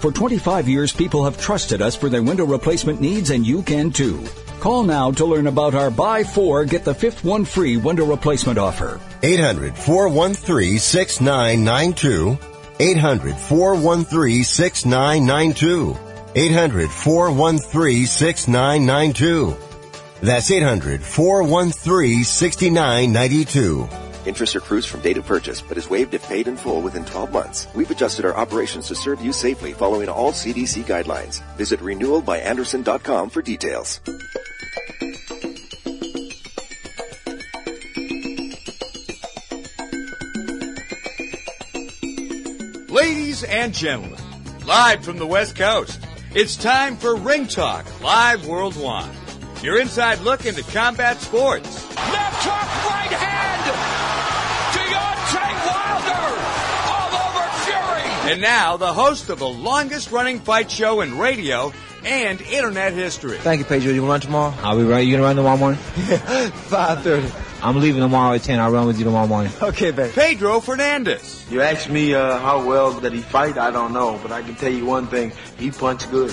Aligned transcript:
For 0.00 0.12
25 0.12 0.68
years, 0.68 0.92
people 0.92 1.24
have 1.24 1.40
trusted 1.40 1.82
us 1.82 1.96
for 1.96 2.08
their 2.08 2.22
window 2.22 2.44
replacement 2.44 3.00
needs 3.00 3.30
and 3.30 3.44
you 3.44 3.62
can 3.62 3.90
too. 3.90 4.24
Call 4.60 4.84
now 4.84 5.10
to 5.10 5.24
learn 5.24 5.48
about 5.48 5.74
our 5.74 5.90
buy 5.90 6.22
four, 6.22 6.64
get 6.64 6.84
the 6.84 6.94
fifth 6.94 7.24
one 7.24 7.44
free 7.44 7.76
window 7.76 8.04
replacement 8.04 8.58
offer. 8.58 9.00
800 9.24 9.76
413 9.76 10.78
6992. 10.78 12.38
800 12.78 13.36
413 13.36 14.44
6992. 14.44 15.96
800 16.36 16.90
413 16.90 18.06
6992. 18.06 19.56
That's 20.22 20.50
800 20.50 21.02
413 21.02 22.22
6992. 22.22 24.07
Interest 24.28 24.56
accrues 24.56 24.84
from 24.84 25.00
date 25.00 25.16
of 25.16 25.24
purchase, 25.24 25.62
but 25.62 25.78
is 25.78 25.88
waived 25.88 26.12
if 26.12 26.22
paid 26.28 26.48
in 26.48 26.56
full 26.58 26.82
within 26.82 27.02
12 27.06 27.32
months. 27.32 27.66
We've 27.74 27.90
adjusted 27.90 28.26
our 28.26 28.36
operations 28.36 28.86
to 28.88 28.94
serve 28.94 29.22
you 29.22 29.32
safely 29.32 29.72
following 29.72 30.10
all 30.10 30.32
CDC 30.32 30.84
guidelines. 30.84 31.40
Visit 31.56 31.80
renewalbyandersen.com 31.80 33.30
for 33.30 33.40
details. 33.40 34.00
Ladies 42.90 43.44
and 43.44 43.72
gentlemen, 43.72 44.20
live 44.66 45.02
from 45.02 45.16
the 45.16 45.26
West 45.26 45.56
Coast, 45.56 46.02
it's 46.34 46.58
time 46.58 46.98
for 46.98 47.16
Ring 47.16 47.46
Talk 47.46 47.86
Live 48.02 48.46
Worldwide. 48.46 49.08
Your 49.62 49.80
inside 49.80 50.18
look 50.18 50.44
into 50.44 50.62
combat 50.64 51.18
sports. 51.18 51.88
Left 51.96 52.44
hook, 52.44 52.90
right 52.90 53.10
hand! 53.10 53.27
And 58.32 58.42
now, 58.42 58.76
the 58.76 58.92
host 58.92 59.30
of 59.30 59.38
the 59.38 59.48
longest 59.48 60.12
running 60.12 60.40
fight 60.40 60.70
show 60.70 61.00
in 61.00 61.18
radio 61.18 61.72
and 62.04 62.40
internet 62.42 62.92
history. 62.92 63.38
Thank 63.38 63.60
you, 63.60 63.64
Pedro. 63.64 63.90
You 63.92 64.00
gonna 64.00 64.12
run 64.12 64.20
tomorrow? 64.20 64.54
I'll 64.62 64.76
be 64.76 64.84
right. 64.84 65.00
You 65.00 65.12
gonna 65.12 65.24
run 65.24 65.36
tomorrow 65.36 65.56
morning? 65.56 65.80
Five 66.68 67.02
thirty. 67.02 67.28
I'm 67.62 67.80
leaving 67.80 68.00
tomorrow 68.02 68.34
at 68.34 68.42
ten. 68.42 68.60
I'll 68.60 68.70
run 68.70 68.86
with 68.86 68.98
you 68.98 69.04
tomorrow 69.04 69.26
morning. 69.26 69.52
Okay, 69.62 69.90
babe. 69.90 70.12
Pedro 70.12 70.60
Fernandez. 70.60 71.46
You 71.50 71.62
ask 71.62 71.88
me 71.88 72.14
uh, 72.14 72.38
how 72.38 72.64
well 72.66 72.92
that 73.00 73.12
he 73.12 73.20
fight, 73.20 73.56
I 73.58 73.70
don't 73.70 73.92
know, 73.92 74.18
but 74.22 74.30
I 74.30 74.42
can 74.42 74.54
tell 74.54 74.72
you 74.72 74.84
one 74.84 75.06
thing: 75.06 75.32
he 75.58 75.70
punch 75.70 76.08
good. 76.10 76.30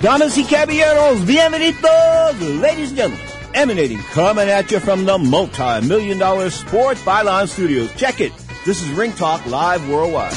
Damas 0.00 0.34
y 0.36 0.44
caballeros, 0.44 1.18
bienvenidos, 1.26 2.60
ladies 2.62 2.88
and 2.90 2.96
gentlemen. 2.96 3.26
Emanating, 3.52 3.98
coming 4.14 4.48
at 4.48 4.70
you 4.70 4.78
from 4.78 5.04
the 5.04 5.18
multi-million 5.18 6.18
dollar 6.18 6.48
Sports 6.50 7.02
Byline 7.02 7.48
Studios. 7.48 7.92
Check 7.96 8.20
it. 8.20 8.32
This 8.66 8.82
is 8.82 8.90
Ring 8.90 9.14
Talk 9.14 9.46
Live 9.46 9.88
Worldwide. 9.88 10.34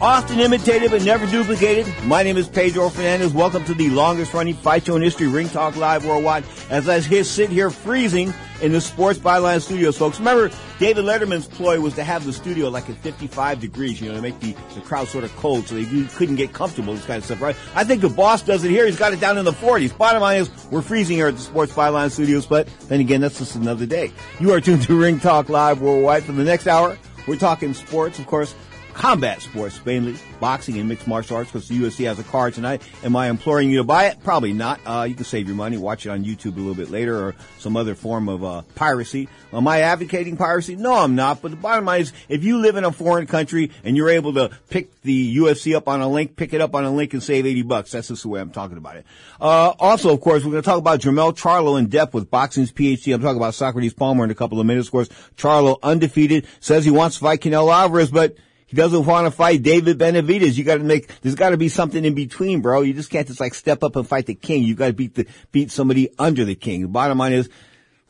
Often 0.00 0.38
imitated 0.38 0.92
but 0.92 1.02
never 1.02 1.26
duplicated. 1.26 1.92
My 2.04 2.22
name 2.22 2.36
is 2.36 2.48
Pedro 2.48 2.90
Fernandez. 2.90 3.32
Welcome 3.32 3.64
to 3.64 3.74
the 3.74 3.90
longest 3.90 4.32
running 4.32 4.54
fight 4.54 4.86
show 4.86 4.94
in 4.94 5.02
history, 5.02 5.26
Ring 5.26 5.48
Talk 5.48 5.74
Live 5.74 6.06
Worldwide. 6.06 6.44
As 6.70 6.88
I 6.88 7.00
sit 7.00 7.50
here 7.50 7.70
freezing 7.70 8.32
in 8.62 8.72
the 8.72 8.80
Sports 8.80 9.18
Byline 9.18 9.60
Studios, 9.60 9.96
folks. 9.96 10.18
Remember, 10.18 10.50
David 10.78 11.04
Letterman's 11.04 11.46
ploy 11.46 11.80
was 11.80 11.94
to 11.94 12.04
have 12.04 12.24
the 12.24 12.32
studio 12.32 12.68
like 12.68 12.88
at 12.88 12.96
55 12.96 13.60
degrees, 13.60 14.00
you 14.00 14.08
know, 14.08 14.16
to 14.16 14.22
make 14.22 14.38
the, 14.40 14.54
the 14.74 14.80
crowd 14.80 15.08
sort 15.08 15.24
of 15.24 15.34
cold 15.36 15.66
so 15.66 15.74
they 15.74 16.04
couldn't 16.14 16.36
get 16.36 16.52
comfortable, 16.52 16.94
this 16.94 17.04
kind 17.06 17.18
of 17.18 17.24
stuff, 17.24 17.40
right? 17.40 17.56
I 17.74 17.84
think 17.84 18.02
the 18.02 18.08
boss 18.08 18.42
does 18.42 18.64
it 18.64 18.70
here. 18.70 18.86
He's 18.86 18.98
got 18.98 19.12
it 19.12 19.20
down 19.20 19.38
in 19.38 19.44
the 19.44 19.52
40s. 19.52 19.96
Bottom 19.96 20.22
line 20.22 20.40
is, 20.40 20.50
we're 20.70 20.82
freezing 20.82 21.16
here 21.16 21.28
at 21.28 21.36
the 21.36 21.40
Sports 21.40 21.72
Byline 21.72 22.10
Studios, 22.10 22.46
but 22.46 22.68
then 22.88 23.00
again, 23.00 23.20
that's 23.20 23.38
just 23.38 23.56
another 23.56 23.86
day. 23.86 24.12
You 24.38 24.52
are 24.52 24.60
tuned 24.60 24.82
to 24.82 24.98
Ring 24.98 25.20
Talk 25.20 25.48
Live 25.48 25.80
Worldwide. 25.80 26.24
For 26.24 26.32
the 26.32 26.44
next 26.44 26.66
hour, 26.66 26.98
we're 27.26 27.36
talking 27.36 27.74
sports, 27.74 28.18
of 28.18 28.26
course 28.26 28.54
combat 29.00 29.40
sports, 29.40 29.80
mainly 29.86 30.14
boxing 30.40 30.78
and 30.78 30.86
mixed 30.86 31.08
martial 31.08 31.34
arts, 31.34 31.50
because 31.50 31.66
the 31.68 31.74
UFC 31.74 32.04
has 32.04 32.18
a 32.18 32.22
card 32.24 32.52
tonight. 32.52 32.82
Am 33.02 33.16
I 33.16 33.30
imploring 33.30 33.70
you 33.70 33.78
to 33.78 33.84
buy 33.84 34.08
it? 34.08 34.22
Probably 34.22 34.52
not. 34.52 34.78
Uh, 34.84 35.06
you 35.08 35.14
can 35.14 35.24
save 35.24 35.46
your 35.46 35.56
money, 35.56 35.78
watch 35.78 36.04
it 36.04 36.10
on 36.10 36.22
YouTube 36.22 36.56
a 36.56 36.60
little 36.60 36.74
bit 36.74 36.90
later, 36.90 37.16
or 37.16 37.34
some 37.58 37.78
other 37.78 37.94
form 37.94 38.28
of 38.28 38.44
uh, 38.44 38.60
piracy. 38.74 39.26
Am 39.54 39.66
I 39.66 39.80
advocating 39.80 40.36
piracy? 40.36 40.76
No, 40.76 40.92
I'm 40.92 41.14
not. 41.14 41.40
But 41.40 41.52
the 41.52 41.56
bottom 41.56 41.86
line 41.86 42.02
is, 42.02 42.12
if 42.28 42.44
you 42.44 42.58
live 42.58 42.76
in 42.76 42.84
a 42.84 42.92
foreign 42.92 43.26
country 43.26 43.70
and 43.84 43.96
you're 43.96 44.10
able 44.10 44.34
to 44.34 44.50
pick 44.68 45.00
the 45.00 45.36
UFC 45.38 45.74
up 45.74 45.88
on 45.88 46.02
a 46.02 46.08
link, 46.08 46.36
pick 46.36 46.52
it 46.52 46.60
up 46.60 46.74
on 46.74 46.84
a 46.84 46.90
link 46.90 47.14
and 47.14 47.22
save 47.22 47.46
80 47.46 47.62
bucks. 47.62 47.92
That's 47.92 48.08
just 48.08 48.24
the 48.24 48.28
way 48.28 48.38
I'm 48.38 48.50
talking 48.50 48.76
about 48.76 48.96
it. 48.96 49.06
Uh, 49.40 49.70
also, 49.78 50.12
of 50.12 50.20
course, 50.20 50.44
we're 50.44 50.50
going 50.50 50.62
to 50.62 50.68
talk 50.68 50.78
about 50.78 51.00
Jermell 51.00 51.34
Charlo 51.34 51.78
in 51.78 51.86
depth 51.86 52.12
with 52.12 52.30
Boxing's 52.30 52.70
PhD. 52.70 53.14
I'm 53.14 53.22
talking 53.22 53.38
about 53.38 53.54
Socrates 53.54 53.94
Palmer 53.94 54.24
in 54.24 54.30
a 54.30 54.34
couple 54.34 54.60
of 54.60 54.66
minutes. 54.66 54.88
Of 54.88 54.92
course, 54.92 55.08
Charlo 55.38 55.78
undefeated, 55.82 56.46
says 56.60 56.84
he 56.84 56.90
wants 56.90 57.16
to 57.16 57.22
fight 57.22 57.40
Canelo 57.40 57.72
Alvarez, 57.72 58.10
but 58.10 58.36
he 58.70 58.76
doesn't 58.76 59.04
want 59.04 59.26
to 59.26 59.32
fight 59.32 59.64
David 59.64 59.98
Benavidez. 59.98 60.56
You 60.56 60.62
got 60.62 60.76
to 60.76 60.84
make. 60.84 61.08
There's 61.22 61.34
got 61.34 61.50
to 61.50 61.56
be 61.56 61.68
something 61.68 62.04
in 62.04 62.14
between, 62.14 62.60
bro. 62.60 62.82
You 62.82 62.94
just 62.94 63.10
can't 63.10 63.26
just 63.26 63.40
like 63.40 63.54
step 63.54 63.82
up 63.82 63.96
and 63.96 64.06
fight 64.06 64.26
the 64.26 64.34
king. 64.36 64.62
You 64.62 64.76
got 64.76 64.86
to 64.86 64.92
beat 64.92 65.16
the 65.16 65.26
beat 65.50 65.72
somebody 65.72 66.08
under 66.20 66.44
the 66.44 66.54
king. 66.54 66.82
The 66.82 66.88
bottom 66.88 67.18
line 67.18 67.32
is. 67.32 67.48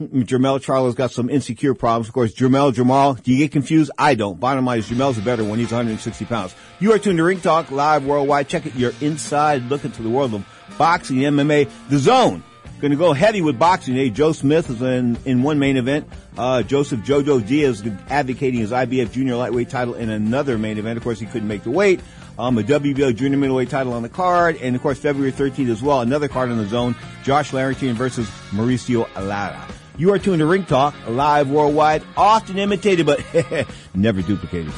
Mm, 0.03 0.25
Jermell 0.25 0.61
Charlo's 0.61 0.95
got 0.95 1.13
some 1.13 1.31
insecure 1.31 1.75
problems. 1.75 2.09
Of 2.09 2.15
course, 2.15 2.35
Jermell 2.35 2.75
Jamal, 2.75 3.15
do 3.15 3.33
you 3.33 3.39
get 3.39 3.53
confused? 3.53 3.91
I 3.99 4.15
don't. 4.15 4.39
Bottom 4.39 4.67
line 4.67 4.81
is 4.81 4.89
Jermell's 4.89 5.17
a 5.17 5.23
better 5.23 5.45
one. 5.45 5.59
He's 5.59 5.73
160 5.73 6.25
pounds. 6.27 6.55
You 6.79 6.93
are 6.93 6.99
tuned 6.99 7.19
to 7.19 7.25
Ring 7.25 7.41
Talk 7.41 7.71
live 7.71 8.05
worldwide. 8.05 8.49
Check 8.49 8.67
it. 8.67 8.75
You're 8.75 8.95
inside 9.01 9.65
looking 9.65 9.93
to 9.93 10.03
the 10.03 10.11
world 10.11 10.35
of 10.35 10.47
boxing, 10.79 11.17
MMA, 11.19 11.71
the 11.89 11.99
zone. 11.99 12.43
Going 12.81 12.93
to 12.93 12.97
go 12.97 13.13
heavy 13.13 13.43
with 13.43 13.59
boxing 13.59 13.93
today. 13.93 14.09
Joe 14.09 14.33
Smith 14.33 14.71
is 14.71 14.81
in, 14.81 15.19
in 15.27 15.43
one 15.43 15.59
main 15.59 15.77
event. 15.77 16.09
Uh, 16.39 16.63
Joseph 16.63 17.01
Jojo 17.01 17.47
Diaz 17.47 17.87
advocating 18.09 18.61
his 18.61 18.71
IBF 18.71 19.13
junior 19.13 19.37
lightweight 19.37 19.69
title 19.69 19.93
in 19.93 20.09
another 20.09 20.57
main 20.57 20.79
event. 20.79 20.97
Of 20.97 21.03
course, 21.03 21.21
he 21.21 21.27
couldn't 21.27 21.47
make 21.47 21.63
the 21.63 21.71
weight. 21.71 22.01
Um, 22.39 22.57
a 22.57 22.63
WBO 22.63 23.15
junior 23.15 23.37
middleweight 23.37 23.69
title 23.69 23.93
on 23.93 24.03
the 24.03 24.09
card. 24.09 24.57
And 24.57 24.75
of 24.75 24.81
course, 24.81 24.99
February 24.99 25.31
13th 25.31 25.71
as 25.71 25.83
well, 25.83 26.01
another 26.01 26.27
card 26.27 26.49
on 26.49 26.57
the 26.57 26.67
zone. 26.69 26.97
Josh 27.23 27.53
Warrington 27.53 27.97
versus 27.97 28.27
Mauricio 28.51 29.07
Lara. 29.15 29.63
You 29.99 30.15
are 30.15 30.19
tuned 30.19 30.39
to 30.39 30.47
Ring 30.47 30.65
Talk, 30.65 30.95
live 31.07 31.51
worldwide, 31.51 32.03
often 32.17 32.57
imitated, 32.57 33.05
but 33.05 33.23
never 33.95 34.23
duplicated. 34.23 34.73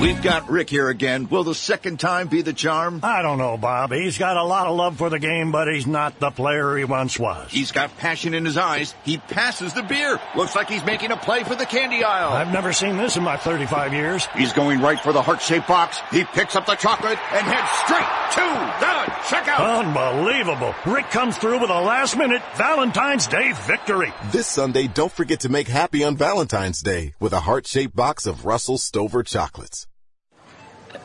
We've 0.00 0.22
got 0.22 0.48
Rick 0.48 0.70
here 0.70 0.88
again. 0.88 1.28
Will 1.28 1.42
the 1.42 1.56
second 1.56 1.98
time 1.98 2.28
be 2.28 2.42
the 2.42 2.52
charm? 2.52 3.00
I 3.02 3.20
don't 3.20 3.36
know, 3.36 3.56
Bob. 3.56 3.90
He's 3.90 4.16
got 4.16 4.36
a 4.36 4.44
lot 4.44 4.68
of 4.68 4.76
love 4.76 4.96
for 4.96 5.10
the 5.10 5.18
game, 5.18 5.50
but 5.50 5.66
he's 5.66 5.88
not 5.88 6.20
the 6.20 6.30
player 6.30 6.76
he 6.76 6.84
once 6.84 7.18
was. 7.18 7.50
He's 7.50 7.72
got 7.72 7.96
passion 7.98 8.32
in 8.32 8.44
his 8.44 8.56
eyes. 8.56 8.94
He 9.04 9.18
passes 9.18 9.74
the 9.74 9.82
beer. 9.82 10.20
Looks 10.36 10.54
like 10.54 10.70
he's 10.70 10.84
making 10.84 11.10
a 11.10 11.16
play 11.16 11.42
for 11.42 11.56
the 11.56 11.66
candy 11.66 12.04
aisle. 12.04 12.32
I've 12.32 12.52
never 12.52 12.72
seen 12.72 12.96
this 12.96 13.16
in 13.16 13.24
my 13.24 13.36
35 13.36 13.92
years. 13.92 14.26
He's 14.36 14.52
going 14.52 14.80
right 14.80 15.00
for 15.00 15.12
the 15.12 15.20
heart-shaped 15.20 15.66
box. 15.66 15.98
He 16.12 16.22
picks 16.22 16.54
up 16.54 16.66
the 16.66 16.76
chocolate 16.76 17.18
and 17.32 17.44
heads 17.44 17.70
straight 17.82 18.06
to 18.34 18.74
the 18.78 18.98
checkout. 19.26 19.84
Unbelievable. 19.84 20.76
Rick 20.86 21.10
comes 21.10 21.36
through 21.36 21.60
with 21.60 21.70
a 21.70 21.80
last-minute 21.80 22.42
Valentine's 22.56 23.26
Day 23.26 23.52
victory. 23.66 24.12
This 24.30 24.46
Sunday, 24.46 24.86
don't 24.86 25.10
forget 25.10 25.40
to 25.40 25.48
make 25.48 25.66
happy 25.66 26.04
on 26.04 26.16
Valentine's 26.16 26.82
Day 26.82 27.14
with 27.18 27.32
a 27.32 27.40
heart-shaped 27.40 27.96
box 27.96 28.26
of 28.26 28.46
Russell 28.46 28.78
Stover 28.78 29.24
chocolates. 29.24 29.88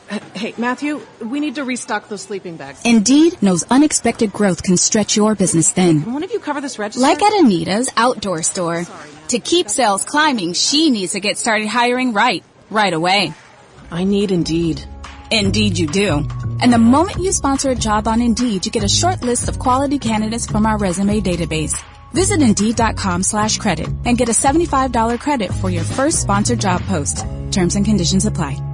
Hey, 0.08 0.54
Matthew, 0.58 1.00
we 1.20 1.40
need 1.40 1.54
to 1.54 1.64
restock 1.64 2.08
those 2.08 2.22
sleeping 2.22 2.56
bags. 2.56 2.82
Indeed 2.84 3.42
knows 3.42 3.64
unexpected 3.70 4.32
growth 4.32 4.62
can 4.62 4.76
stretch 4.76 5.16
your 5.16 5.34
business 5.34 5.70
thin. 5.70 6.02
Can 6.02 6.12
one 6.12 6.22
of 6.22 6.30
you 6.30 6.40
cover 6.40 6.60
this 6.60 6.78
register? 6.78 7.00
Like 7.00 7.22
at 7.22 7.32
Anita's 7.32 7.90
outdoor 7.96 8.42
store. 8.42 8.84
Sorry. 8.84 9.10
To 9.28 9.38
keep 9.38 9.70
sales 9.70 10.04
climbing, 10.04 10.52
she 10.52 10.90
needs 10.90 11.12
to 11.12 11.20
get 11.20 11.38
started 11.38 11.68
hiring 11.68 12.12
right, 12.12 12.44
right 12.68 12.92
away. 12.92 13.32
I 13.90 14.04
need 14.04 14.30
Indeed. 14.30 14.84
Indeed 15.30 15.78
you 15.78 15.86
do. 15.86 16.28
And 16.60 16.72
the 16.72 16.78
moment 16.78 17.18
you 17.18 17.32
sponsor 17.32 17.70
a 17.70 17.74
job 17.74 18.06
on 18.06 18.20
Indeed, 18.20 18.66
you 18.66 18.72
get 18.72 18.84
a 18.84 18.88
short 18.88 19.22
list 19.22 19.48
of 19.48 19.58
quality 19.58 19.98
candidates 19.98 20.46
from 20.46 20.66
our 20.66 20.76
resume 20.76 21.20
database. 21.20 21.82
Visit 22.12 22.42
Indeed.com 22.42 23.22
slash 23.22 23.58
credit 23.58 23.88
and 24.04 24.18
get 24.18 24.28
a 24.28 24.32
$75 24.32 25.18
credit 25.18 25.52
for 25.52 25.70
your 25.70 25.82
first 25.82 26.20
sponsored 26.20 26.60
job 26.60 26.82
post. 26.82 27.24
Terms 27.50 27.74
and 27.74 27.84
conditions 27.84 28.26
apply. 28.26 28.73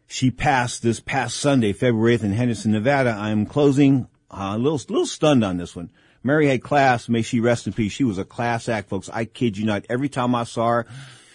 she 0.08 0.32
passed 0.32 0.82
this 0.82 1.00
past 1.00 1.38
Sunday, 1.38 1.74
February 1.74 2.18
8th 2.18 2.24
in 2.24 2.32
Henderson, 2.32 2.72
Nevada. 2.72 3.12
I'm 3.12 3.46
closing 3.46 4.08
uh, 4.32 4.54
a 4.56 4.58
little, 4.58 4.80
little 4.90 5.06
stunned 5.06 5.44
on 5.44 5.58
this 5.58 5.76
one. 5.76 5.90
Mary 6.24 6.48
had 6.48 6.62
class. 6.62 7.08
May 7.08 7.22
she 7.22 7.40
rest 7.40 7.68
in 7.68 7.74
peace. 7.74 7.92
She 7.92 8.04
was 8.04 8.18
a 8.18 8.26
class 8.26 8.68
act, 8.68 8.90
folks. 8.90 9.10
I 9.12 9.26
kid 9.26 9.58
you 9.58 9.66
not. 9.66 9.86
Every 9.90 10.10
time 10.10 10.36
I 10.36 10.44
saw 10.44 10.68
her, 10.68 10.86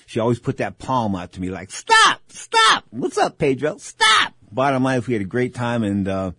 she 0.07 0.21
always 0.21 0.39
put 0.39 0.59
that 0.59 0.79
palm 0.79 1.15
out 1.15 1.33
to 1.33 1.41
me 1.41 1.51
like, 1.51 1.71
stop, 1.71 2.21
stop. 2.29 2.85
What's 2.91 3.17
up, 3.17 3.39
Pedro? 3.39 3.79
Stop. 3.79 4.35
Bottom 4.53 4.83
line 4.85 5.03
we 5.07 5.15
had 5.15 5.23
a 5.23 5.27
great 5.27 5.55
time 5.55 5.83
and, 5.83 6.07
uh, 6.07 6.33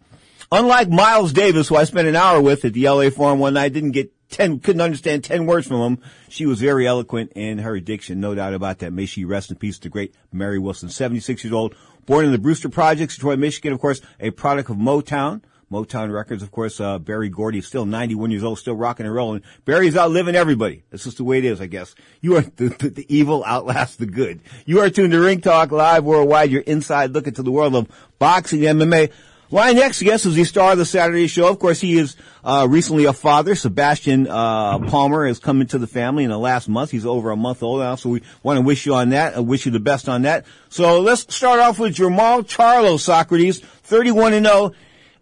unlike 0.55 0.89
Miles 0.89 1.33
Davis, 1.33 1.67
who 1.67 1.75
I 1.75 1.83
spent 1.83 2.07
an 2.07 2.15
hour 2.15 2.41
with 2.41 2.63
at 2.65 2.73
the 2.73 2.87
LA 2.87 3.09
Forum 3.09 3.39
one 3.39 3.55
night, 3.55 3.73
didn't 3.73 3.91
get 3.91 4.11
10, 4.29 4.59
couldn't 4.59 4.81
understand 4.81 5.23
10 5.23 5.45
words 5.45 5.67
from 5.67 5.81
him. 5.81 6.01
She 6.29 6.45
was 6.45 6.61
very 6.61 6.87
eloquent 6.87 7.33
in 7.35 7.59
her 7.59 7.75
addiction, 7.75 8.19
no 8.19 8.33
doubt 8.33 8.53
about 8.53 8.79
that. 8.79 8.93
May 8.93 9.05
she 9.05 9.25
rest 9.25 9.51
in 9.51 9.57
peace, 9.57 9.77
the 9.79 9.89
great 9.89 10.15
Mary 10.31 10.57
Wilson, 10.57 10.89
76 10.89 11.43
years 11.43 11.53
old, 11.53 11.75
born 12.05 12.25
in 12.25 12.31
the 12.31 12.37
Brewster 12.37 12.69
Projects, 12.69 13.15
Detroit, 13.15 13.39
Michigan, 13.39 13.73
of 13.73 13.79
course, 13.79 14.01
a 14.19 14.31
product 14.31 14.69
of 14.69 14.77
Motown. 14.77 15.41
Motown 15.71 16.13
Records, 16.13 16.43
of 16.43 16.51
course, 16.51 16.79
uh, 16.79 16.99
Berry 16.99 17.27
Gordy, 17.27 17.59
still 17.59 17.87
91 17.87 18.29
years 18.29 18.43
old, 18.43 18.59
still 18.59 18.75
rocking 18.75 19.07
and 19.07 19.15
rolling. 19.15 19.41
Berry's 19.65 19.97
outliving 19.97 20.35
everybody. 20.35 20.83
That's 20.91 21.03
just 21.03 21.17
the 21.17 21.23
way 21.23 21.39
it 21.39 21.45
is, 21.45 21.59
I 21.59 21.65
guess. 21.65 21.95
You 22.21 22.37
are, 22.37 22.41
the, 22.41 22.69
the, 22.69 22.89
the 22.91 23.05
evil 23.13 23.43
outlasts 23.43 23.95
the 23.95 24.05
good. 24.05 24.41
You 24.67 24.81
are 24.81 24.91
tuned 24.91 25.11
to 25.13 25.19
Ring 25.19 25.41
Talk 25.41 25.71
Live 25.71 26.03
Worldwide, 26.03 26.51
your 26.51 26.61
inside 26.61 27.11
look 27.11 27.25
into 27.25 27.41
the 27.41 27.51
world 27.51 27.75
of 27.75 27.89
boxing, 28.19 28.61
MMA. 28.61 29.11
My 29.51 29.73
next 29.73 30.01
guest 30.01 30.25
is 30.25 30.35
the 30.35 30.43
star 30.43 30.71
of 30.71 30.79
the 30.79 30.85
Saturday 30.85 31.27
show. 31.27 31.47
Of 31.47 31.59
course, 31.59 31.79
he 31.79 31.99
is 31.99 32.15
uh, 32.43 32.65
recently 32.69 33.05
a 33.05 33.13
father. 33.13 33.53
Sebastian 33.53 34.27
uh, 34.27 34.79
Palmer 34.79 35.27
has 35.27 35.37
come 35.37 35.61
into 35.61 35.77
the 35.77 35.87
family 35.87 36.23
in 36.23 36.31
the 36.31 36.39
last 36.39 36.67
month. 36.67 36.89
He's 36.89 37.05
over 37.05 37.29
a 37.29 37.35
month 37.35 37.61
old 37.61 37.81
now, 37.81 37.95
so 37.95 38.09
we 38.09 38.23
want 38.41 38.57
to 38.57 38.61
wish 38.61 38.87
you 38.87 38.95
on 38.95 39.09
that. 39.09 39.35
I 39.35 39.41
wish 39.41 39.65
you 39.65 39.71
the 39.71 39.79
best 39.79 40.09
on 40.09 40.23
that. 40.23 40.45
So 40.69 40.99
let's 40.99 41.33
start 41.33 41.59
off 41.59 41.77
with 41.77 41.95
Jermall 41.95 42.41
Charlo, 42.41 42.99
Socrates, 42.99 43.59
31 43.59 44.33
and 44.33 44.45
0. 44.47 44.71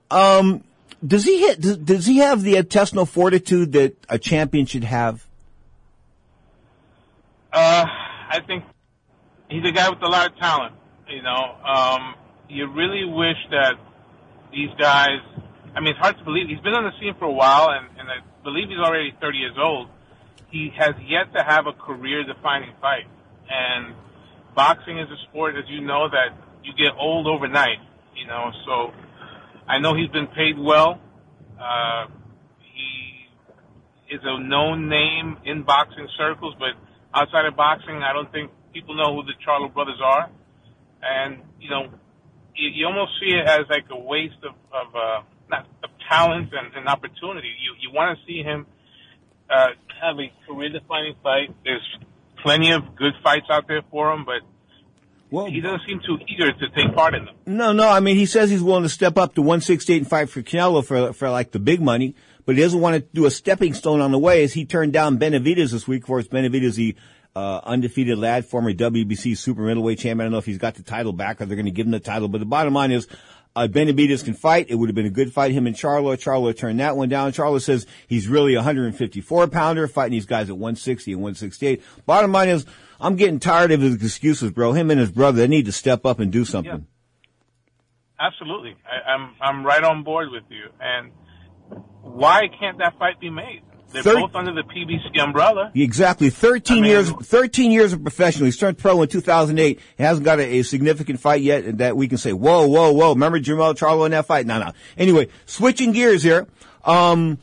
Um, 0.10 0.63
does 1.06 1.25
he 1.25 1.39
hit, 1.42 1.60
does, 1.60 1.77
does 1.77 2.06
he 2.06 2.20
have 2.20 2.44
the 2.44 2.56
intestinal 2.56 3.06
fortitude 3.06 3.74
that 3.74 3.98
a 4.08 4.18
champion 4.18 4.65
should 4.65 4.86
have? 4.86 5.27
Uh, 7.51 7.86
I 7.86 8.39
think 8.48 8.63
he's 9.50 9.65
a 9.65 9.72
guy 9.72 9.89
with 9.89 10.01
a 10.01 10.08
lot 10.08 10.32
of 10.32 10.38
talent. 10.38 10.75
You 11.10 11.22
know, 11.22 11.56
um, 11.65 12.15
you 12.48 12.72
really 12.72 13.03
wish 13.03 13.36
that 13.51 13.74
these 14.53 14.69
guys. 14.79 15.19
I 15.75 15.81
mean, 15.81 15.89
it's 15.89 16.00
hard 16.00 16.17
to 16.17 16.24
believe 16.24 16.48
he's 16.48 16.62
been 16.62 16.77
on 16.77 16.86
the 16.86 16.93
scene 17.01 17.15
for 17.17 17.25
a 17.25 17.31
while, 17.31 17.69
and, 17.69 17.89
and 17.98 18.07
I 18.07 18.22
believe 18.43 18.69
he's 18.69 18.77
already 18.77 19.12
30 19.19 19.38
years 19.38 19.57
old. 19.57 19.89
He 20.51 20.69
has 20.77 20.93
yet 21.01 21.33
to 21.33 21.43
have 21.43 21.65
a 21.65 21.74
career-defining 21.74 22.77
fight, 22.79 23.10
and 23.50 23.95
boxing 24.55 25.00
is 25.00 25.10
a 25.10 25.17
sport, 25.29 25.55
as 25.57 25.65
you 25.67 25.81
know, 25.81 26.07
that 26.10 26.38
you 26.63 26.74
get 26.77 26.93
old 26.98 27.25
overnight. 27.25 27.81
You 28.15 28.27
know, 28.27 28.51
so 28.65 28.93
I 29.67 29.79
know 29.79 29.95
he's 29.95 30.10
been 30.10 30.27
paid 30.27 30.60
well. 30.60 31.01
Uh, 31.60 32.05
he 32.62 34.13
is 34.13 34.22
a 34.24 34.39
known 34.39 34.88
name 34.88 35.38
in 35.45 35.63
boxing 35.63 36.07
circles, 36.17 36.53
but 36.60 36.77
outside 37.13 37.45
of 37.45 37.55
boxing, 37.55 38.03
I 38.03 38.13
don't 38.13 38.31
think 38.31 38.51
people 38.72 38.95
know 38.95 39.15
who 39.15 39.24
the 39.24 39.33
Charlo 39.45 39.74
brothers 39.74 40.00
are. 40.03 40.29
And 41.01 41.41
you 41.60 41.72
know, 41.72 41.89
you, 42.55 42.69
you 42.69 42.86
almost 42.86 43.12
see 43.19 43.36
it 43.36 43.48
as 43.48 43.62
like 43.69 43.86
a 43.89 44.00
waste 44.00 44.41
of, 44.43 44.55
of 44.72 44.95
uh, 44.95 45.22
not 45.50 45.67
of 45.83 45.89
talent 46.10 46.50
and, 46.53 46.74
and 46.75 46.88
opportunity. 46.88 47.50
You 47.62 47.74
you 47.79 47.91
want 47.93 48.17
to 48.17 48.25
see 48.25 48.43
him 48.43 48.65
uh, 49.50 49.67
have 50.01 50.17
a 50.19 50.31
career-defining 50.48 51.15
fight. 51.22 51.53
There's 51.63 51.98
plenty 52.41 52.72
of 52.72 52.95
good 52.95 53.13
fights 53.24 53.48
out 53.50 53.67
there 53.67 53.81
for 53.89 54.12
him, 54.12 54.25
but 54.25 54.41
Well, 55.31 55.45
he 55.45 55.62
doesn't 55.62 55.81
seem 55.88 56.01
too 56.05 56.17
eager 56.27 56.51
to 56.51 56.69
take 56.75 56.93
part 56.95 57.15
in 57.15 57.25
them. 57.25 57.36
No, 57.45 57.72
no. 57.72 57.88
I 57.88 58.00
mean, 58.00 58.15
he 58.15 58.25
says 58.25 58.50
he's 58.50 58.63
willing 58.63 58.83
to 58.83 58.89
step 58.89 59.17
up 59.17 59.36
to 59.36 59.41
168 59.41 59.98
and 59.98 60.10
fight 60.10 60.29
for 60.29 60.41
Canelo 60.41 60.86
for 60.86 61.13
for 61.13 61.29
like 61.29 61.51
the 61.51 61.60
big 61.60 61.81
money, 61.81 62.15
but 62.45 62.55
he 62.55 62.62
doesn't 62.62 62.79
want 62.79 62.95
to 62.95 63.07
do 63.13 63.25
a 63.25 63.31
stepping 63.31 63.74
stone 63.74 64.01
on 64.01 64.12
the 64.12 64.19
way. 64.19 64.43
As 64.43 64.53
he 64.53 64.65
turned 64.65 64.93
down 64.93 65.17
Benavidez 65.17 65.72
this 65.72 65.88
week. 65.88 66.03
Of 66.03 66.07
course, 66.07 66.27
Benavidez, 66.27 66.75
the 66.75 66.95
uh, 67.35 67.61
undefeated 67.63 68.17
lad, 68.17 68.45
former 68.45 68.73
WBC 68.73 69.37
super 69.37 69.61
middleweight 69.61 69.99
champion. 69.99 70.21
I 70.21 70.23
don't 70.25 70.31
know 70.33 70.37
if 70.37 70.45
he's 70.45 70.57
got 70.57 70.75
the 70.75 70.83
title 70.83 71.13
back 71.13 71.41
or 71.41 71.45
they're 71.45 71.55
going 71.55 71.65
to 71.65 71.71
give 71.71 71.85
him 71.85 71.91
the 71.91 71.99
title, 71.99 72.27
but 72.27 72.39
the 72.39 72.45
bottom 72.45 72.73
line 72.73 72.91
is. 72.91 73.07
Uh, 73.55 73.67
Benavidez 73.67 74.25
can 74.25 74.33
fight. 74.33 74.65
It 74.69 74.73
would 74.73 74.89
have 74.89 74.95
been 74.95 75.05
a 75.05 75.11
good 75.11 75.31
fight, 75.31 75.51
him 75.51 75.67
and 75.67 75.75
Charlo. 75.75 76.17
Charlo 76.17 76.57
turned 76.57 76.79
that 76.79 76.97
one 76.97 77.07
down. 77.07 77.33
Charlo 77.33 77.61
says 77.61 77.85
he's 78.07 78.27
really 78.27 78.55
a 78.55 78.57
154 78.57 79.45
pounder 79.45 79.87
fighting 79.87 80.13
these 80.13 80.25
guys 80.25 80.49
at 80.49 80.57
160 80.57 81.11
and 81.11 81.21
168. 81.21 81.83
Bottom 82.07 82.31
line 82.31 82.49
is, 82.49 82.65
I'm 82.99 83.15
getting 83.15 83.39
tired 83.39 83.71
of 83.71 83.79
his 83.79 83.93
excuses, 83.93 84.49
bro. 84.49 84.73
Him 84.73 84.89
and 84.89 84.99
his 84.99 85.11
brother, 85.11 85.37
they 85.37 85.47
need 85.47 85.67
to 85.67 85.71
step 85.71 86.03
up 86.03 86.19
and 86.19 86.31
do 86.31 86.45
something. 86.45 86.87
Absolutely, 88.19 88.75
I, 88.85 89.11
I'm 89.11 89.35
I'm 89.41 89.65
right 89.65 89.83
on 89.83 90.03
board 90.03 90.29
with 90.31 90.43
you. 90.49 90.69
And 90.79 91.11
why 92.01 92.47
can't 92.59 92.77
that 92.77 92.97
fight 92.97 93.19
be 93.19 93.29
made? 93.29 93.61
They're 93.93 94.03
Third- 94.03 94.19
both 94.21 94.35
under 94.35 94.51
the 94.53 94.63
PBC 94.63 95.19
umbrella. 95.21 95.71
Exactly. 95.75 96.29
13 96.29 96.83
years, 96.83 97.09
13 97.12 97.71
years 97.71 97.93
of 97.93 98.01
professional. 98.01 98.47
He 98.47 98.51
turned 98.51 98.77
pro 98.77 99.01
in 99.01 99.07
2008. 99.07 99.79
He 99.97 100.03
hasn't 100.03 100.25
got 100.25 100.39
a, 100.39 100.43
a 100.59 100.63
significant 100.63 101.19
fight 101.19 101.41
yet 101.41 101.77
that 101.77 101.95
we 101.95 102.07
can 102.07 102.17
say, 102.17 102.33
whoa, 102.33 102.67
whoa, 102.67 102.91
whoa. 102.91 103.09
Remember 103.13 103.39
Jamel 103.39 103.75
Charlo 103.75 104.05
in 104.05 104.12
that 104.12 104.25
fight? 104.25 104.45
No, 104.47 104.59
no. 104.59 104.71
Anyway, 104.97 105.27
switching 105.45 105.91
gears 105.91 106.23
here. 106.23 106.47
Um, 106.83 107.38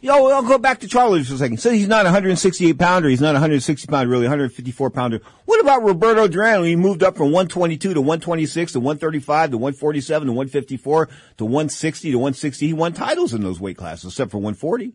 Yo, 0.00 0.28
I'll 0.28 0.42
go 0.44 0.58
back 0.58 0.78
to 0.80 0.88
Charlie 0.88 1.24
for 1.24 1.34
a 1.34 1.38
second. 1.38 1.56
So 1.58 1.72
he's 1.72 1.88
not 1.88 2.02
a 2.02 2.10
168 2.10 2.78
pounder. 2.78 3.08
He's 3.08 3.20
not 3.20 3.30
a 3.30 3.40
160 3.40 3.88
pounder, 3.88 4.08
really, 4.08 4.26
154 4.26 4.90
pounder. 4.90 5.20
What 5.44 5.60
about 5.60 5.82
Roberto 5.82 6.28
Duran? 6.28 6.62
He 6.62 6.76
moved 6.76 7.02
up 7.02 7.16
from 7.16 7.32
122 7.32 7.94
to 7.94 8.00
126 8.00 8.72
to 8.72 8.80
135 8.80 9.50
to 9.50 9.58
147 9.58 10.26
to 10.26 10.32
154 10.32 11.08
to 11.38 11.44
160 11.44 12.10
to 12.12 12.16
160. 12.16 12.66
He 12.66 12.72
won 12.72 12.92
titles 12.92 13.34
in 13.34 13.42
those 13.42 13.58
weight 13.58 13.76
classes, 13.76 14.12
except 14.12 14.30
for 14.30 14.38
140 14.38 14.92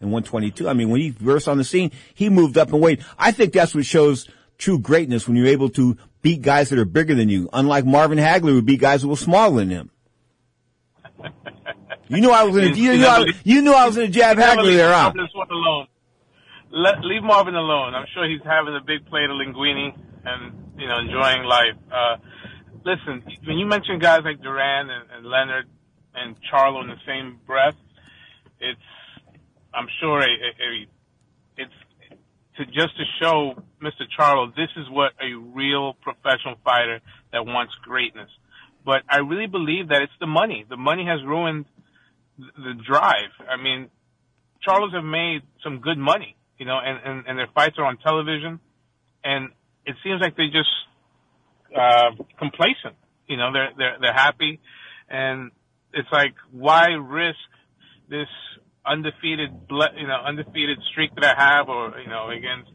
and 0.00 0.12
122. 0.12 0.68
I 0.68 0.74
mean, 0.74 0.90
when 0.90 1.00
he 1.00 1.10
burst 1.10 1.48
on 1.48 1.58
the 1.58 1.64
scene, 1.64 1.90
he 2.14 2.28
moved 2.28 2.56
up 2.56 2.72
in 2.72 2.80
weight. 2.80 3.02
I 3.18 3.32
think 3.32 3.52
that's 3.52 3.74
what 3.74 3.84
shows 3.84 4.28
true 4.58 4.78
greatness 4.78 5.26
when 5.26 5.36
you're 5.36 5.46
able 5.46 5.70
to 5.70 5.96
beat 6.22 6.42
guys 6.42 6.68
that 6.68 6.78
are 6.78 6.84
bigger 6.84 7.16
than 7.16 7.30
you. 7.30 7.48
Unlike 7.52 7.84
Marvin 7.84 8.18
Hagler, 8.18 8.50
who 8.50 8.62
beat 8.62 8.80
guys 8.80 9.02
that 9.02 9.08
were 9.08 9.16
smaller 9.16 9.56
than 9.56 9.70
him. 9.70 9.90
You 12.10 12.20
knew 12.20 12.30
I 12.30 12.42
was 12.42 12.56
gonna. 12.56 12.74
You 12.74 12.96
knew 12.96 13.06
I, 13.06 13.24
you 13.44 13.62
knew 13.62 13.72
I 13.72 13.86
was 13.86 13.94
gonna 13.94 14.08
jab 14.08 14.36
leave 14.36 14.76
there, 14.76 14.92
huh? 14.92 15.12
Alone. 15.48 15.86
Let, 16.72 17.04
leave 17.04 17.22
Marvin 17.22 17.54
alone. 17.54 17.94
I'm 17.94 18.06
sure 18.12 18.28
he's 18.28 18.42
having 18.44 18.74
a 18.74 18.84
big 18.84 19.06
plate 19.06 19.30
of 19.30 19.36
linguine 19.38 19.96
and 20.24 20.72
you 20.76 20.88
know 20.88 20.98
enjoying 20.98 21.44
life. 21.44 21.78
Uh, 21.86 22.16
listen, 22.84 23.22
when 23.46 23.58
you 23.58 23.66
mention 23.66 24.00
guys 24.00 24.22
like 24.24 24.42
Duran 24.42 24.90
and, 24.90 25.10
and 25.14 25.26
Leonard 25.26 25.68
and 26.12 26.34
Charlo 26.52 26.82
in 26.82 26.88
the 26.88 26.98
same 27.06 27.38
breath, 27.46 27.76
it's 28.58 28.80
I'm 29.72 29.86
sure 30.00 30.18
a, 30.18 30.24
a 30.24 30.86
it's 31.58 31.72
to 32.56 32.66
just 32.66 32.96
to 32.98 33.04
show 33.22 33.54
Mr. 33.80 34.02
Charlo 34.18 34.52
this 34.56 34.70
is 34.76 34.90
what 34.90 35.12
a 35.22 35.32
real 35.38 35.94
professional 36.02 36.56
fighter 36.64 37.00
that 37.32 37.46
wants 37.46 37.72
greatness. 37.84 38.30
But 38.84 39.02
I 39.08 39.18
really 39.18 39.46
believe 39.46 39.90
that 39.90 40.02
it's 40.02 40.18
the 40.18 40.26
money. 40.26 40.66
The 40.68 40.76
money 40.76 41.06
has 41.06 41.22
ruined 41.24 41.66
the 42.56 42.74
drive. 42.86 43.30
I 43.48 43.60
mean, 43.60 43.88
Charlos 44.66 44.94
have 44.94 45.04
made 45.04 45.42
some 45.62 45.80
good 45.80 45.98
money, 45.98 46.36
you 46.58 46.66
know, 46.66 46.78
and, 46.78 46.98
and, 47.04 47.26
and 47.26 47.38
their 47.38 47.48
fights 47.54 47.76
are 47.78 47.84
on 47.84 47.96
television, 47.98 48.60
and 49.24 49.50
it 49.86 49.96
seems 50.04 50.20
like 50.20 50.36
they 50.36 50.46
just 50.46 50.70
uh, 51.76 52.10
complacent. 52.38 52.96
You 53.26 53.36
know, 53.36 53.52
they're 53.52 53.70
they're 53.76 53.96
they're 54.00 54.12
happy, 54.12 54.60
and 55.08 55.52
it's 55.94 56.08
like 56.12 56.34
why 56.50 56.88
risk 56.88 57.38
this 58.08 58.28
undefeated, 58.84 59.68
ble- 59.68 59.94
you 59.96 60.06
know, 60.06 60.18
undefeated 60.26 60.78
streak 60.90 61.14
that 61.14 61.24
I 61.24 61.56
have, 61.56 61.68
or 61.68 61.98
you 62.00 62.08
know, 62.08 62.30
against 62.30 62.70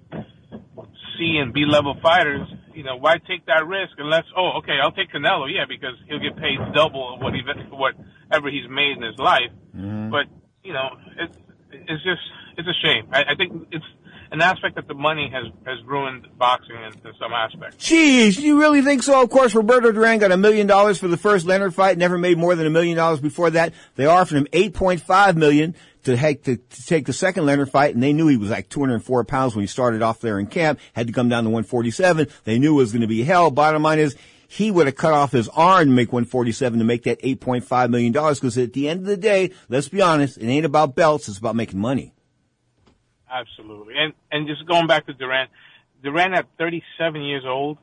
C 1.18 1.38
and 1.42 1.54
B 1.54 1.66
level 1.68 1.96
fighters. 2.02 2.48
You 2.74 2.84
know, 2.84 2.98
why 2.98 3.18
take 3.18 3.46
that 3.48 3.68
risk 3.68 3.94
unless 3.98 4.24
oh, 4.36 4.60
okay, 4.60 4.78
I'll 4.82 4.92
take 4.92 5.12
Canelo, 5.12 5.48
yeah, 5.52 5.66
because 5.68 5.96
he'll 6.08 6.20
get 6.20 6.38
paid 6.38 6.58
double 6.74 7.16
of 7.16 7.22
what 7.22 7.34
he 7.34 7.42
whatever 8.28 8.50
he's 8.50 8.70
made 8.70 8.98
in 8.98 9.04
his 9.04 9.18
life. 9.18 9.52
Mm-hmm. 9.76 10.10
But 10.12 10.26
you 10.64 10.74
know, 10.74 10.90
it's 11.18 11.38
it's 11.72 12.04
just 12.04 12.22
it's 12.58 12.68
a 12.68 12.88
shame. 12.88 13.08
I, 13.12 13.24
I 13.34 13.36
think 13.36 13.68
it's 13.72 13.86
an 14.32 14.42
aspect 14.42 14.76
that 14.76 14.88
the 14.88 14.94
money 14.94 15.30
has 15.32 15.46
has 15.66 15.84
ruined 15.86 16.28
boxing 16.38 16.76
in, 16.76 17.08
in 17.08 17.14
some 17.20 17.34
aspects. 17.34 17.78
Jeez, 17.86 18.40
you 18.40 18.60
really 18.60 18.82
think 18.82 19.04
so? 19.04 19.22
Of 19.22 19.30
course, 19.30 19.54
Roberto 19.54 19.92
Duran 19.92 20.20
got 20.20 20.32
a 20.32 20.38
million 20.38 20.68
dollars 20.68 20.98
for 20.98 21.08
the 21.08 21.18
first 21.18 21.46
Leonard 21.46 21.74
fight. 21.74 21.98
Never 21.98 22.18
made 22.18 22.38
more 22.38 22.56
than 22.56 22.66
a 22.66 22.72
million 22.72 22.98
dollars 22.98 23.20
before 23.20 23.50
that. 23.52 23.74
They 23.96 24.06
offered 24.06 24.38
him 24.38 24.48
eight 24.54 24.74
point 24.74 25.02
five 25.02 25.38
million 25.38 25.76
to 26.04 26.18
take 26.18 26.44
to, 26.44 26.58
to 26.58 26.86
take 26.86 27.06
the 27.06 27.14
second 27.14 27.46
Leonard 27.46 27.70
fight, 27.70 27.94
and 27.94 28.04
they 28.04 28.14
knew 28.14 28.28
he 28.28 28.38
was 28.38 28.50
like 28.50 28.70
204 28.70 29.24
pounds 29.26 29.56
when 29.56 29.64
he 29.64 29.68
started 29.68 30.02
off 30.02 30.20
there 30.20 30.40
in 30.40 30.48
camp. 30.48 30.80
Had 30.94 31.08
to 31.08 31.14
come 31.14 31.30
down 31.30 31.44
to 31.44 31.50
147. 31.50 32.28
They 32.44 32.60
knew 32.60 32.74
it 32.74 32.78
was 32.78 32.92
going 32.92 33.02
to 33.02 33.08
be 33.08 33.24
hell. 33.24 33.52
Bottom 33.52 33.84
line 33.84 34.00
is. 34.00 34.16
He 34.48 34.72
would 34.72 34.86
have 34.88 34.96
cut 34.96 35.14
off 35.14 35.32
his 35.32 35.50
arm 35.50 35.86
to 35.88 35.92
make 35.92 36.14
147 36.14 36.80
to 36.80 36.86
make 36.86 37.04
that 37.04 37.22
8.5 37.22 37.90
million 37.90 38.12
dollars 38.12 38.40
because 38.40 38.58
at 38.58 38.74
the 38.74 38.88
end 38.90 39.02
of 39.02 39.06
the 39.08 39.18
day, 39.18 39.52
let's 39.70 39.90
be 39.90 40.02
honest, 40.02 40.38
it 40.38 40.48
ain't 40.48 40.66
about 40.66 40.96
belts, 40.96 41.28
it's 41.28 41.38
about 41.40 41.56
making 41.56 41.80
money. 41.80 42.14
Absolutely. 43.32 43.96
And 43.98 44.14
and 44.32 44.48
just 44.48 44.66
going 44.68 44.88
back 44.88 45.06
to 45.08 45.14
Duran, 45.14 45.48
Duran 46.04 46.34
at 46.34 46.46
37 46.58 47.22
years 47.24 47.44
old 47.46 47.78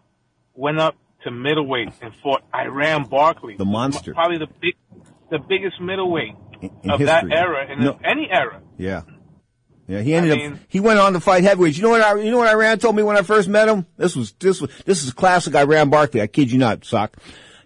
went 0.55 0.79
up 0.79 0.95
to 1.25 1.31
middleweight 1.31 1.89
and 2.01 2.13
fought 2.23 2.43
Iran 2.55 3.05
Barkley, 3.05 3.57
The 3.57 3.65
monster. 3.65 4.13
probably 4.15 4.39
the 4.39 4.49
big, 4.61 4.75
the 5.31 5.39
biggest 5.39 5.81
middleweight 5.81 6.35
in 6.83 6.91
of 6.91 7.01
that 7.01 7.31
era 7.31 7.71
in 7.73 7.81
No. 7.81 7.99
any 8.05 8.29
era. 8.31 8.61
Yeah. 8.79 9.03
Yeah, 9.89 10.01
he 10.01 10.15
ended 10.15 10.39
I 10.39 10.47
up, 10.47 10.59
he 10.69 10.81
went 10.81 10.99
on 10.99 11.13
to 11.13 11.21
fight 11.21 11.43
heavyweights. 11.43 11.77
You 11.77 11.83
know 11.83 11.91
what 11.91 12.01
I, 12.01 12.15
you 12.21 12.31
know 12.31 12.39
what 12.39 12.49
Iran 12.49 12.79
told 12.79 12.97
me 12.97 13.03
when 13.03 13.17
I 13.17 13.23
first 13.23 13.49
met 13.49 13.69
him? 13.69 13.87
This 13.97 14.15
was, 14.15 14.33
this 14.33 14.61
was, 14.61 14.71
this 14.85 15.03
is 15.03 15.11
a 15.11 15.15
classic 15.15 15.55
Iran 15.55 15.91
Barkley. 15.91 16.23
I 16.23 16.29
kid 16.29 16.51
you 16.51 16.59
not, 16.59 16.85
sock. 16.85 17.17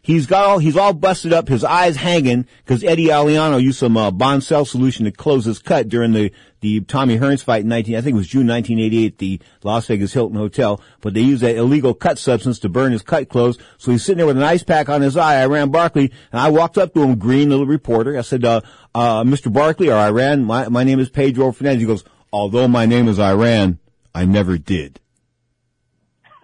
He's 0.07 0.27
got 0.27 0.45
all, 0.45 0.59
he's 0.59 0.77
all 0.77 0.93
busted 0.93 1.33
up, 1.33 1.49
his 1.49 1.65
eyes 1.65 1.97
hanging, 1.97 2.47
cause 2.65 2.85
Eddie 2.85 3.09
Aliano 3.09 3.61
used 3.61 3.81
some, 3.81 3.97
uh, 3.97 4.13
Monsel 4.13 4.65
solution 4.65 5.05
to 5.05 5.11
close 5.11 5.47
his 5.47 5.59
cut 5.59 5.89
during 5.89 6.13
the, 6.13 6.31
the 6.61 6.81
Tommy 6.83 7.19
Hearns 7.19 7.43
fight 7.43 7.63
in 7.63 7.69
19, 7.69 7.97
I 7.97 8.01
think 8.03 8.15
it 8.15 8.17
was 8.17 8.29
June 8.29 8.47
1988 8.47 9.13
at 9.15 9.19
the 9.19 9.41
Las 9.65 9.89
Vegas 9.89 10.13
Hilton 10.13 10.37
Hotel, 10.37 10.81
but 11.01 11.13
they 11.13 11.23
used 11.23 11.43
that 11.43 11.57
illegal 11.57 11.93
cut 11.93 12.21
substance 12.21 12.61
to 12.61 12.69
burn 12.69 12.93
his 12.93 13.03
cut 13.03 13.29
closed. 13.29 13.61
So 13.79 13.91
he's 13.91 14.05
sitting 14.05 14.19
there 14.19 14.29
with 14.29 14.37
an 14.37 14.45
ice 14.45 14.63
pack 14.63 14.89
on 14.89 15.03
his 15.03 15.17
eye, 15.17 15.43
Iran 15.43 15.73
Barkley, 15.73 16.13
and 16.31 16.41
I 16.41 16.51
walked 16.51 16.79
up 16.79 16.95
to 16.95 17.03
him, 17.03 17.19
green 17.19 17.51
little 17.51 17.67
reporter. 17.67 18.17
I 18.17 18.23
said, 18.23 18.45
uh, 18.45 18.61
uh, 18.95 19.25
Mr. 19.25 19.53
Barkley 19.53 19.91
or 19.91 19.97
Iran, 19.97 20.45
my, 20.45 20.69
my 20.69 20.85
name 20.85 21.01
is 21.01 21.11
Pedro 21.11 21.51
Fernandez. 21.51 21.81
He 21.81 21.87
goes, 21.89 22.05
although 22.33 22.69
my 22.69 22.87
name 22.87 23.09
is 23.09 23.19
Iran, 23.19 23.81
I 24.15 24.25
never 24.25 24.57
did. 24.57 25.01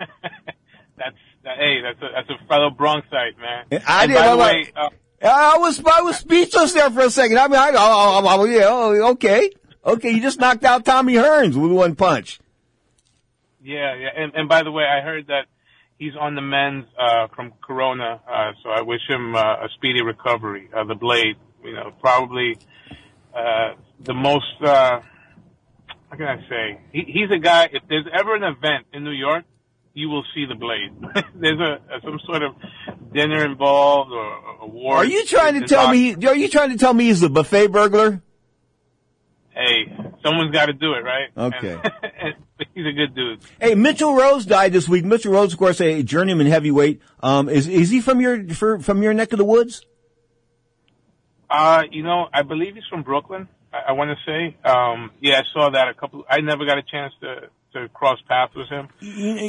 Hey, 1.57 1.81
that's 1.83 2.01
a 2.03 2.09
that's 2.15 2.31
a 2.31 2.47
fellow 2.47 2.71
Bronxite, 2.71 3.39
man. 3.39 3.65
I 3.87 4.03
And 4.05 4.13
did. 4.13 4.17
By 4.19 4.23
the 4.27 4.31
I'm 4.33 4.39
way, 4.39 4.45
like- 4.65 4.73
uh, 4.77 4.89
I 5.25 5.57
was, 5.59 5.81
I 5.85 6.03
was 6.03 6.17
speechless 6.17 6.73
there 6.73 6.91
for 6.91 7.03
a 7.03 7.11
second. 7.11 7.39
I 7.39 7.47
mean, 7.47 7.57
I, 7.61 7.71
oh, 7.71 7.75
oh, 7.77 8.41
oh, 8.41 8.45
yeah, 8.45 8.65
oh, 8.67 9.11
okay. 9.13 9.51
Okay, 9.85 10.11
you 10.11 10.21
just 10.21 10.41
knocked 10.41 10.65
out 10.65 10.85
Tommy 10.85 11.15
Hearns 11.15 11.55
with 11.55 11.71
one 11.71 11.95
punch. 11.95 12.41
yeah, 13.63 13.95
yeah. 13.95 14.09
And, 14.17 14.33
and 14.35 14.49
by 14.49 14.63
the 14.65 14.73
way, 14.73 14.83
I 14.85 15.01
heard 15.01 15.29
that 15.29 15.47
he's 15.99 16.15
on 16.19 16.35
the 16.35 16.41
men's 16.41 16.87
uh, 16.99 17.29
from 17.37 17.53
Corona, 17.65 18.21
uh, 18.29 18.53
so 18.65 18.71
I 18.71 18.83
wish 18.83 19.01
him 19.09 19.37
uh, 19.37 19.39
a 19.65 19.69
speedy 19.77 20.03
recovery. 20.03 20.69
Uh, 20.77 20.85
the 20.85 20.97
Blade, 20.97 21.37
you 21.65 21.73
know, 21.75 21.93
probably 22.01 22.59
uh, 23.33 23.75
the 24.01 24.15
most. 24.15 24.61
Uh, 24.61 25.01
how 26.11 26.17
can 26.17 26.27
I 26.27 26.49
say? 26.49 26.81
He, 26.93 27.05
he's 27.07 27.31
a 27.31 27.39
guy. 27.39 27.69
If 27.73 27.85
there's 27.89 28.07
ever 28.13 28.35
an 28.35 28.43
event 28.43 28.87
in 28.93 29.05
New 29.05 29.13
York, 29.13 29.45
you 29.95 30.09
will 30.09 30.25
see 30.35 30.47
the 30.47 30.55
Blade. 30.55 30.93
there's 31.35 31.61
a, 31.61 31.95
a 31.95 32.01
some 32.03 32.19
sort 32.27 32.43
of 32.43 32.55
dinner 33.13 33.45
involved 33.45 34.11
or 34.11 34.63
a 34.63 34.67
war. 34.67 34.97
Are 34.97 35.05
you 35.05 35.25
trying 35.27 35.61
to 35.61 35.67
tell 35.67 35.91
me, 35.91 36.15
are 36.15 36.37
you 36.37 36.49
trying 36.49 36.71
to 36.71 36.79
tell 36.79 36.95
me 36.95 37.05
he's 37.05 37.21
the 37.21 37.29
buffet 37.29 37.69
burglar? 37.69 38.23
Hey, 39.51 39.95
someone's 40.25 40.53
got 40.53 40.67
to 40.67 40.73
do 40.73 40.95
it, 40.95 41.05
right? 41.05 41.29
Okay. 41.37 41.79
And, 42.23 42.37
he's 42.75 42.87
a 42.87 42.93
good 42.93 43.17
dude. 43.17 43.41
Hey, 43.61 43.75
Mitchell 43.75 44.15
Rose 44.15 44.47
died 44.47 44.73
this 44.73 44.89
week. 44.89 45.05
Mitchell 45.05 45.33
Rose, 45.33 45.53
of 45.53 45.59
course, 45.59 45.81
a 45.81 46.05
journeyman 46.05 46.47
heavyweight. 46.47 47.03
Um, 47.21 47.49
is, 47.49 47.67
is 47.67 47.91
he 47.91 48.01
from 48.01 48.21
your, 48.21 48.49
from 48.49 49.03
your 49.03 49.13
neck 49.13 49.33
of 49.33 49.39
the 49.39 49.45
woods? 49.45 49.85
Uh, 51.51 51.83
you 51.91 52.05
know, 52.05 52.29
I 52.33 52.43
believe 52.43 52.77
he's 52.77 52.85
from 52.89 53.03
Brooklyn. 53.03 53.49
I, 53.73 53.89
I 53.89 53.93
want 53.93 54.11
to 54.11 54.17
say, 54.25 54.57
um, 54.65 55.11
yeah, 55.21 55.41
I 55.41 55.43
saw 55.53 55.71
that 55.71 55.89
a 55.89 55.95
couple. 55.95 56.25
I 56.31 56.41
never 56.41 56.65
got 56.65 56.79
a 56.79 56.83
chance 56.83 57.13
to 57.21 57.49
to 57.73 57.89
cross 57.89 58.19
paths 58.29 58.55
with 58.55 58.69
him. 58.69 58.89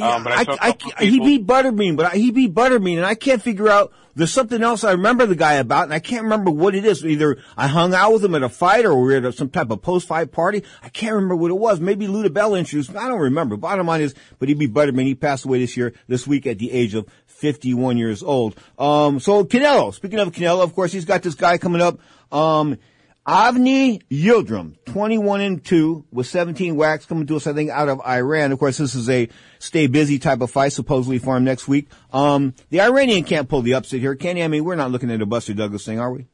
Um, 0.02 0.24
but 0.24 0.32
I, 0.32 0.68
I, 0.68 0.76
I, 0.98 1.04
he 1.04 1.20
beat 1.20 1.46
Butterbean, 1.46 1.96
but 1.96 2.06
I, 2.12 2.16
he 2.16 2.30
beat 2.30 2.54
Butterbean, 2.54 2.96
and 2.96 3.06
I 3.06 3.14
can't 3.14 3.42
figure 3.42 3.68
out. 3.68 3.92
There's 4.16 4.30
something 4.30 4.62
else 4.62 4.84
I 4.84 4.92
remember 4.92 5.26
the 5.26 5.34
guy 5.34 5.54
about, 5.54 5.84
and 5.84 5.92
I 5.92 5.98
can't 5.98 6.22
remember 6.22 6.52
what 6.52 6.76
it 6.76 6.84
is. 6.84 7.04
Either 7.04 7.38
I 7.56 7.66
hung 7.66 7.94
out 7.94 8.12
with 8.12 8.24
him 8.24 8.36
at 8.36 8.44
a 8.44 8.48
fight, 8.48 8.84
or 8.84 8.94
we 8.94 9.18
were 9.18 9.26
at 9.26 9.34
some 9.34 9.50
type 9.50 9.70
of 9.70 9.82
post-fight 9.82 10.30
party. 10.30 10.62
I 10.84 10.88
can't 10.88 11.14
remember 11.14 11.34
what 11.34 11.50
it 11.50 11.58
was. 11.58 11.80
Maybe 11.80 12.06
Luda 12.06 12.32
Bell 12.32 12.54
introduced. 12.54 12.92
me. 12.92 12.98
I 12.98 13.08
don't 13.08 13.18
remember. 13.18 13.56
Bottom 13.56 13.88
line 13.88 14.02
is, 14.02 14.14
but 14.38 14.48
he 14.48 14.54
beat 14.54 14.72
Butterbean. 14.72 15.04
He 15.04 15.16
passed 15.16 15.44
away 15.44 15.58
this 15.58 15.76
year, 15.76 15.94
this 16.06 16.28
week, 16.28 16.46
at 16.46 16.58
the 16.58 16.70
age 16.70 16.94
of 16.94 17.08
51 17.26 17.98
years 17.98 18.22
old. 18.22 18.56
Um, 18.78 19.18
so 19.18 19.44
Canelo. 19.44 19.92
Speaking 19.92 20.20
of 20.20 20.30
Canelo, 20.30 20.62
of 20.62 20.74
course, 20.74 20.92
he's 20.92 21.04
got 21.04 21.22
this 21.22 21.34
guy 21.34 21.58
coming 21.58 21.82
up. 21.82 21.98
Um, 22.30 22.78
Avni 23.26 24.02
Yildirim, 24.10 24.76
21 24.84 25.40
and 25.40 25.64
2 25.64 26.04
with 26.10 26.26
17 26.26 26.76
whacks 26.76 27.06
coming 27.06 27.26
to 27.26 27.36
us, 27.36 27.46
I 27.46 27.54
think, 27.54 27.70
out 27.70 27.88
of 27.88 28.00
Iran. 28.02 28.52
Of 28.52 28.58
course, 28.58 28.76
this 28.76 28.94
is 28.94 29.08
a 29.08 29.30
stay 29.58 29.86
busy 29.86 30.18
type 30.18 30.42
of 30.42 30.50
fight, 30.50 30.72
supposedly 30.72 31.18
for 31.18 31.36
him 31.36 31.44
next 31.44 31.66
week. 31.66 31.88
Um, 32.12 32.54
the 32.68 32.82
Iranian 32.82 33.24
can't 33.24 33.48
pull 33.48 33.62
the 33.62 33.74
upset 33.74 34.00
here, 34.00 34.14
can 34.14 34.36
he? 34.36 34.42
I 34.42 34.48
mean, 34.48 34.64
we're 34.64 34.74
not 34.74 34.90
looking 34.90 35.10
at 35.10 35.22
a 35.22 35.26
Buster 35.26 35.54
Douglas 35.54 35.86
thing, 35.86 35.98
are 35.98 36.12
we? 36.12 36.26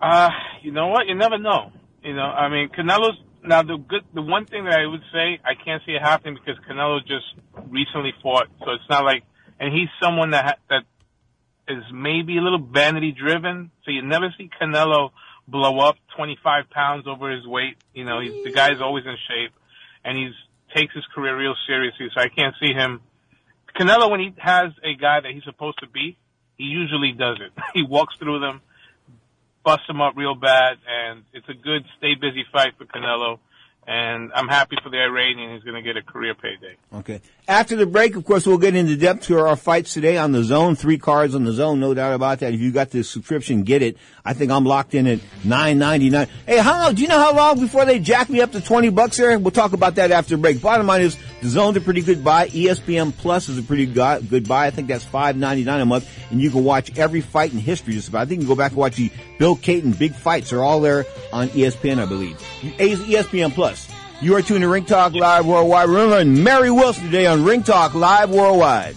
Uh, 0.00 0.30
you 0.62 0.70
know 0.70 0.86
what? 0.88 1.08
You 1.08 1.16
never 1.16 1.38
know. 1.38 1.72
You 2.04 2.14
know, 2.14 2.22
I 2.22 2.48
mean, 2.48 2.68
Canelo's 2.68 3.18
now 3.42 3.62
the 3.62 3.76
good. 3.76 4.02
The 4.14 4.22
one 4.22 4.46
thing 4.46 4.64
that 4.66 4.78
I 4.78 4.86
would 4.86 5.02
say 5.12 5.40
I 5.44 5.54
can't 5.64 5.82
see 5.84 5.92
it 5.92 6.02
happening 6.02 6.34
because 6.36 6.62
Canelo 6.64 7.00
just 7.00 7.26
recently 7.68 8.12
fought, 8.22 8.46
so 8.60 8.72
it's 8.72 8.84
not 8.88 9.04
like, 9.04 9.24
and 9.58 9.72
he's 9.72 9.88
someone 10.00 10.30
that 10.30 10.44
ha- 10.44 10.60
that 10.70 10.82
is 11.68 11.84
maybe 11.92 12.38
a 12.38 12.40
little 12.40 12.58
vanity 12.58 13.12
driven. 13.12 13.70
So 13.84 13.90
you 13.90 14.02
never 14.02 14.32
see 14.38 14.50
Canelo 14.60 15.10
blow 15.48 15.78
up 15.80 15.96
25 16.16 16.70
pounds 16.70 17.06
over 17.06 17.30
his 17.30 17.46
weight. 17.46 17.76
You 17.94 18.04
know, 18.04 18.20
he's, 18.20 18.44
the 18.44 18.52
guy's 18.52 18.80
always 18.80 19.04
in 19.04 19.16
shape, 19.28 19.52
and 20.04 20.16
he's 20.16 20.34
takes 20.74 20.94
his 20.94 21.04
career 21.14 21.36
real 21.36 21.54
seriously. 21.66 22.08
So 22.14 22.20
I 22.20 22.28
can't 22.28 22.54
see 22.60 22.72
him. 22.72 23.00
Canelo, 23.78 24.10
when 24.10 24.20
he 24.20 24.34
has 24.38 24.72
a 24.82 24.94
guy 24.94 25.20
that 25.20 25.30
he's 25.32 25.44
supposed 25.44 25.78
to 25.80 25.88
be, 25.88 26.16
he 26.56 26.64
usually 26.64 27.12
does 27.12 27.38
it. 27.40 27.52
he 27.74 27.82
walks 27.82 28.16
through 28.16 28.40
them, 28.40 28.60
busts 29.64 29.86
them 29.86 30.00
up 30.00 30.14
real 30.16 30.34
bad, 30.34 30.78
and 30.88 31.24
it's 31.32 31.48
a 31.48 31.54
good 31.54 31.84
stay 31.98 32.14
busy 32.14 32.44
fight 32.52 32.72
for 32.78 32.84
Canelo. 32.84 33.38
And 33.86 34.32
I'm 34.34 34.48
happy 34.48 34.76
for 34.82 34.90
the 34.90 34.98
Iranian. 34.98 35.54
He's 35.54 35.62
going 35.62 35.76
to 35.76 35.82
get 35.82 35.96
a 35.96 36.02
career 36.02 36.34
payday. 36.34 36.76
Okay. 36.92 37.20
After 37.48 37.76
the 37.76 37.86
break, 37.86 38.16
of 38.16 38.24
course, 38.24 38.44
we'll 38.44 38.58
get 38.58 38.74
into 38.74 38.96
depth 38.96 39.26
to 39.26 39.38
our 39.38 39.54
fights 39.54 39.94
today 39.94 40.16
on 40.18 40.32
the 40.32 40.42
zone. 40.42 40.74
Three 40.74 40.98
cards 40.98 41.32
on 41.32 41.44
the 41.44 41.52
zone, 41.52 41.78
no 41.78 41.94
doubt 41.94 42.12
about 42.12 42.40
that. 42.40 42.52
If 42.52 42.60
you 42.60 42.72
got 42.72 42.90
the 42.90 43.04
subscription, 43.04 43.62
get 43.62 43.82
it. 43.82 43.96
I 44.24 44.32
think 44.34 44.50
I'm 44.50 44.64
locked 44.64 44.94
in 44.96 45.06
at 45.06 45.20
nine 45.44 45.78
ninety 45.78 46.10
nine. 46.10 46.26
Hey, 46.44 46.58
how? 46.58 46.90
Do 46.90 47.00
you 47.00 47.06
know 47.06 47.20
how 47.20 47.36
long 47.36 47.60
before 47.60 47.84
they 47.84 48.00
jack 48.00 48.28
me 48.28 48.40
up 48.40 48.50
to 48.50 48.60
twenty 48.60 48.88
bucks 48.88 49.16
here? 49.16 49.38
We'll 49.38 49.52
talk 49.52 49.74
about 49.74 49.94
that 49.94 50.10
after 50.10 50.36
break. 50.36 50.60
Bottom 50.60 50.88
line 50.88 51.02
is 51.02 51.16
the 51.40 51.48
zone's 51.48 51.76
a 51.76 51.80
pretty 51.80 52.00
good 52.02 52.24
buy. 52.24 52.48
ESPN 52.48 53.16
Plus 53.16 53.48
is 53.48 53.58
a 53.58 53.62
pretty 53.62 53.86
go- 53.86 54.20
good 54.22 54.48
buy. 54.48 54.66
I 54.66 54.70
think 54.70 54.88
that's 54.88 55.04
five 55.04 55.36
ninety 55.36 55.62
nine 55.62 55.80
a 55.80 55.86
month, 55.86 56.10
and 56.32 56.40
you 56.40 56.50
can 56.50 56.64
watch 56.64 56.98
every 56.98 57.20
fight 57.20 57.52
in 57.52 57.60
history. 57.60 57.92
Just 57.92 58.08
about. 58.08 58.22
I 58.22 58.24
think 58.24 58.40
you 58.40 58.46
can 58.48 58.56
go 58.56 58.58
back 58.58 58.72
and 58.72 58.78
watch 58.80 58.96
the 58.96 59.12
Bill 59.38 59.54
Cayton 59.54 59.92
big 59.92 60.16
fights. 60.16 60.50
They're 60.50 60.64
all 60.64 60.80
there 60.80 61.04
on 61.32 61.46
ESPN, 61.50 62.02
I 62.02 62.06
believe. 62.06 62.36
ESPN 62.78 63.52
Plus. 63.52 63.86
You 64.22 64.34
are 64.34 64.40
tuned 64.42 64.62
to 64.62 64.68
Ring 64.68 64.86
Talk 64.86 65.12
Live 65.12 65.44
Worldwide. 65.46 65.88
Remember 65.90 66.24
Mary 66.24 66.70
Wilson 66.70 67.04
today 67.04 67.26
on 67.26 67.44
Ring 67.44 67.62
Talk 67.62 67.94
Live 67.94 68.30
Worldwide. 68.30 68.96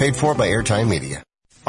Paid 0.00 0.16
for 0.16 0.34
by 0.34 0.48
Airtime 0.48 0.88
Media. 0.88 1.22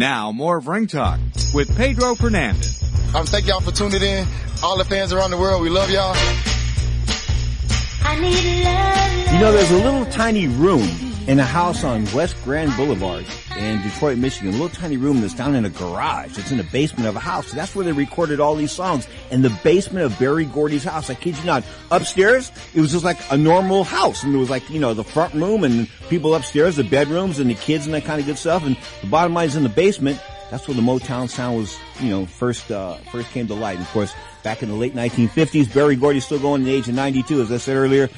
Now, 0.00 0.32
more 0.32 0.56
of 0.56 0.66
Ring 0.66 0.86
Talk 0.86 1.20
with 1.52 1.76
Pedro 1.76 2.14
Fernandez. 2.14 2.82
Um, 3.14 3.26
thank 3.26 3.46
y'all 3.46 3.60
for 3.60 3.70
tuning 3.70 4.00
in. 4.00 4.26
All 4.64 4.78
the 4.78 4.84
fans 4.86 5.12
around 5.12 5.30
the 5.30 5.36
world, 5.36 5.60
we 5.60 5.68
love 5.68 5.90
y'all. 5.90 6.16
You 9.34 9.38
know, 9.38 9.52
there's 9.52 9.70
a 9.70 9.76
little 9.76 10.06
tiny 10.06 10.48
room 10.48 11.09
in 11.26 11.38
a 11.38 11.44
house 11.44 11.84
on 11.84 12.04
West 12.12 12.36
Grand 12.44 12.74
Boulevard 12.76 13.24
in 13.56 13.82
Detroit, 13.82 14.18
Michigan. 14.18 14.48
A 14.48 14.52
little 14.52 14.68
tiny 14.68 14.96
room 14.96 15.20
that's 15.20 15.34
down 15.34 15.54
in 15.54 15.64
a 15.64 15.70
garage. 15.70 16.38
It's 16.38 16.50
in 16.50 16.58
the 16.58 16.64
basement 16.64 17.06
of 17.08 17.16
a 17.16 17.20
house. 17.20 17.52
That's 17.52 17.74
where 17.74 17.84
they 17.84 17.92
recorded 17.92 18.40
all 18.40 18.54
these 18.54 18.72
songs 18.72 19.06
in 19.30 19.42
the 19.42 19.50
basement 19.62 20.04
of 20.04 20.18
Berry 20.18 20.44
Gordy's 20.46 20.84
house. 20.84 21.10
I 21.10 21.14
kid 21.14 21.36
you 21.38 21.44
not. 21.44 21.64
Upstairs, 21.90 22.50
it 22.74 22.80
was 22.80 22.92
just 22.92 23.04
like 23.04 23.18
a 23.30 23.36
normal 23.36 23.84
house. 23.84 24.22
And 24.22 24.32
there 24.32 24.40
was 24.40 24.50
like, 24.50 24.68
you 24.70 24.80
know, 24.80 24.94
the 24.94 25.04
front 25.04 25.34
room 25.34 25.64
and 25.64 25.88
people 26.08 26.34
upstairs, 26.34 26.76
the 26.76 26.84
bedrooms 26.84 27.38
and 27.38 27.50
the 27.50 27.54
kids 27.54 27.86
and 27.86 27.94
that 27.94 28.04
kind 28.04 28.20
of 28.20 28.26
good 28.26 28.38
stuff. 28.38 28.64
And 28.64 28.76
the 29.02 29.06
bottom 29.06 29.34
line 29.34 29.48
is 29.48 29.56
in 29.56 29.62
the 29.62 29.68
basement. 29.68 30.20
That's 30.50 30.66
where 30.66 30.74
the 30.74 30.82
Motown 30.82 31.28
sound 31.28 31.58
was, 31.58 31.78
you 32.00 32.10
know, 32.10 32.26
first, 32.26 32.72
uh, 32.72 32.96
first 33.12 33.30
came 33.30 33.46
to 33.46 33.54
light. 33.54 33.76
And 33.76 33.84
of 33.84 33.92
course, 33.92 34.12
back 34.42 34.62
in 34.62 34.68
the 34.68 34.74
late 34.74 34.94
1950s, 34.94 35.72
Berry 35.72 35.94
Gordy's 35.94 36.24
still 36.24 36.40
going 36.40 36.62
at 36.62 36.64
the 36.64 36.74
age 36.74 36.88
of 36.88 36.94
92, 36.94 37.42
as 37.42 37.52
I 37.52 37.58
said 37.58 37.76
earlier. 37.76 38.08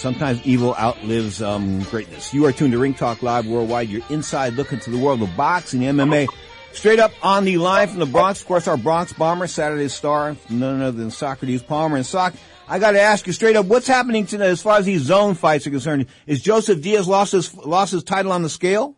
Sometimes 0.00 0.40
evil 0.46 0.74
outlives 0.76 1.42
um, 1.42 1.82
greatness. 1.82 2.32
You 2.32 2.46
are 2.46 2.52
tuned 2.52 2.72
to 2.72 2.78
Ring 2.78 2.94
Talk 2.94 3.22
Live 3.22 3.46
Worldwide. 3.46 3.90
You're 3.90 4.00
inside 4.08 4.54
looking 4.54 4.80
to 4.80 4.90
the 4.90 4.96
world 4.96 5.20
of 5.20 5.36
boxing, 5.36 5.82
MMA. 5.82 6.26
Straight 6.72 6.98
up 6.98 7.12
on 7.22 7.44
the 7.44 7.58
line 7.58 7.86
from 7.86 7.98
the 7.98 8.06
Bronx, 8.06 8.40
of 8.40 8.46
course, 8.46 8.66
our 8.66 8.78
Bronx 8.78 9.12
bomber, 9.12 9.46
Saturday 9.46 9.88
star, 9.88 10.36
none 10.48 10.80
other 10.80 10.96
than 10.96 11.10
Socrates 11.10 11.62
Palmer. 11.62 11.96
And 11.96 12.06
Sock, 12.06 12.32
I 12.66 12.78
got 12.78 12.92
to 12.92 13.00
ask 13.00 13.26
you 13.26 13.34
straight 13.34 13.56
up, 13.56 13.66
what's 13.66 13.86
happening 13.86 14.24
tonight 14.24 14.46
as 14.46 14.62
far 14.62 14.78
as 14.78 14.86
these 14.86 15.02
zone 15.02 15.34
fights 15.34 15.66
are 15.66 15.70
concerned? 15.70 16.06
Is 16.26 16.40
Joseph 16.40 16.80
Diaz 16.80 17.06
lost 17.06 17.32
his 17.32 17.54
lost 17.54 17.92
his 17.92 18.02
title 18.02 18.32
on 18.32 18.42
the 18.42 18.48
scale? 18.48 18.96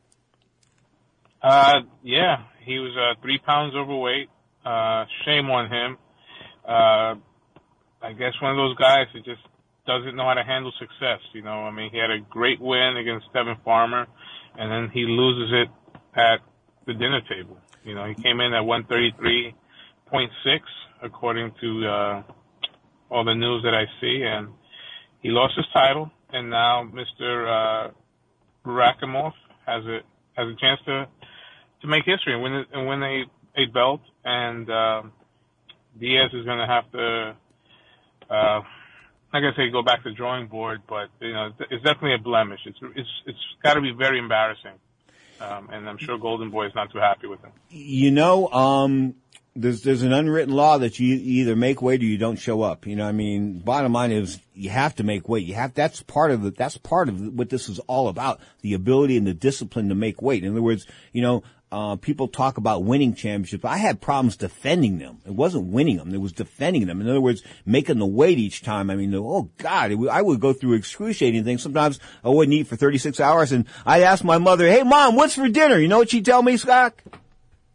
Uh, 1.42 1.80
yeah, 2.04 2.44
he 2.60 2.78
was 2.78 2.96
uh, 2.96 3.20
three 3.22 3.38
pounds 3.38 3.74
overweight. 3.74 4.28
Uh, 4.64 5.06
shame 5.24 5.50
on 5.50 5.68
him. 5.68 5.98
Uh, 6.64 7.16
I 8.00 8.12
guess 8.16 8.34
one 8.40 8.52
of 8.52 8.56
those 8.56 8.76
guys 8.76 9.08
that 9.14 9.24
just 9.24 9.40
doesn't 9.86 10.14
know 10.14 10.24
how 10.24 10.34
to 10.34 10.44
handle 10.44 10.72
success. 10.78 11.20
You 11.32 11.42
know, 11.42 11.64
I 11.64 11.70
mean, 11.70 11.90
he 11.90 11.98
had 11.98 12.10
a 12.10 12.20
great 12.30 12.60
win 12.60 12.96
against 12.96 13.32
Tevin 13.34 13.62
Farmer, 13.64 14.06
and 14.58 14.70
then 14.70 14.90
he 14.92 15.04
loses 15.06 15.52
it 15.52 15.68
at 16.14 16.40
the 16.86 16.94
dinner 16.94 17.20
table. 17.28 17.58
You 17.84 17.94
know, 17.94 18.06
he 18.06 18.14
came 18.14 18.40
in 18.40 18.52
at 18.54 18.62
133.6 18.62 19.52
according 21.02 21.52
to 21.60 21.86
uh, 21.86 22.22
all 23.10 23.24
the 23.24 23.34
news 23.34 23.62
that 23.64 23.74
I 23.74 23.86
see, 24.00 24.22
and 24.24 24.48
he 25.20 25.30
lost 25.30 25.54
his 25.56 25.66
title. 25.72 26.10
And 26.32 26.48
now 26.48 26.84
Mr. 26.84 27.88
Uh, 27.88 27.90
Rakhimov 28.64 29.32
has 29.66 29.84
a 29.84 30.00
has 30.34 30.48
a 30.48 30.54
chance 30.60 30.80
to 30.86 31.06
to 31.82 31.86
make 31.86 32.04
history 32.04 32.32
and 32.32 32.42
win 32.42 32.64
and 32.72 32.86
win 32.86 33.02
a 33.02 33.24
a 33.56 33.66
belt. 33.66 34.00
And 34.24 34.70
uh, 34.70 35.02
Diaz 35.98 36.30
is 36.32 36.44
going 36.44 36.58
to 36.58 36.66
have 36.66 36.90
to. 36.92 37.36
Uh, 38.30 38.60
gonna 39.40 39.54
say 39.56 39.70
go 39.70 39.82
back 39.82 40.02
to 40.02 40.10
the 40.10 40.14
drawing 40.14 40.46
board, 40.46 40.82
but 40.88 41.08
you 41.20 41.32
know, 41.32 41.50
it's 41.70 41.82
definitely 41.82 42.14
a 42.14 42.18
blemish. 42.18 42.60
It's 42.66 42.78
it's 42.94 43.08
it's 43.26 43.38
got 43.62 43.74
to 43.74 43.80
be 43.80 43.92
very 43.92 44.18
embarrassing, 44.18 44.78
um, 45.40 45.70
and 45.72 45.88
I'm 45.88 45.98
sure 45.98 46.18
Golden 46.18 46.50
Boy 46.50 46.66
is 46.66 46.74
not 46.74 46.92
too 46.92 46.98
happy 46.98 47.26
with 47.26 47.40
him. 47.40 47.52
You 47.70 48.10
know, 48.10 48.48
um, 48.48 49.14
there's 49.54 49.82
there's 49.82 50.02
an 50.02 50.12
unwritten 50.12 50.54
law 50.54 50.78
that 50.78 50.98
you 50.98 51.14
either 51.14 51.54
make 51.56 51.82
weight 51.82 52.00
or 52.00 52.04
you 52.04 52.18
don't 52.18 52.36
show 52.36 52.62
up. 52.62 52.86
You 52.86 52.96
know, 52.96 53.06
I 53.06 53.12
mean, 53.12 53.58
bottom 53.58 53.92
line 53.92 54.12
is 54.12 54.38
you 54.54 54.70
have 54.70 54.94
to 54.96 55.04
make 55.04 55.28
weight. 55.28 55.46
You 55.46 55.54
have 55.54 55.74
that's 55.74 56.02
part 56.02 56.30
of 56.30 56.44
it. 56.44 56.56
That's 56.56 56.76
part 56.78 57.08
of 57.08 57.34
what 57.34 57.50
this 57.50 57.68
is 57.68 57.78
all 57.80 58.08
about: 58.08 58.40
the 58.62 58.74
ability 58.74 59.16
and 59.16 59.26
the 59.26 59.34
discipline 59.34 59.88
to 59.88 59.94
make 59.94 60.22
weight. 60.22 60.44
In 60.44 60.52
other 60.52 60.62
words, 60.62 60.86
you 61.12 61.22
know, 61.22 61.42
uh, 61.72 61.96
people 61.96 62.28
talk 62.28 62.58
about 62.58 62.84
winning 62.84 63.14
championships. 63.14 63.64
I 63.64 63.78
had 63.78 64.02
problems 64.02 64.36
defending 64.36 64.98
them. 64.98 65.20
It 65.24 65.32
wasn't 65.32 65.68
winning 65.68 65.96
them. 65.96 66.14
It 66.14 66.20
was 66.20 66.32
defending 66.32 66.86
them. 66.86 67.00
In 67.00 67.08
other 67.08 67.20
words, 67.20 67.42
making 67.64 67.98
the 67.98 68.06
weight 68.06 68.38
each 68.38 68.62
time. 68.62 68.90
I 68.90 68.96
mean, 68.96 69.14
oh 69.14 69.50
God, 69.56 69.90
it, 69.90 69.98
I 70.08 70.20
would 70.20 70.38
go 70.38 70.52
through 70.52 70.74
excruciating 70.74 71.44
things. 71.44 71.62
Sometimes 71.62 71.98
I 72.22 72.28
wouldn't 72.28 72.54
eat 72.54 72.66
for 72.66 72.76
36 72.76 73.18
hours 73.20 73.52
and 73.52 73.66
I'd 73.86 74.02
ask 74.02 74.22
my 74.22 74.36
mother, 74.36 74.68
Hey 74.68 74.82
mom, 74.82 75.16
what's 75.16 75.34
for 75.34 75.48
dinner? 75.48 75.78
You 75.78 75.88
know 75.88 75.98
what 75.98 76.10
she'd 76.10 76.26
tell 76.26 76.42
me, 76.42 76.58
Scott? 76.58 76.94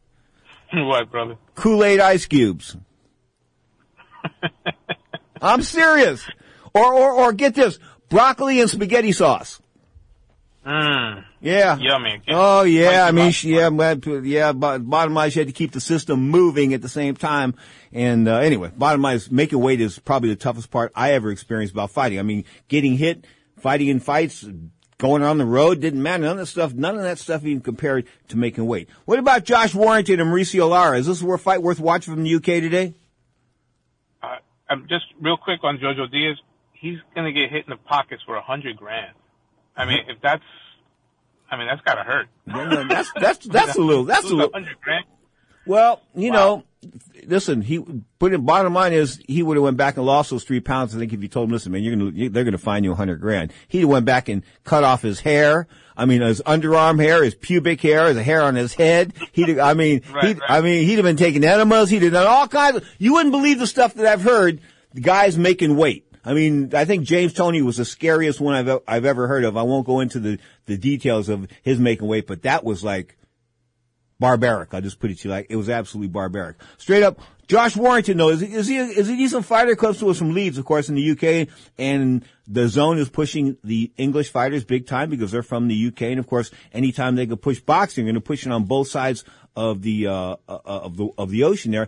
what, 0.74 1.10
brother? 1.10 1.38
Kool-Aid 1.56 2.00
ice 2.00 2.28
cubes. 2.28 2.78
I'm 5.42 5.64
serious. 5.64 6.30
Or, 6.76 6.94
or, 6.94 7.12
or 7.14 7.34
get 7.34 7.56
this, 7.56 7.80
broccoli 8.10 8.62
and 8.62 8.70
spaghetti 8.70 9.12
sauce. 9.12 9.60
Mm. 10.68 11.24
Yeah. 11.40 11.78
Yummy. 11.78 12.22
Oh 12.28 12.64
yeah. 12.64 13.06
I 13.06 13.12
mean, 13.12 13.32
she, 13.32 13.56
yeah, 13.56 13.70
but, 13.70 14.06
yeah. 14.26 14.52
But 14.52 14.80
bottom 14.80 15.14
line, 15.14 15.32
she 15.32 15.40
had 15.40 15.48
to 15.48 15.54
keep 15.54 15.72
the 15.72 15.80
system 15.80 16.30
moving 16.30 16.74
at 16.74 16.82
the 16.82 16.90
same 16.90 17.16
time. 17.16 17.56
And 17.94 18.28
uh, 18.28 18.40
anyway, 18.40 18.72
bottom 18.76 19.02
line 19.02 19.16
is 19.16 19.32
making 19.32 19.60
weight 19.60 19.80
is 19.80 19.98
probably 19.98 20.30
the 20.30 20.36
toughest 20.36 20.70
part 20.70 20.92
I 20.94 21.14
ever 21.14 21.32
experienced 21.32 21.74
about 21.74 21.92
fighting. 21.92 22.20
I 22.20 22.24
mean, 22.24 22.44
getting 22.68 22.98
hit, 22.98 23.26
fighting 23.56 23.88
in 23.88 24.02
fights, 24.02 24.46
going 24.98 25.24
on 25.24 25.38
the 25.38 25.46
road 25.46 25.80
didn't 25.80 26.04
matter. 26.04 26.24
None 26.24 26.32
of 26.34 26.38
that 26.40 26.46
stuff, 26.48 26.74
none 26.74 26.98
of 26.98 27.04
that 27.04 27.18
stuff 27.18 27.46
even 27.46 27.62
compared 27.62 28.06
to 28.28 28.38
making 28.38 28.66
weight. 28.66 28.90
What 29.06 29.20
about 29.20 29.46
Josh 29.46 29.74
Warrington 29.74 30.20
and 30.20 30.30
Mauricio 30.30 30.70
Lara? 30.70 30.98
Is 30.98 31.08
this 31.08 31.22
a 31.22 31.38
fight 31.38 31.64
worth 31.64 31.80
watching 31.80 32.14
from 32.14 32.24
the 32.24 32.36
UK 32.36 32.44
today? 32.44 32.94
Uh, 34.22 34.36
I'm 34.70 34.88
just 34.90 35.06
real 35.22 35.38
quick 35.38 35.64
on 35.64 35.78
Jojo 35.78 36.12
Diaz. 36.12 36.36
He's 36.74 36.98
gonna 37.16 37.32
get 37.32 37.52
hit 37.52 37.66
in 37.66 37.70
the 37.70 37.78
pockets 37.78 38.22
for 38.26 38.36
a 38.36 38.42
hundred 38.42 38.76
grand. 38.76 39.14
I 39.78 39.86
mean, 39.86 40.00
if 40.08 40.18
that's, 40.22 40.44
I 41.50 41.58
mean, 41.58 41.68
that's 41.68 41.82
gotta 41.82 42.04
hurt. 42.04 42.28
That's 42.90 43.12
that's 43.14 43.46
that's 43.46 43.76
a 43.78 43.82
little. 43.82 44.04
That's 44.04 44.30
a 44.30 44.36
little. 44.36 44.52
Well, 45.66 46.02
you 46.16 46.32
wow. 46.32 46.64
know, 46.82 46.92
listen. 47.26 47.62
He 47.62 47.84
put 48.20 48.34
it. 48.34 48.46
Bottom 48.46 48.74
line 48.74 48.94
is 48.94 49.22
he 49.28 49.44
would 49.44 49.58
have 49.58 49.64
went 49.64 49.78
back 49.78 49.98
and 49.98 50.06
lost 50.06 50.32
those 50.32 50.44
three 50.44 50.62
pounds. 50.62 50.96
I 50.96 51.00
think 51.00 51.14
if 51.14 51.22
you 51.22 51.28
told 51.28 51.50
him, 51.50 51.54
listen, 51.54 51.72
man, 51.72 51.84
you're 51.84 51.96
gonna 51.96 52.12
you, 52.12 52.30
they're 52.30 52.44
gonna 52.44 52.58
find 52.58 52.84
you 52.84 52.94
a 52.94 52.96
hundred 52.96 53.22
grand. 53.22 53.54
He 53.68 53.86
went 53.86 54.06
back 54.06 54.30
and 54.30 54.44
cut 54.64 54.84
off 54.84 55.02
his 55.02 55.20
hair. 55.20 55.68
I 55.96 56.06
mean, 56.06 56.22
his 56.22 56.42
underarm 56.42 57.02
hair, 57.02 57.24
his 57.24 57.36
pubic 57.36 57.82
hair, 57.82 58.08
his 58.08 58.18
hair 58.18 58.42
on 58.42 58.56
his 58.56 58.74
head. 58.74 59.14
He, 59.32 59.60
I 59.60 59.74
mean, 59.74 60.04
right, 60.14 60.24
he, 60.28 60.34
right. 60.34 60.42
I 60.50 60.62
mean, 60.62 60.86
he'd 60.86 60.96
have 60.96 61.04
been 61.04 61.18
taking 61.18 61.44
enemas. 61.44 61.90
He'd 61.90 62.04
have 62.04 62.14
done 62.14 62.28
all 62.28 62.48
kinds. 62.48 62.78
Of, 62.78 62.90
you 62.98 63.14
wouldn't 63.14 63.32
believe 63.32 63.60
the 63.60 63.68
stuff 63.68 63.94
that 63.96 64.06
I've 64.06 64.22
heard. 64.22 64.62
The 64.94 65.02
guys 65.02 65.38
making 65.38 65.76
weight. 65.76 66.07
I 66.28 66.34
mean, 66.34 66.76
I 66.76 66.84
think 66.84 67.06
James 67.06 67.32
Toney 67.32 67.62
was 67.62 67.78
the 67.78 67.86
scariest 67.86 68.42
one 68.42 68.54
I've 68.54 68.82
I've 68.86 69.06
ever 69.06 69.30
heard 69.30 69.46
of. 69.46 69.56
I 69.56 69.62
won't 69.62 69.88
go 69.88 70.02
into 70.02 70.20
the 70.20 70.38
the 70.66 70.78
details 70.78 71.30
of 71.30 71.48
his 71.64 71.80
making 71.80 72.06
weight, 72.06 72.28
but 72.28 72.42
that 72.42 72.66
was 72.66 72.84
like 72.84 73.18
barbaric. 74.20 74.74
I'll 74.74 74.82
just 74.82 75.00
put 75.00 75.10
it 75.10 75.20
to 75.20 75.30
you 75.30 75.34
like 75.34 75.48
it 75.50 75.56
was 75.56 75.70
absolutely 75.70 76.10
barbaric. 76.10 76.58
Straight 76.78 77.02
up, 77.02 77.22
Josh 77.48 77.78
Warrington 77.78 78.18
though 78.18 78.28
is 78.28 78.42
he 78.42 78.54
is 78.54 78.68
he 78.68 78.76
is 78.76 79.08
he 79.08 79.14
a 79.14 79.18
decent 79.18 79.46
fighter? 79.46 79.74
Comes 79.78 80.00
to 80.00 80.10
us 80.10 80.18
from 80.18 80.34
Leeds, 80.34 80.58
of 80.58 80.66
course, 80.66 80.90
in 80.90 80.96
the 80.96 81.12
UK, 81.12 81.48
and 81.78 82.26
the 82.46 82.68
zone 82.68 82.98
is 82.98 83.08
pushing 83.08 83.56
the 83.64 83.94
English 83.96 84.30
fighters 84.30 84.66
big 84.66 84.86
time 84.86 85.10
because 85.10 85.32
they're 85.32 85.44
from 85.44 85.70
the 85.70 85.88
UK, 85.88 86.02
and 86.02 86.20
of 86.20 86.28
course, 86.28 86.52
anytime 86.74 87.16
they 87.16 87.26
can 87.26 87.38
push 87.38 87.62
boxing, 87.62 88.04
they're 88.04 88.12
going 88.12 88.22
to 88.22 88.28
push 88.28 88.46
it 88.46 88.52
on 88.52 88.66
both 88.66 88.90
sides 88.90 89.24
of 89.56 89.82
the 89.82 90.08
uh, 90.08 90.36
uh, 90.50 90.60
of 90.66 90.98
the 90.98 91.08
of 91.18 91.30
the 91.30 91.46
ocean 91.46 91.72
there 91.72 91.88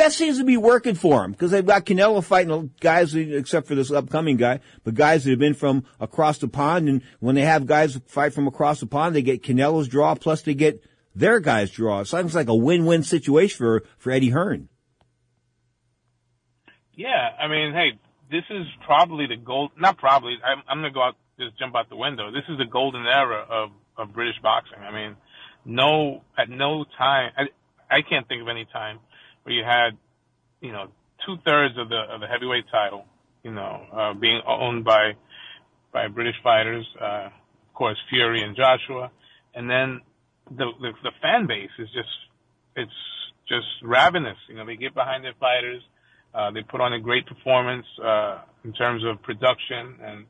that 0.00 0.12
seems 0.12 0.38
to 0.38 0.44
be 0.44 0.56
working 0.56 0.94
for 0.94 1.24
him 1.24 1.32
because 1.32 1.50
they've 1.50 1.64
got 1.64 1.84
Canelo 1.84 2.24
fighting 2.24 2.72
guys, 2.80 3.14
except 3.14 3.68
for 3.68 3.74
this 3.74 3.90
upcoming 3.90 4.36
guy, 4.36 4.60
but 4.82 4.94
guys 4.94 5.24
that 5.24 5.30
have 5.30 5.38
been 5.38 5.54
from 5.54 5.84
across 6.00 6.38
the 6.38 6.48
pond. 6.48 6.88
And 6.88 7.02
when 7.20 7.34
they 7.34 7.42
have 7.42 7.66
guys 7.66 8.00
fight 8.06 8.32
from 8.32 8.46
across 8.46 8.80
the 8.80 8.86
pond, 8.86 9.14
they 9.14 9.22
get 9.22 9.42
Canelo's 9.42 9.88
draw, 9.88 10.14
plus 10.14 10.42
they 10.42 10.54
get 10.54 10.82
their 11.14 11.38
guys 11.38 11.70
draw. 11.70 12.00
It 12.00 12.06
sounds 12.06 12.34
like 12.34 12.48
a 12.48 12.54
win-win 12.54 13.02
situation 13.02 13.56
for, 13.56 13.82
for 13.98 14.10
Eddie 14.10 14.30
Hearn. 14.30 14.68
Yeah, 16.94 17.30
I 17.38 17.48
mean, 17.48 17.72
hey, 17.72 17.98
this 18.30 18.44
is 18.50 18.66
probably 18.84 19.26
the 19.26 19.36
gold. 19.36 19.72
Not 19.78 19.98
probably. 19.98 20.36
I'm, 20.44 20.62
I'm 20.68 20.78
gonna 20.78 20.92
go 20.92 21.02
out, 21.02 21.16
just 21.38 21.58
jump 21.58 21.74
out 21.74 21.88
the 21.88 21.96
window. 21.96 22.30
This 22.30 22.44
is 22.48 22.58
the 22.58 22.66
golden 22.66 23.06
era 23.06 23.44
of 23.48 23.70
of 23.96 24.12
British 24.14 24.36
boxing. 24.42 24.78
I 24.78 24.92
mean, 24.92 25.16
no, 25.64 26.22
at 26.38 26.48
no 26.48 26.84
time, 26.96 27.32
I, 27.36 27.42
I 27.90 28.00
can't 28.08 28.26
think 28.28 28.42
of 28.42 28.48
any 28.48 28.66
time 28.72 28.98
where 29.50 29.58
you 29.58 29.64
had, 29.64 29.98
you 30.60 30.72
know, 30.72 30.88
two 31.26 31.36
thirds 31.44 31.76
of 31.76 31.88
the 31.88 32.02
of 32.08 32.20
the 32.20 32.26
heavyweight 32.26 32.64
title, 32.70 33.04
you 33.42 33.50
know, 33.50 33.82
uh, 33.92 34.14
being 34.14 34.40
owned 34.46 34.84
by 34.84 35.12
by 35.92 36.06
British 36.08 36.36
fighters. 36.42 36.86
Uh, 37.00 37.26
of 37.26 37.74
course, 37.74 37.98
Fury 38.10 38.42
and 38.42 38.56
Joshua, 38.56 39.10
and 39.54 39.68
then 39.68 40.00
the, 40.50 40.66
the 40.80 40.92
the 41.02 41.10
fan 41.20 41.46
base 41.46 41.70
is 41.78 41.88
just 41.92 42.08
it's 42.76 42.92
just 43.48 43.66
ravenous. 43.82 44.36
You 44.48 44.56
know, 44.56 44.66
they 44.66 44.76
get 44.76 44.94
behind 44.94 45.24
their 45.24 45.34
fighters. 45.40 45.82
Uh, 46.32 46.52
they 46.52 46.62
put 46.62 46.80
on 46.80 46.92
a 46.92 47.00
great 47.00 47.26
performance 47.26 47.86
uh, 48.04 48.38
in 48.64 48.72
terms 48.72 49.02
of 49.04 49.20
production, 49.22 49.96
and 50.00 50.26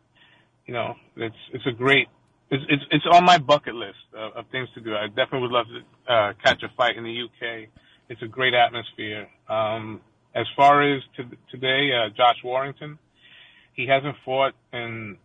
you 0.66 0.72
know, 0.72 0.94
it's 1.16 1.42
it's 1.52 1.66
a 1.66 1.72
great. 1.72 2.08
It's 2.50 2.64
it's, 2.68 2.82
it's 2.90 3.04
on 3.12 3.24
my 3.24 3.36
bucket 3.36 3.74
list 3.74 3.98
of, 4.14 4.32
of 4.32 4.44
things 4.50 4.68
to 4.74 4.80
do. 4.80 4.94
I 4.94 5.08
definitely 5.08 5.42
would 5.42 5.52
love 5.52 5.66
to 5.66 6.12
uh, 6.12 6.32
catch 6.42 6.62
a 6.62 6.70
fight 6.74 6.96
in 6.96 7.04
the 7.04 7.24
UK. 7.24 7.68
It's 8.10 8.20
a 8.20 8.26
great 8.26 8.52
atmosphere. 8.52 9.28
Um, 9.48 10.02
as 10.34 10.46
far 10.54 10.82
as 10.82 11.02
to, 11.16 11.24
today, 11.50 11.90
uh, 11.94 12.10
Josh 12.14 12.36
Warrington, 12.44 12.98
he 13.72 13.86
hasn't 13.86 14.16
fought 14.24 14.52
in 14.72 15.16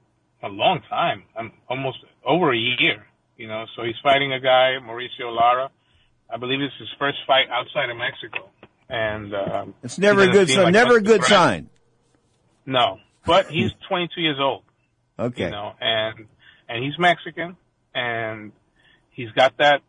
a 0.42 0.48
long 0.48 0.80
time, 0.90 1.24
um, 1.36 1.52
almost 1.68 1.98
over 2.24 2.54
a 2.54 2.58
year. 2.58 3.06
You 3.36 3.50
know, 3.50 3.66
so 3.76 3.84
he's 3.84 4.00
fighting 4.02 4.32
a 4.32 4.40
guy, 4.40 4.78
Mauricio 4.82 5.36
Lara. 5.36 5.70
I 6.30 6.38
believe 6.38 6.62
it's 6.62 6.74
his 6.80 6.88
first 6.98 7.18
fight 7.28 7.50
outside 7.52 7.90
of 7.90 7.98
Mexico 7.98 8.50
and 8.90 9.34
um, 9.34 9.74
it's 9.84 9.98
never 9.98 10.22
a 10.22 10.32
good 10.32 10.50
sign. 10.50 10.66
Like 10.66 10.74
never 10.74 10.98
a 10.98 11.02
good 11.02 11.24
sign. 11.24 11.70
No, 12.66 13.00
but 13.26 13.48
he's 13.48 13.72
22 13.90 14.22
years 14.22 14.38
old. 14.40 14.64
Okay. 15.18 15.46
You 15.46 15.52
know, 15.52 15.74
and 15.80 16.28
and 16.68 16.84
he's 16.84 16.98
Mexican, 17.00 17.58
and 17.94 18.52
he's 19.12 19.32
got 19.32 19.58
that 19.58 19.82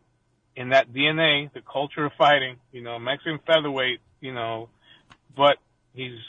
in 0.57 0.69
that 0.69 0.91
DNA, 0.91 1.53
the 1.53 1.61
culture 1.61 2.05
of 2.05 2.11
fighting. 2.17 2.57
You 2.73 2.81
know, 2.81 2.99
Mexican 2.99 3.39
featherweight. 3.47 3.99
You 4.19 4.33
know, 4.33 4.69
but 5.35 5.57
he's 5.93 6.19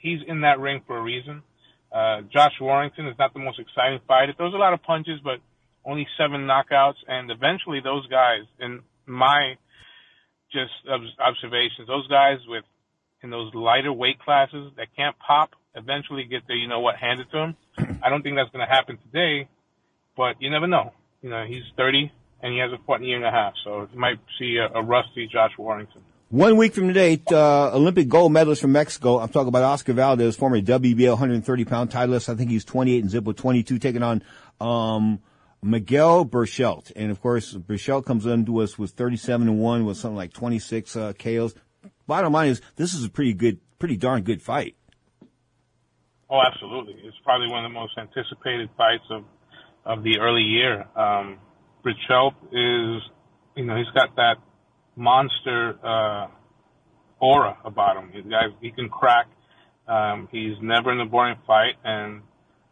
he's 0.00 0.20
in 0.26 0.42
that 0.42 0.60
ring 0.60 0.82
for 0.86 0.96
a 0.96 1.02
reason. 1.02 1.42
Uh, 1.92 2.22
Josh 2.32 2.54
Warrington 2.58 3.06
is 3.08 3.18
not 3.18 3.34
the 3.34 3.40
most 3.40 3.58
exciting 3.58 4.00
fighter. 4.08 4.32
Throws 4.34 4.54
a 4.54 4.56
lot 4.56 4.72
of 4.72 4.82
punches, 4.82 5.20
but 5.22 5.40
only 5.84 6.06
seven 6.16 6.46
knockouts. 6.46 7.02
And 7.06 7.30
eventually, 7.30 7.80
those 7.84 8.06
guys, 8.06 8.44
in 8.58 8.80
my 9.04 9.56
just 10.52 10.72
observations. 11.18 11.88
Those 11.88 12.06
guys 12.08 12.38
with 12.46 12.64
in 13.22 13.30
those 13.30 13.54
lighter 13.54 13.92
weight 13.92 14.18
classes 14.20 14.72
that 14.76 14.88
can't 14.96 15.16
pop 15.18 15.50
eventually 15.74 16.24
get 16.24 16.46
their 16.46 16.56
you 16.56 16.68
know 16.68 16.80
what 16.80 16.96
handed 16.96 17.30
to 17.30 17.36
them. 17.36 17.56
I 18.02 18.10
don't 18.10 18.22
think 18.22 18.36
that's 18.36 18.50
going 18.50 18.66
to 18.66 18.72
happen 18.72 18.98
today, 19.10 19.48
but 20.16 20.40
you 20.40 20.50
never 20.50 20.66
know. 20.66 20.92
You 21.22 21.30
know, 21.30 21.44
he's 21.46 21.62
30 21.76 22.12
and 22.42 22.52
he 22.52 22.58
hasn't 22.58 22.84
fought 22.84 23.00
in 23.00 23.04
a 23.04 23.08
year 23.08 23.16
and 23.16 23.26
a 23.26 23.30
half, 23.30 23.54
so 23.64 23.88
you 23.92 23.98
might 23.98 24.18
see 24.38 24.56
a, 24.56 24.78
a 24.78 24.82
rusty 24.82 25.28
Josh 25.28 25.52
Warrington. 25.58 26.02
One 26.32 26.56
week 26.56 26.74
from 26.74 26.88
today, 26.88 27.20
uh, 27.30 27.76
Olympic 27.76 28.08
gold 28.08 28.32
medalist 28.32 28.62
from 28.62 28.72
Mexico. 28.72 29.18
I'm 29.18 29.28
talking 29.28 29.48
about 29.48 29.64
Oscar 29.64 29.92
Valdez, 29.92 30.34
former 30.34 30.62
WBO 30.62 31.10
130 31.10 31.64
pound 31.66 31.90
titleist. 31.90 32.30
I 32.30 32.34
think 32.36 32.50
he's 32.50 32.64
28 32.64 33.02
and 33.02 33.10
zip 33.10 33.24
with 33.24 33.36
22, 33.36 33.78
taking 33.78 34.02
on 34.02 34.22
um, 34.58 35.20
Miguel 35.62 36.24
Berchelt. 36.24 36.90
And 36.96 37.10
of 37.10 37.20
course, 37.20 37.52
Berchelt 37.52 38.06
comes 38.06 38.24
into 38.24 38.62
us 38.62 38.78
with 38.78 38.92
37 38.92 39.46
and 39.46 39.58
1 39.58 39.84
with 39.84 39.98
something 39.98 40.16
like 40.16 40.32
26 40.32 40.96
uh, 40.96 41.12
KOs. 41.18 41.54
Bottom 42.06 42.32
line 42.32 42.48
is, 42.48 42.62
this 42.76 42.94
is 42.94 43.04
a 43.04 43.10
pretty 43.10 43.34
good, 43.34 43.60
pretty 43.78 43.98
darn 43.98 44.22
good 44.22 44.40
fight. 44.40 44.74
Oh, 46.30 46.40
absolutely. 46.40 46.94
It's 47.04 47.16
probably 47.24 47.48
one 47.48 47.66
of 47.66 47.70
the 47.70 47.78
most 47.78 47.98
anticipated 47.98 48.70
fights 48.78 49.04
of, 49.10 49.24
of 49.84 50.02
the 50.02 50.18
early 50.18 50.44
year. 50.44 50.86
Um, 50.96 51.38
Berchelt 51.84 52.34
is, 52.52 53.02
you 53.56 53.64
know, 53.64 53.76
he's 53.76 53.92
got 53.94 54.14
that 54.16 54.36
monster, 54.96 55.78
uh, 55.84 56.28
aura 57.20 57.56
about 57.64 57.96
him. 57.96 58.10
He's 58.12 58.24
got, 58.24 58.44
he 58.60 58.70
can 58.70 58.88
crack. 58.88 59.26
Um, 59.88 60.28
he's 60.30 60.54
never 60.62 60.92
in 60.92 61.00
a 61.00 61.06
boring 61.06 61.38
fight 61.46 61.74
and, 61.84 62.22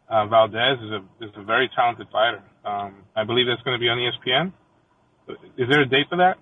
uh, 0.09 0.25
Valdez 0.27 0.77
is 0.83 0.91
a, 0.91 1.25
is 1.25 1.31
a 1.37 1.43
very 1.43 1.69
talented 1.75 2.07
fighter. 2.11 2.43
Um, 2.65 2.95
I 3.15 3.23
believe 3.23 3.47
that's 3.47 3.61
going 3.63 3.75
to 3.75 3.79
be 3.79 3.87
on 3.87 3.97
ESPN. 3.97 4.51
Is 5.57 5.69
there 5.69 5.81
a 5.81 5.85
date 5.85 6.07
for 6.09 6.17
that? 6.17 6.37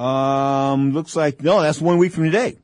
Um, 0.00 0.92
looks 0.92 1.16
like 1.16 1.42
no. 1.42 1.60
That's 1.60 1.80
one 1.80 1.98
week 1.98 2.12
from 2.12 2.24
today. 2.24 2.58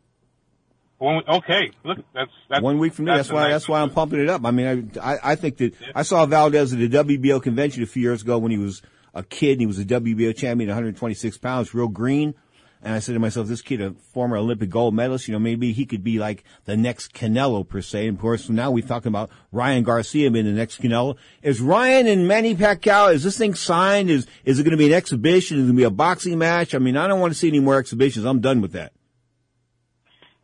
One, 0.98 1.22
okay, 1.28 1.72
look, 1.84 1.98
that's, 2.14 2.30
that's 2.48 2.62
one 2.62 2.78
week 2.78 2.94
from 2.94 3.06
today. 3.06 3.16
That's, 3.16 3.28
that's 3.28 3.34
why 3.34 3.42
nice 3.42 3.52
that's 3.52 3.68
why 3.68 3.80
I'm 3.80 3.90
pumping 3.90 4.20
it 4.20 4.28
up. 4.28 4.44
I 4.44 4.52
mean, 4.52 4.92
I 4.94 5.14
I, 5.14 5.18
I 5.32 5.34
think 5.34 5.56
that 5.56 5.74
yeah. 5.80 5.88
I 5.94 6.02
saw 6.02 6.24
Valdez 6.26 6.72
at 6.72 6.78
the 6.78 6.88
WBO 6.88 7.42
convention 7.42 7.82
a 7.82 7.86
few 7.86 8.02
years 8.02 8.22
ago 8.22 8.38
when 8.38 8.52
he 8.52 8.58
was 8.58 8.80
a 9.14 9.22
kid. 9.22 9.52
and 9.52 9.60
He 9.60 9.66
was 9.66 9.78
a 9.78 9.84
WBO 9.84 10.36
champion, 10.36 10.68
126 10.68 11.38
pounds, 11.38 11.74
real 11.74 11.88
green. 11.88 12.34
And 12.82 12.92
I 12.92 12.98
said 12.98 13.14
to 13.14 13.18
myself, 13.18 13.48
this 13.48 13.62
kid, 13.62 13.80
a 13.80 13.92
former 14.12 14.36
Olympic 14.36 14.68
gold 14.68 14.94
medalist, 14.94 15.26
you 15.26 15.32
know, 15.32 15.38
maybe 15.38 15.72
he 15.72 15.86
could 15.86 16.04
be 16.04 16.18
like 16.18 16.44
the 16.66 16.76
next 16.76 17.14
Canelo 17.14 17.66
per 17.66 17.80
se. 17.80 18.08
And 18.08 18.18
of 18.18 18.20
course, 18.20 18.50
now 18.50 18.70
we're 18.70 18.86
talking 18.86 19.08
about 19.08 19.30
Ryan 19.52 19.84
Garcia 19.84 20.30
being 20.30 20.44
the 20.44 20.52
next 20.52 20.82
Canelo. 20.82 21.16
Is 21.42 21.62
Ryan 21.62 22.06
and 22.06 22.28
Manny 22.28 22.54
Pacquiao, 22.54 23.14
is 23.14 23.24
this 23.24 23.38
thing 23.38 23.54
signed? 23.54 24.10
Is, 24.10 24.26
is 24.44 24.58
it 24.58 24.64
going 24.64 24.72
to 24.72 24.76
be 24.76 24.88
an 24.88 24.92
exhibition? 24.92 25.56
Is 25.56 25.62
it 25.62 25.66
going 25.68 25.76
to 25.76 25.80
be 25.80 25.84
a 25.84 25.90
boxing 25.90 26.36
match? 26.36 26.74
I 26.74 26.78
mean, 26.78 26.98
I 26.98 27.06
don't 27.06 27.20
want 27.20 27.32
to 27.32 27.38
see 27.38 27.48
any 27.48 27.60
more 27.60 27.78
exhibitions. 27.78 28.26
I'm 28.26 28.40
done 28.40 28.60
with 28.60 28.72
that. 28.72 28.92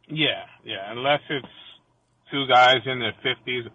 Yeah, 0.09 0.45
yeah. 0.65 0.91
Unless 0.91 1.21
it's 1.29 1.47
two 2.31 2.47
guys 2.49 2.79
in 2.87 3.01
their 3.01 3.15
50s. 3.23 3.69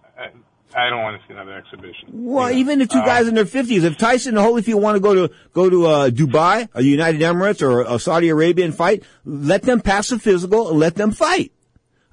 I 0.76 0.90
don't 0.90 1.02
want 1.02 1.22
to 1.22 1.28
see 1.28 1.34
another 1.34 1.54
exhibition. 1.54 2.10
Well, 2.12 2.52
even 2.52 2.80
the 2.80 2.86
two 2.86 3.00
uh, 3.00 3.06
guys 3.06 3.28
in 3.28 3.36
their 3.36 3.46
fifties, 3.46 3.84
if 3.86 3.98
Tyson 3.98 4.38
and 4.38 4.46
Holyfield 4.46 4.82
want 4.82 4.96
to 4.96 5.00
go 5.00 5.28
to 5.28 5.34
go 5.54 5.70
to 5.70 5.86
uh, 5.86 6.10
Dubai, 6.10 6.68
a 6.74 6.82
United 6.82 7.22
Emirates, 7.22 7.62
or 7.62 7.82
a 7.82 7.98
Saudi 7.98 8.30
Arabian 8.30 8.74
fight, 8.74 9.04
let 9.24 9.62
them 9.62 9.80
pass 9.80 10.10
the 10.10 10.20
physical 10.20 10.70
and 10.70 10.80
let 10.80 10.96
them 10.96 11.12
fight. 11.12 11.54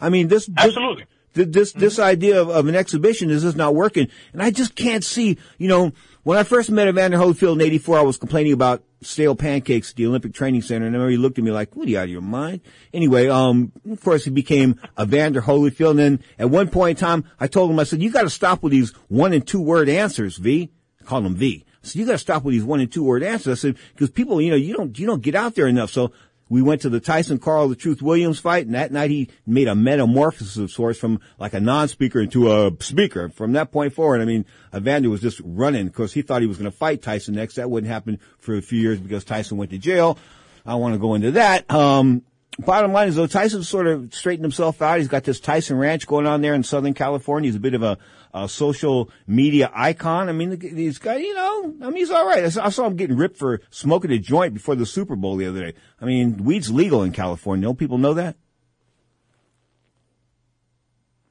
I 0.01 0.11
mean, 0.11 0.29
this 0.29 0.49
absolutely. 0.57 1.07
This 1.35 1.49
this, 1.49 1.71
mm-hmm. 1.71 1.81
this 1.81 1.99
idea 1.99 2.41
of, 2.41 2.51
of 2.51 2.69
an 2.69 2.77
exhibition 2.77 3.31
is 3.31 3.43
just 3.43 3.57
not 3.57 3.75
working, 3.75 4.09
and 4.33 4.43
I 4.43 4.51
just 4.51 4.77
can't 4.77 5.03
see. 5.03 5.39
You 5.59 5.69
know, 5.69 5.93
when 6.23 6.39
I 6.39 6.43
first 6.43 6.71
met 6.71 6.89
Evander 6.89 7.19
Holyfield 7.19 7.55
in 7.55 7.61
'84, 7.61 7.99
I 7.99 8.03
was 8.03 8.17
complaining 8.17 8.53
about 8.53 8.83
stale 9.01 9.35
pancakes 9.35 9.91
at 9.91 9.97
the 9.97 10.07
Olympic 10.07 10.33
Training 10.33 10.63
Center, 10.63 10.87
and 10.87 10.95
I 10.95 10.99
remember 10.99 11.11
he 11.11 11.17
looked 11.17 11.39
at 11.39 11.45
me 11.45 11.51
like, 11.51 11.75
"What 11.75 11.87
are 11.87 11.91
you 11.91 11.99
out 11.99 12.05
of 12.05 12.11
your 12.11 12.21
mind?" 12.21 12.61
Anyway, 12.93 13.29
um, 13.29 13.73
of 13.91 14.01
course, 14.03 14.25
he 14.25 14.31
became 14.31 14.81
Evander 15.01 15.43
Holyfield, 15.43 15.91
and 15.91 15.99
then 15.99 16.25
at 16.39 16.51
one 16.51 16.69
point 16.69 16.99
in 16.99 17.01
time, 17.01 17.25
I 17.41 17.47
told 17.47 17.71
him, 17.71 17.79
I 17.79 17.85
said, 17.85 18.03
"You 18.03 18.11
got 18.11 18.23
to 18.23 18.31
stop 18.31 18.63
with 18.63 18.73
these 18.73 18.91
one 19.09 19.33
and 19.33 19.47
two 19.47 19.61
word 19.61 19.89
answers, 19.89 20.37
V." 20.37 20.71
I 21.01 21.05
call 21.05 21.27
him 21.27 21.35
V. 21.35 21.65
So 21.83 21.99
you 21.99 22.07
got 22.07 22.13
to 22.13 22.19
stop 22.19 22.45
with 22.45 22.53
these 22.53 22.65
one 22.65 22.81
and 22.81 22.91
two 22.91 23.03
word 23.03 23.23
answers. 23.23 23.59
I 23.59 23.61
said, 23.61 23.77
because 23.93 24.11
people, 24.11 24.41
you 24.41 24.51
know, 24.51 24.57
you 24.57 24.75
don't, 24.75 24.97
you 24.99 25.07
don't 25.07 25.21
get 25.21 25.35
out 25.35 25.57
there 25.57 25.67
enough. 25.67 25.91
So 25.91 26.13
we 26.53 26.61
went 26.61 26.83
to 26.83 26.91
the 26.91 27.01
Tyson 27.01 27.39
Carl 27.39 27.67
the 27.69 27.75
Truth 27.75 28.03
Williams 28.03 28.39
fight, 28.39 28.67
and 28.67 28.75
that 28.75 28.93
night 28.93 29.09
he 29.09 29.31
made 29.47 29.69
a 29.69 29.75
metamorphosis 29.75 30.59
of 30.59 30.71
sorts 30.71 30.99
from 30.99 31.19
like 31.39 31.55
a 31.55 31.61
non-speaker 31.61 32.21
into 32.21 32.53
a 32.53 32.71
speaker. 32.81 33.31
From 33.31 33.55
that 33.55 33.73
point 33.73 33.95
forward, 33.95 34.21
I 34.21 34.27
mean, 34.27 34.45
Evander 34.77 35.09
was 35.09 35.23
just 35.23 35.41
running 35.43 35.87
because 35.87 36.13
he 36.13 36.21
thought 36.21 36.43
he 36.43 36.47
was 36.47 36.59
going 36.59 36.71
to 36.71 36.77
fight 36.77 37.01
Tyson 37.01 37.37
next. 37.37 37.55
That 37.55 37.71
wouldn't 37.71 37.91
happen 37.91 38.21
for 38.39 38.55
a 38.55 38.61
few 38.61 38.79
years 38.79 39.01
because 39.01 39.25
Tyson 39.25 39.57
went 39.57 39.71
to 39.71 39.79
jail. 39.79 40.19
I 40.67 40.75
want 40.75 40.93
to 40.93 40.99
go 40.99 41.15
into 41.15 41.31
that. 41.31 41.71
Um, 41.73 42.21
bottom 42.59 42.93
line 42.93 43.09
is 43.09 43.17
though, 43.17 43.27
Tyson 43.27 43.63
sort 43.63 43.87
of 43.87 44.13
straightened 44.13 44.45
himself 44.45 44.83
out. 44.83 44.99
He's 44.99 45.09
got 45.09 45.25
this 45.25 45.41
Tyson 45.41 45.79
Ranch 45.79 46.07
going 46.07 46.27
on 46.27 46.43
there 46.43 46.53
in 46.53 46.65
Southern 46.65 46.93
California. 46.93 47.49
He's 47.49 47.57
a 47.57 47.61
bit 47.61 47.73
of 47.73 47.83
a, 47.83 47.97
a 48.35 48.49
social 48.49 49.11
media 49.27 49.71
icon. 49.75 50.29
I 50.29 50.33
mean, 50.33 50.61
he's 50.61 50.99
got, 50.99 51.21
you 51.21 51.35
know, 51.35 51.75
I 51.83 51.87
mean, 51.87 51.97
he's 51.97 52.11
all 52.11 52.27
right. 52.27 52.45
I 52.45 52.49
saw, 52.49 52.67
I 52.67 52.69
saw 52.71 52.87
him 52.87 52.97
getting 52.97 53.17
ripped 53.17 53.37
for 53.37 53.61
smoking 53.71 54.11
a 54.11 54.19
joint 54.19 54.55
before 54.55 54.75
the 54.75 54.87
Super 54.87 55.17
Bowl 55.17 55.37
the 55.37 55.47
other 55.47 55.61
day. 55.61 55.75
I 56.01 56.05
mean, 56.05 56.45
weed's 56.45 56.71
legal 56.71 57.03
in 57.03 57.13
California. 57.13 57.67
Don't 57.67 57.79
people 57.79 57.99
know 57.99 58.15
that? 58.15 58.37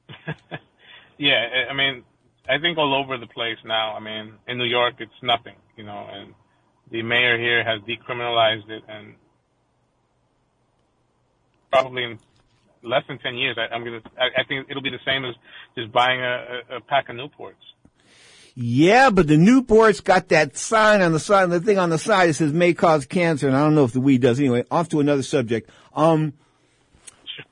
yeah, 1.18 1.66
I 1.70 1.74
mean, 1.74 2.04
I 2.48 2.58
think 2.58 2.78
all 2.78 2.94
over 2.94 3.18
the 3.18 3.26
place 3.26 3.58
now. 3.64 3.94
I 3.94 4.00
mean, 4.00 4.34
in 4.46 4.58
New 4.58 4.64
York, 4.64 4.94
it's 4.98 5.12
nothing, 5.22 5.56
you 5.76 5.84
know, 5.84 6.06
and 6.10 6.34
the 6.90 7.02
mayor 7.02 7.38
here 7.38 7.64
has 7.64 7.80
decriminalized 7.82 8.68
it 8.68 8.82
and 8.88 9.14
probably 11.70 12.04
in 12.04 12.18
less 12.82 13.02
than 13.08 13.18
10 13.18 13.36
years, 13.36 13.56
I, 13.58 13.74
am 13.74 13.84
gonna, 13.84 14.00
I, 14.18 14.40
I, 14.40 14.44
think 14.44 14.66
it'll 14.70 14.82
be 14.82 14.90
the 14.90 14.98
same 15.06 15.24
as 15.24 15.34
just 15.76 15.92
buying 15.92 16.20
a, 16.20 16.62
a, 16.70 16.76
a 16.76 16.80
pack 16.80 17.08
of 17.08 17.16
Newports. 17.16 17.54
Yeah, 18.54 19.10
but 19.10 19.28
the 19.28 19.36
Newport's 19.36 20.00
got 20.00 20.28
that 20.28 20.56
sign 20.56 21.00
on 21.00 21.12
the 21.12 21.20
side, 21.20 21.48
the 21.50 21.60
thing 21.60 21.78
on 21.78 21.90
the 21.90 21.98
side 21.98 22.28
that 22.28 22.34
says 22.34 22.52
may 22.52 22.74
cause 22.74 23.06
cancer, 23.06 23.48
and 23.48 23.56
I 23.56 23.60
don't 23.60 23.74
know 23.74 23.84
if 23.84 23.92
the 23.92 24.00
weed 24.00 24.20
does. 24.20 24.38
Anyway, 24.38 24.64
off 24.70 24.90
to 24.90 25.00
another 25.00 25.22
subject. 25.22 25.70
Um, 25.94 26.34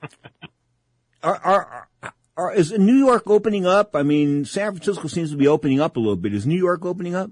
are, 1.22 1.36
are, 1.36 1.88
are, 2.36 2.54
is 2.54 2.72
New 2.72 2.96
York 2.96 3.22
opening 3.26 3.66
up? 3.66 3.96
I 3.96 4.02
mean, 4.02 4.44
San 4.44 4.72
Francisco 4.72 5.08
seems 5.08 5.30
to 5.30 5.38
be 5.38 5.48
opening 5.48 5.80
up 5.80 5.96
a 5.96 6.00
little 6.00 6.16
bit. 6.16 6.34
Is 6.34 6.46
New 6.46 6.58
York 6.58 6.84
opening 6.84 7.14
up? 7.14 7.30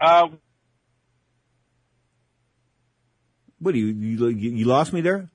Uh, 0.00 0.28
What 3.60 3.74
you, 3.74 3.86
you 3.86 4.28
you 4.28 4.64
lost 4.64 4.92
me 4.92 5.00
there? 5.00 5.28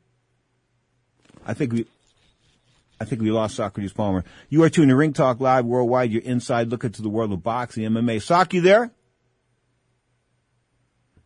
I 1.46 1.54
think 1.54 1.74
we 1.74 1.86
I 3.00 3.06
think 3.06 3.22
we 3.22 3.32
lost 3.32 3.56
Socrates 3.56 3.92
Palmer. 3.92 4.24
You 4.50 4.64
are 4.64 4.70
tuned 4.70 4.90
to 4.90 4.96
Ring 4.96 5.14
Talk 5.14 5.42
Live 5.42 5.66
Worldwide, 5.66 6.12
You're 6.12 6.22
inside 6.22 6.70
look 6.70 6.84
into 6.84 7.02
the 7.02 7.10
world 7.10 7.34
of 7.34 7.44
boxing, 7.44 7.84
MMA. 7.84 8.22
Sock, 8.22 8.54
you 8.54 8.62
there? 8.62 8.92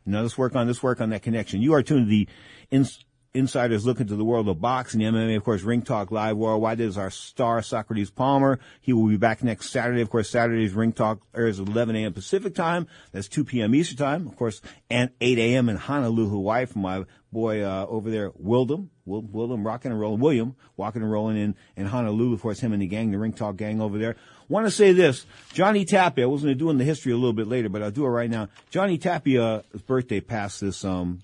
No, 0.06 0.22
let's 0.22 0.38
work 0.38 0.56
on 0.56 0.68
let's 0.68 0.82
work 0.82 1.02
on 1.02 1.10
that 1.10 1.22
connection. 1.22 1.62
You 1.62 1.74
are 1.74 1.84
tuned 1.84 2.06
to 2.06 2.10
the 2.10 2.28
ins, 2.72 3.04
insiders 3.38 3.86
look 3.86 4.00
into 4.00 4.15
the 4.15 4.26
world 4.26 4.50
of 4.50 4.60
boxing, 4.60 5.02
MMA, 5.02 5.38
of 5.38 5.43
course, 5.43 5.62
Ring 5.62 5.82
Talk 5.82 6.12
Live 6.12 6.38
Worldwide. 6.38 6.80
Is 6.80 6.97
our 6.97 7.10
star, 7.10 7.62
Socrates 7.62 8.10
Palmer. 8.10 8.60
He 8.82 8.93
will 8.93 9.08
be 9.08 9.17
back 9.17 9.43
next 9.43 9.69
Saturday. 9.69 10.02
Of 10.02 10.10
course, 10.10 10.30
Saturday's 10.30 10.73
Ring 10.73 10.93
Talk 10.93 11.21
airs 11.36 11.60
at 11.60 11.67
11 11.67 11.95
a.m. 11.95 12.13
Pacific 12.13 12.56
time. 12.56 12.88
That's 13.12 13.28
2 13.28 13.45
p.m. 13.45 13.73
Eastern 13.76 13.97
time. 13.97 14.28
Of 14.28 14.36
course, 14.36 14.62
and 14.89 15.12
8 15.21 15.38
a.m. 15.38 15.69
in 15.69 15.78
Honolulu, 15.78 16.30
Hawaii 16.30 16.65
from 16.65 16.82
my 16.82 17.06
boy, 17.32 17.63
uh, 17.63 17.86
over 17.88 18.10
there, 18.10 18.32
Wildem. 18.32 18.89
Wil- 19.06 19.23
Wildem 19.23 19.65
rocking 19.65 19.91
and 19.91 20.00
rolling. 20.00 20.19
William 20.19 20.56
walking 20.76 21.02
and 21.02 21.12
rolling 21.12 21.38
in, 21.38 21.56
in 21.76 21.86
Honolulu. 21.86 22.34
Of 22.34 22.41
course, 22.41 22.60
him 22.60 22.73
and 22.73 22.82
the 22.82 22.88
gang, 22.88 23.12
the 23.12 23.17
Ring 23.17 23.34
Talk 23.34 23.58
gang 23.58 23.82
over 23.82 23.97
there. 23.97 24.15
Want 24.50 24.65
to 24.65 24.71
say 24.71 24.93
this. 24.93 25.26
Johnny 25.54 25.84
Tapia, 25.86 26.23
I 26.23 26.28
was 26.28 26.41
going 26.43 26.54
to 26.54 26.58
do 26.58 26.69
in 26.69 26.78
the 26.78 26.84
history 26.84 27.12
a 27.12 27.15
little 27.15 27.34
bit 27.34 27.47
later, 27.47 27.69
but 27.69 27.84
I'll 27.84 27.91
do 27.91 28.06
it 28.06 28.10
right 28.10 28.30
now. 28.30 28.47
Johnny 28.69 28.97
Tapia's 28.97 29.82
birthday 29.82 30.21
passed 30.21 30.62
this, 30.62 30.86
um, 30.86 31.21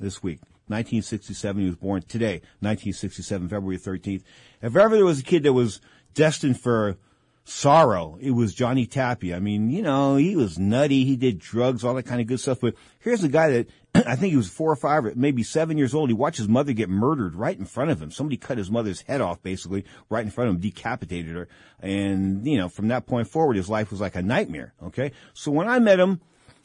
this 0.00 0.22
week. 0.22 0.40
1967. 0.66 1.60
He 1.60 1.66
was 1.66 1.76
born 1.76 2.02
today, 2.02 2.40
1967, 2.60 3.48
February 3.48 3.78
13th. 3.78 4.22
If 4.62 4.76
ever 4.76 4.96
there 4.96 5.04
was 5.04 5.20
a 5.20 5.24
kid 5.24 5.42
that 5.42 5.52
was 5.52 5.80
destined 6.14 6.60
for 6.60 6.96
sorrow, 7.44 8.16
it 8.20 8.30
was 8.30 8.54
Johnny 8.54 8.86
Tappy. 8.86 9.34
I 9.34 9.38
mean, 9.38 9.70
you 9.70 9.82
know, 9.82 10.16
he 10.16 10.36
was 10.36 10.58
nutty. 10.58 11.04
He 11.04 11.16
did 11.16 11.38
drugs, 11.38 11.84
all 11.84 11.94
that 11.94 12.04
kind 12.04 12.20
of 12.20 12.26
good 12.26 12.40
stuff. 12.40 12.60
But 12.60 12.74
here's 13.00 13.22
a 13.22 13.28
guy 13.28 13.50
that 13.50 13.68
I 14.06 14.16
think 14.16 14.30
he 14.30 14.36
was 14.36 14.48
four 14.48 14.72
or 14.72 14.76
five, 14.76 15.04
or 15.04 15.12
maybe 15.14 15.42
seven 15.42 15.78
years 15.78 15.94
old. 15.94 16.08
He 16.08 16.14
watched 16.14 16.38
his 16.38 16.48
mother 16.48 16.72
get 16.72 16.88
murdered 16.88 17.34
right 17.34 17.58
in 17.58 17.66
front 17.66 17.90
of 17.90 18.00
him. 18.00 18.10
Somebody 18.10 18.36
cut 18.36 18.58
his 18.58 18.70
mother's 18.70 19.02
head 19.02 19.20
off, 19.20 19.42
basically, 19.42 19.84
right 20.08 20.24
in 20.24 20.30
front 20.30 20.48
of 20.48 20.56
him, 20.56 20.62
decapitated 20.62 21.36
her. 21.36 21.48
And, 21.80 22.46
you 22.46 22.56
know, 22.56 22.68
from 22.68 22.88
that 22.88 23.06
point 23.06 23.28
forward, 23.28 23.56
his 23.56 23.68
life 23.68 23.90
was 23.90 24.00
like 24.00 24.16
a 24.16 24.22
nightmare. 24.22 24.72
Okay. 24.82 25.12
So 25.34 25.52
when 25.52 25.68
I 25.68 25.78
met 25.78 26.00
him, 26.00 26.20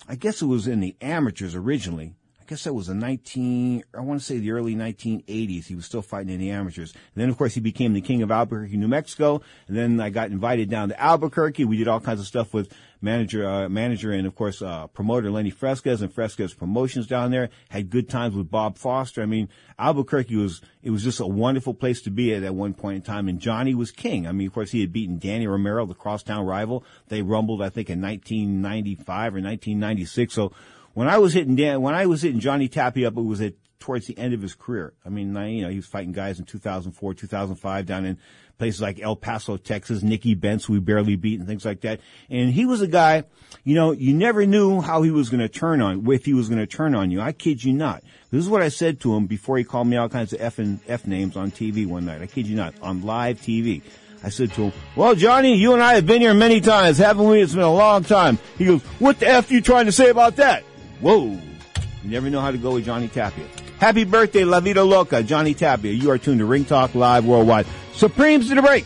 I 0.08 0.16
guess 0.16 0.42
it 0.42 0.46
was 0.46 0.68
in 0.68 0.80
the 0.80 0.96
amateurs 1.02 1.56
originally. 1.56 2.16
I 2.50 2.54
guess 2.54 2.64
that 2.64 2.74
was 2.74 2.90
a 2.90 2.96
19, 2.96 3.84
I 3.94 4.00
want 4.00 4.22
to 4.22 4.26
say 4.26 4.40
the 4.40 4.50
early 4.50 4.74
1980s. 4.74 5.68
He 5.68 5.76
was 5.76 5.86
still 5.86 6.02
fighting 6.02 6.34
in 6.34 6.40
the 6.40 6.50
amateurs. 6.50 6.92
And 6.94 7.22
then, 7.22 7.30
of 7.30 7.38
course, 7.38 7.54
he 7.54 7.62
became 7.62 7.94
the 7.94 8.02
king 8.02 8.24
of 8.24 8.32
Albuquerque, 8.32 8.76
New 8.76 8.88
Mexico. 8.88 9.44
And 9.68 9.78
then 9.78 10.02
I 10.02 10.10
got 10.10 10.32
invited 10.32 10.68
down 10.68 10.90
to 10.90 11.00
Albuquerque. 11.00 11.66
We 11.66 11.78
did 11.78 11.88
all 11.88 12.00
kinds 12.00 12.20
of 12.20 12.26
stuff 12.26 12.52
with 12.52 12.74
manager, 13.02 13.48
uh, 13.48 13.70
manager 13.70 14.12
and, 14.12 14.26
of 14.26 14.34
course, 14.34 14.64
uh, 14.64 14.88
promoter 14.88 15.30
Lenny 15.30 15.52
Fresquez 15.52 16.02
and 16.02 16.12
Fresquez 16.12 16.56
Promotions 16.56 17.06
down 17.06 17.30
there. 17.30 17.52
Had 17.70 17.92
good 17.92 18.10
times 18.10 18.34
with 18.34 18.50
Bob 18.50 18.80
Foster. 18.80 19.22
I 19.22 19.28
mean, 19.28 19.48
Albuquerque 19.78 20.36
was, 20.36 20.60
it 20.82 20.90
was 20.90 21.04
just 21.04 21.20
a 21.20 21.28
wonderful 21.28 21.76
place 21.76 22.02
to 22.02 22.10
be 22.10 22.34
at 22.34 22.42
at 22.42 22.56
one 22.56 22.74
point 22.74 22.96
in 22.96 23.02
time. 23.04 23.30
And 23.30 23.40
Johnny 23.40 23.76
was 23.76 23.92
king. 23.92 24.26
I 24.26 24.32
mean, 24.32 24.48
of 24.48 24.54
course, 24.54 24.72
he 24.72 24.82
had 24.82 24.92
beaten 24.92 25.20
Danny 25.20 25.46
Romero, 25.46 25.86
the 25.86 25.94
crosstown 25.94 26.48
rival. 26.48 26.84
They 27.10 27.22
rumbled, 27.22 27.62
I 27.62 27.70
think, 27.70 27.92
in 27.92 28.02
1995 28.02 29.36
or 29.36 29.38
1996. 29.38 30.34
So, 30.34 30.52
when 31.00 31.08
I 31.08 31.18
was 31.18 31.32
hitting 31.32 31.56
Dan, 31.56 31.82
when 31.82 31.96
I 31.96 32.08
was 32.08 32.24
hitting 32.24 32.42
Johnny 32.42 32.68
Tapia 32.68 33.08
up, 33.08 33.16
it 33.16 33.22
was 33.22 33.40
at 33.40 33.54
towards 33.80 34.08
the 34.08 34.18
end 34.18 34.34
of 34.34 34.42
his 34.42 34.54
career. 34.54 34.92
I 35.06 35.08
mean, 35.08 35.38
I, 35.38 35.48
you 35.48 35.62
know, 35.62 35.70
he 35.70 35.78
was 35.78 35.86
fighting 35.86 36.12
guys 36.12 36.40
in 36.40 36.46
2004, 36.46 37.14
2005 37.14 37.86
down 37.86 38.04
in 38.04 38.18
places 38.58 38.82
like 38.82 39.00
El 39.00 39.16
Paso, 39.16 39.56
Texas, 39.56 40.04
Nicky 40.04 40.36
Bentz, 40.36 40.68
we 40.68 40.82
barely 40.82 41.16
beat 41.16 41.40
and 41.40 41.48
things 41.48 41.64
like 41.64 41.80
that. 41.82 42.02
And 42.30 42.52
he 42.52 42.66
was 42.66 42.82
a 42.82 42.88
guy, 42.88 43.24
you 43.64 43.76
know, 43.76 43.94
you 43.94 44.14
never 44.14 44.46
knew 44.46 44.82
how 44.82 45.02
he 45.04 45.10
was 45.10 45.30
going 45.30 45.40
to 45.40 45.48
turn 45.48 45.82
on, 45.82 46.06
if 46.12 46.26
he 46.26 46.34
was 46.34 46.50
going 46.50 46.60
to 46.60 46.68
turn 46.68 46.94
on 46.94 47.12
you. 47.12 47.22
I 47.22 47.32
kid 47.32 47.64
you 47.64 47.72
not. 47.72 48.04
This 48.30 48.44
is 48.44 48.50
what 48.50 48.62
I 48.62 48.68
said 48.68 49.00
to 49.00 49.16
him 49.16 49.26
before 49.26 49.58
he 49.58 49.64
called 49.64 49.88
me 49.88 49.96
all 49.96 50.10
kinds 50.10 50.34
of 50.34 50.42
F 50.42 50.60
and 50.60 50.82
F 50.86 51.08
names 51.08 51.38
on 51.38 51.50
TV 51.50 51.88
one 51.88 52.08
night. 52.08 52.22
I 52.22 52.28
kid 52.28 52.46
you 52.46 52.58
not, 52.58 52.74
on 52.82 53.04
live 53.04 53.40
TV. 53.40 53.84
I 54.22 54.28
said 54.28 54.52
to 54.56 54.64
him, 54.64 54.74
well, 54.98 55.16
Johnny, 55.16 55.56
you 55.56 55.72
and 55.72 55.82
I 55.82 55.94
have 55.94 56.06
been 56.06 56.20
here 56.20 56.34
many 56.34 56.60
times, 56.60 56.98
haven't 56.98 57.26
we? 57.26 57.42
It's 57.42 57.54
been 57.54 57.64
a 57.64 57.74
long 57.74 58.04
time. 58.04 58.38
He 58.58 58.66
goes, 58.66 58.82
what 59.00 59.22
the 59.22 59.28
F 59.30 59.50
are 59.50 59.54
you 59.54 59.62
trying 59.62 59.86
to 59.86 59.94
say 59.94 60.10
about 60.10 60.36
that? 60.36 60.66
Whoa. 61.02 61.40
You 62.04 62.10
never 62.10 62.30
know 62.30 62.42
how 62.42 62.52
to 62.52 62.58
go 62.58 62.74
with 62.74 62.86
Johnny 62.86 63.08
Tapia. 63.08 63.46
Happy 63.80 64.04
birthday, 64.04 64.44
La 64.44 64.60
Vida 64.60 64.84
Loca, 64.84 65.24
Johnny 65.24 65.54
Tapia. 65.54 65.92
You 65.94 66.12
are 66.12 66.18
tuned 66.18 66.40
to 66.40 66.46
Ring 66.46 66.66
Talk 66.66 66.96
Live 66.96 67.26
Worldwide. 67.26 67.66
Supremes 67.94 68.50
to 68.50 68.56
the 68.56 68.62
break. 68.62 68.86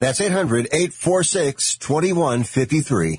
That's 0.00 0.20
800-846-2153. 0.20 3.18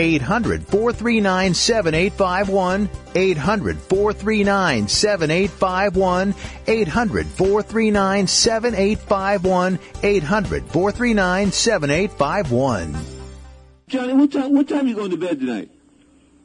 800 0.00 0.66
439 0.66 1.52
7851. 1.52 2.88
800 3.14 3.78
439 3.78 4.88
7851. 4.88 6.34
800 6.66 7.26
439 7.26 8.26
7851. 8.26 9.78
800 10.02 10.64
439 10.64 11.52
7851. 11.52 12.96
Johnny, 13.88 14.14
what 14.14 14.32
time, 14.32 14.54
what 14.54 14.68
time 14.68 14.86
are 14.86 14.88
you 14.88 14.94
going 14.94 15.10
to 15.10 15.18
bed 15.18 15.38
tonight? 15.38 15.70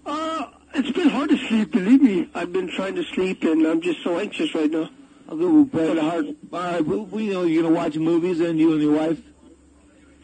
Uh, 0.05 0.47
it's 0.73 0.91
been 0.91 1.07
hard 1.07 1.29
to 1.29 1.37
sleep, 1.47 1.71
believe 1.71 2.01
me. 2.01 2.29
I've 2.35 2.51
been 2.51 2.69
trying 2.75 2.95
to 2.95 3.03
sleep 3.03 3.43
and 3.43 3.65
I'm 3.65 3.81
just 3.81 4.03
so 4.03 4.19
anxious 4.19 4.53
right 4.53 4.69
now. 4.69 4.89
I'll 5.29 5.37
go 5.37 5.61
with 5.61 5.71
bed. 5.71 5.97
Hard. 5.97 6.35
All 6.51 6.59
right, 6.59 6.85
we, 6.85 6.97
we 6.97 7.29
know 7.29 7.43
you're 7.43 7.63
going 7.63 7.73
to 7.73 7.79
watch 7.79 7.95
movies 7.95 8.41
and 8.41 8.59
you 8.59 8.73
and 8.73 8.81
your 8.81 8.97
wife? 8.97 9.21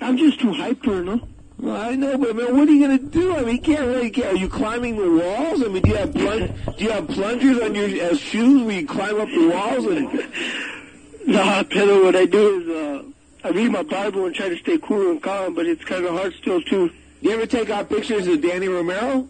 I'm 0.02 0.18
just 0.18 0.42
too 0.42 0.48
hyped 0.48 0.84
for 0.84 0.96
her, 0.96 1.04
no? 1.04 1.28
Well, 1.62 1.76
I 1.80 1.96
know, 1.96 2.18
but 2.18 2.36
man, 2.36 2.58
what 2.58 2.68
are 2.68 2.72
you 2.72 2.82
gonna 2.82 2.98
do? 2.98 3.36
I 3.36 3.44
mean, 3.44 3.58
you 3.58 3.62
can't 3.62 3.82
really. 3.82 4.24
Are 4.26 4.36
you 4.36 4.50
climbing 4.50 4.98
the 4.98 5.12
walls? 5.24 5.62
I 5.64 5.68
mean, 5.68 5.84
do 5.84 5.90
you 5.92 5.96
have 5.96 6.12
plung- 6.14 6.48
do 6.78 6.84
you 6.84 6.90
have 6.90 7.08
plungers 7.08 7.62
on 7.62 7.76
your 7.76 7.88
as 8.04 8.20
shoes 8.20 8.64
where 8.64 8.80
you 8.80 8.88
climb 8.88 9.22
up 9.22 9.28
the 9.30 9.48
walls? 9.48 9.86
And 9.86 11.28
no, 11.28 11.64
Pedro, 11.66 12.04
what 12.04 12.16
I 12.16 12.26
do 12.26 12.62
is 12.62 12.68
uh, 12.68 13.04
I 13.48 13.52
read 13.52 13.72
my 13.72 13.84
Bible 13.84 14.26
and 14.26 14.34
try 14.34 14.50
to 14.50 14.58
stay 14.58 14.80
cool 14.80 15.12
and 15.12 15.22
calm, 15.22 15.54
but 15.54 15.68
it's 15.68 15.84
kind 15.86 16.04
of 16.04 16.16
hard 16.16 16.34
still 16.34 16.62
too. 16.62 16.90
Do 16.90 17.30
you 17.30 17.32
ever 17.36 17.46
take 17.46 17.70
out 17.70 17.90
pictures 17.90 18.26
of 18.26 18.42
Danny 18.42 18.68
Romero? 18.68 19.30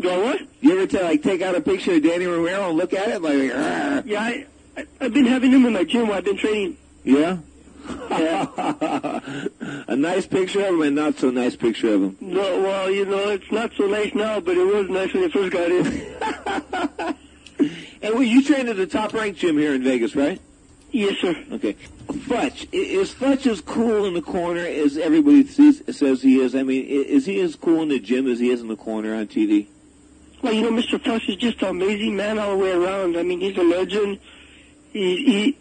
Do 0.00 0.08
I 0.10 0.16
what? 0.16 0.40
You 0.62 0.72
ever 0.72 0.86
take 0.86 1.02
like 1.02 1.22
take 1.22 1.42
out 1.42 1.54
a 1.54 1.60
picture 1.60 1.92
of 1.92 2.02
Danny 2.02 2.24
Romero 2.24 2.70
and 2.70 2.78
look 2.78 2.94
at 2.94 3.08
it 3.08 3.20
like? 3.20 3.34
Argh. 3.52 4.06
Yeah, 4.06 4.22
I, 4.22 4.46
I 4.78 4.86
I've 5.02 5.12
been 5.12 5.26
having 5.26 5.50
him 5.50 5.66
in 5.66 5.74
my 5.74 5.84
gym 5.84 6.08
while 6.08 6.16
I've 6.16 6.24
been 6.24 6.38
training. 6.38 6.78
Yeah. 7.04 7.38
Yeah. 8.10 9.20
a 9.88 9.96
nice 9.96 10.26
picture 10.26 10.60
of 10.60 10.74
him 10.74 10.82
and 10.82 10.96
not 10.96 11.18
so 11.18 11.30
nice 11.30 11.56
picture 11.56 11.94
of 11.94 12.02
him. 12.02 12.16
No, 12.20 12.62
well, 12.62 12.90
you 12.90 13.04
know, 13.04 13.28
it's 13.30 13.50
not 13.52 13.72
so 13.74 13.86
nice 13.86 14.14
now, 14.14 14.40
but 14.40 14.56
it 14.56 14.64
was 14.64 14.88
nice 14.88 15.12
when 15.12 15.24
it 15.24 15.32
first 15.32 15.52
got 15.52 15.70
in. 15.70 17.14
And 18.06 18.14
well, 18.14 18.22
you 18.22 18.44
trained 18.44 18.68
at 18.68 18.76
the 18.76 18.86
top 18.86 19.12
ranked 19.14 19.40
gym 19.40 19.58
here 19.58 19.74
in 19.74 19.82
Vegas, 19.82 20.14
right? 20.14 20.40
yes, 20.92 21.18
sir. 21.18 21.34
Okay. 21.52 21.74
Futch, 22.06 22.68
is 22.72 23.12
Futch 23.12 23.46
as 23.46 23.60
cool 23.60 24.04
in 24.04 24.14
the 24.14 24.22
corner 24.22 24.60
as 24.60 24.96
everybody 24.96 25.44
sees, 25.46 25.82
says 25.96 26.22
he 26.22 26.40
is? 26.40 26.54
I 26.54 26.62
mean, 26.62 26.86
is 26.86 27.26
he 27.26 27.40
as 27.40 27.56
cool 27.56 27.82
in 27.82 27.88
the 27.88 27.98
gym 27.98 28.28
as 28.28 28.38
he 28.38 28.50
is 28.50 28.60
in 28.60 28.68
the 28.68 28.76
corner 28.76 29.14
on 29.14 29.26
TV? 29.26 29.66
Well, 30.40 30.52
you 30.52 30.62
know, 30.62 30.70
Mr. 30.70 31.02
Fuss 31.02 31.28
is 31.28 31.36
just 31.36 31.60
an 31.62 31.68
amazing 31.68 32.14
man 32.16 32.38
all 32.38 32.56
the 32.56 32.62
way 32.62 32.70
around. 32.70 33.16
I 33.16 33.24
mean, 33.24 33.40
he's 33.40 33.56
a 33.56 33.62
legend. 33.62 34.20
He, 34.92 35.24
he, 35.24 35.58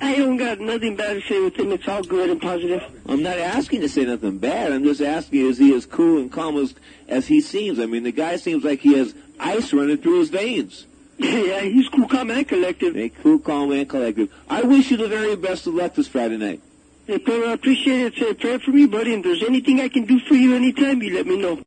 I 0.00 0.16
don't 0.16 0.36
got 0.36 0.60
nothing 0.60 0.96
bad 0.96 1.14
to 1.14 1.20
say 1.22 1.40
with 1.40 1.56
him. 1.56 1.72
It's 1.72 1.88
all 1.88 2.02
good 2.02 2.30
and 2.30 2.40
positive. 2.40 2.82
I'm 3.06 3.22
not 3.22 3.38
asking 3.38 3.80
to 3.80 3.88
say 3.88 4.04
nothing 4.04 4.38
bad. 4.38 4.72
I'm 4.72 4.84
just 4.84 5.00
asking, 5.00 5.46
is 5.46 5.58
he 5.58 5.74
as 5.74 5.86
cool 5.86 6.18
and 6.18 6.30
calm 6.30 6.56
as, 6.56 6.74
as 7.08 7.26
he 7.26 7.40
seems? 7.40 7.78
I 7.80 7.86
mean, 7.86 8.04
the 8.04 8.12
guy 8.12 8.36
seems 8.36 8.64
like 8.64 8.80
he 8.80 8.96
has 8.96 9.14
ice 9.40 9.72
running 9.72 9.98
through 9.98 10.20
his 10.20 10.30
veins. 10.30 10.86
yeah, 11.18 11.60
he's 11.62 11.88
cool, 11.88 12.06
calm, 12.06 12.30
and 12.30 12.46
collective. 12.46 12.94
Hey, 12.94 13.08
cool, 13.08 13.40
calm, 13.40 13.72
and 13.72 13.88
collective. 13.88 14.32
I 14.48 14.62
wish 14.62 14.90
you 14.90 14.96
the 14.96 15.08
very 15.08 15.34
best 15.34 15.66
of 15.66 15.74
luck 15.74 15.94
this 15.94 16.06
Friday 16.06 16.36
night. 16.36 16.62
Hey, 17.06 17.18
Pedro, 17.18 17.48
I 17.48 17.52
appreciate 17.54 18.02
it. 18.02 18.14
Say 18.14 18.30
a 18.30 18.34
prayer 18.34 18.58
for 18.60 18.70
me, 18.70 18.86
buddy. 18.86 19.14
And 19.14 19.24
if 19.24 19.40
there's 19.40 19.48
anything 19.48 19.80
I 19.80 19.88
can 19.88 20.04
do 20.04 20.20
for 20.20 20.34
you 20.34 20.54
anytime, 20.54 21.02
you 21.02 21.14
let 21.14 21.26
me 21.26 21.40
know. 21.40 21.60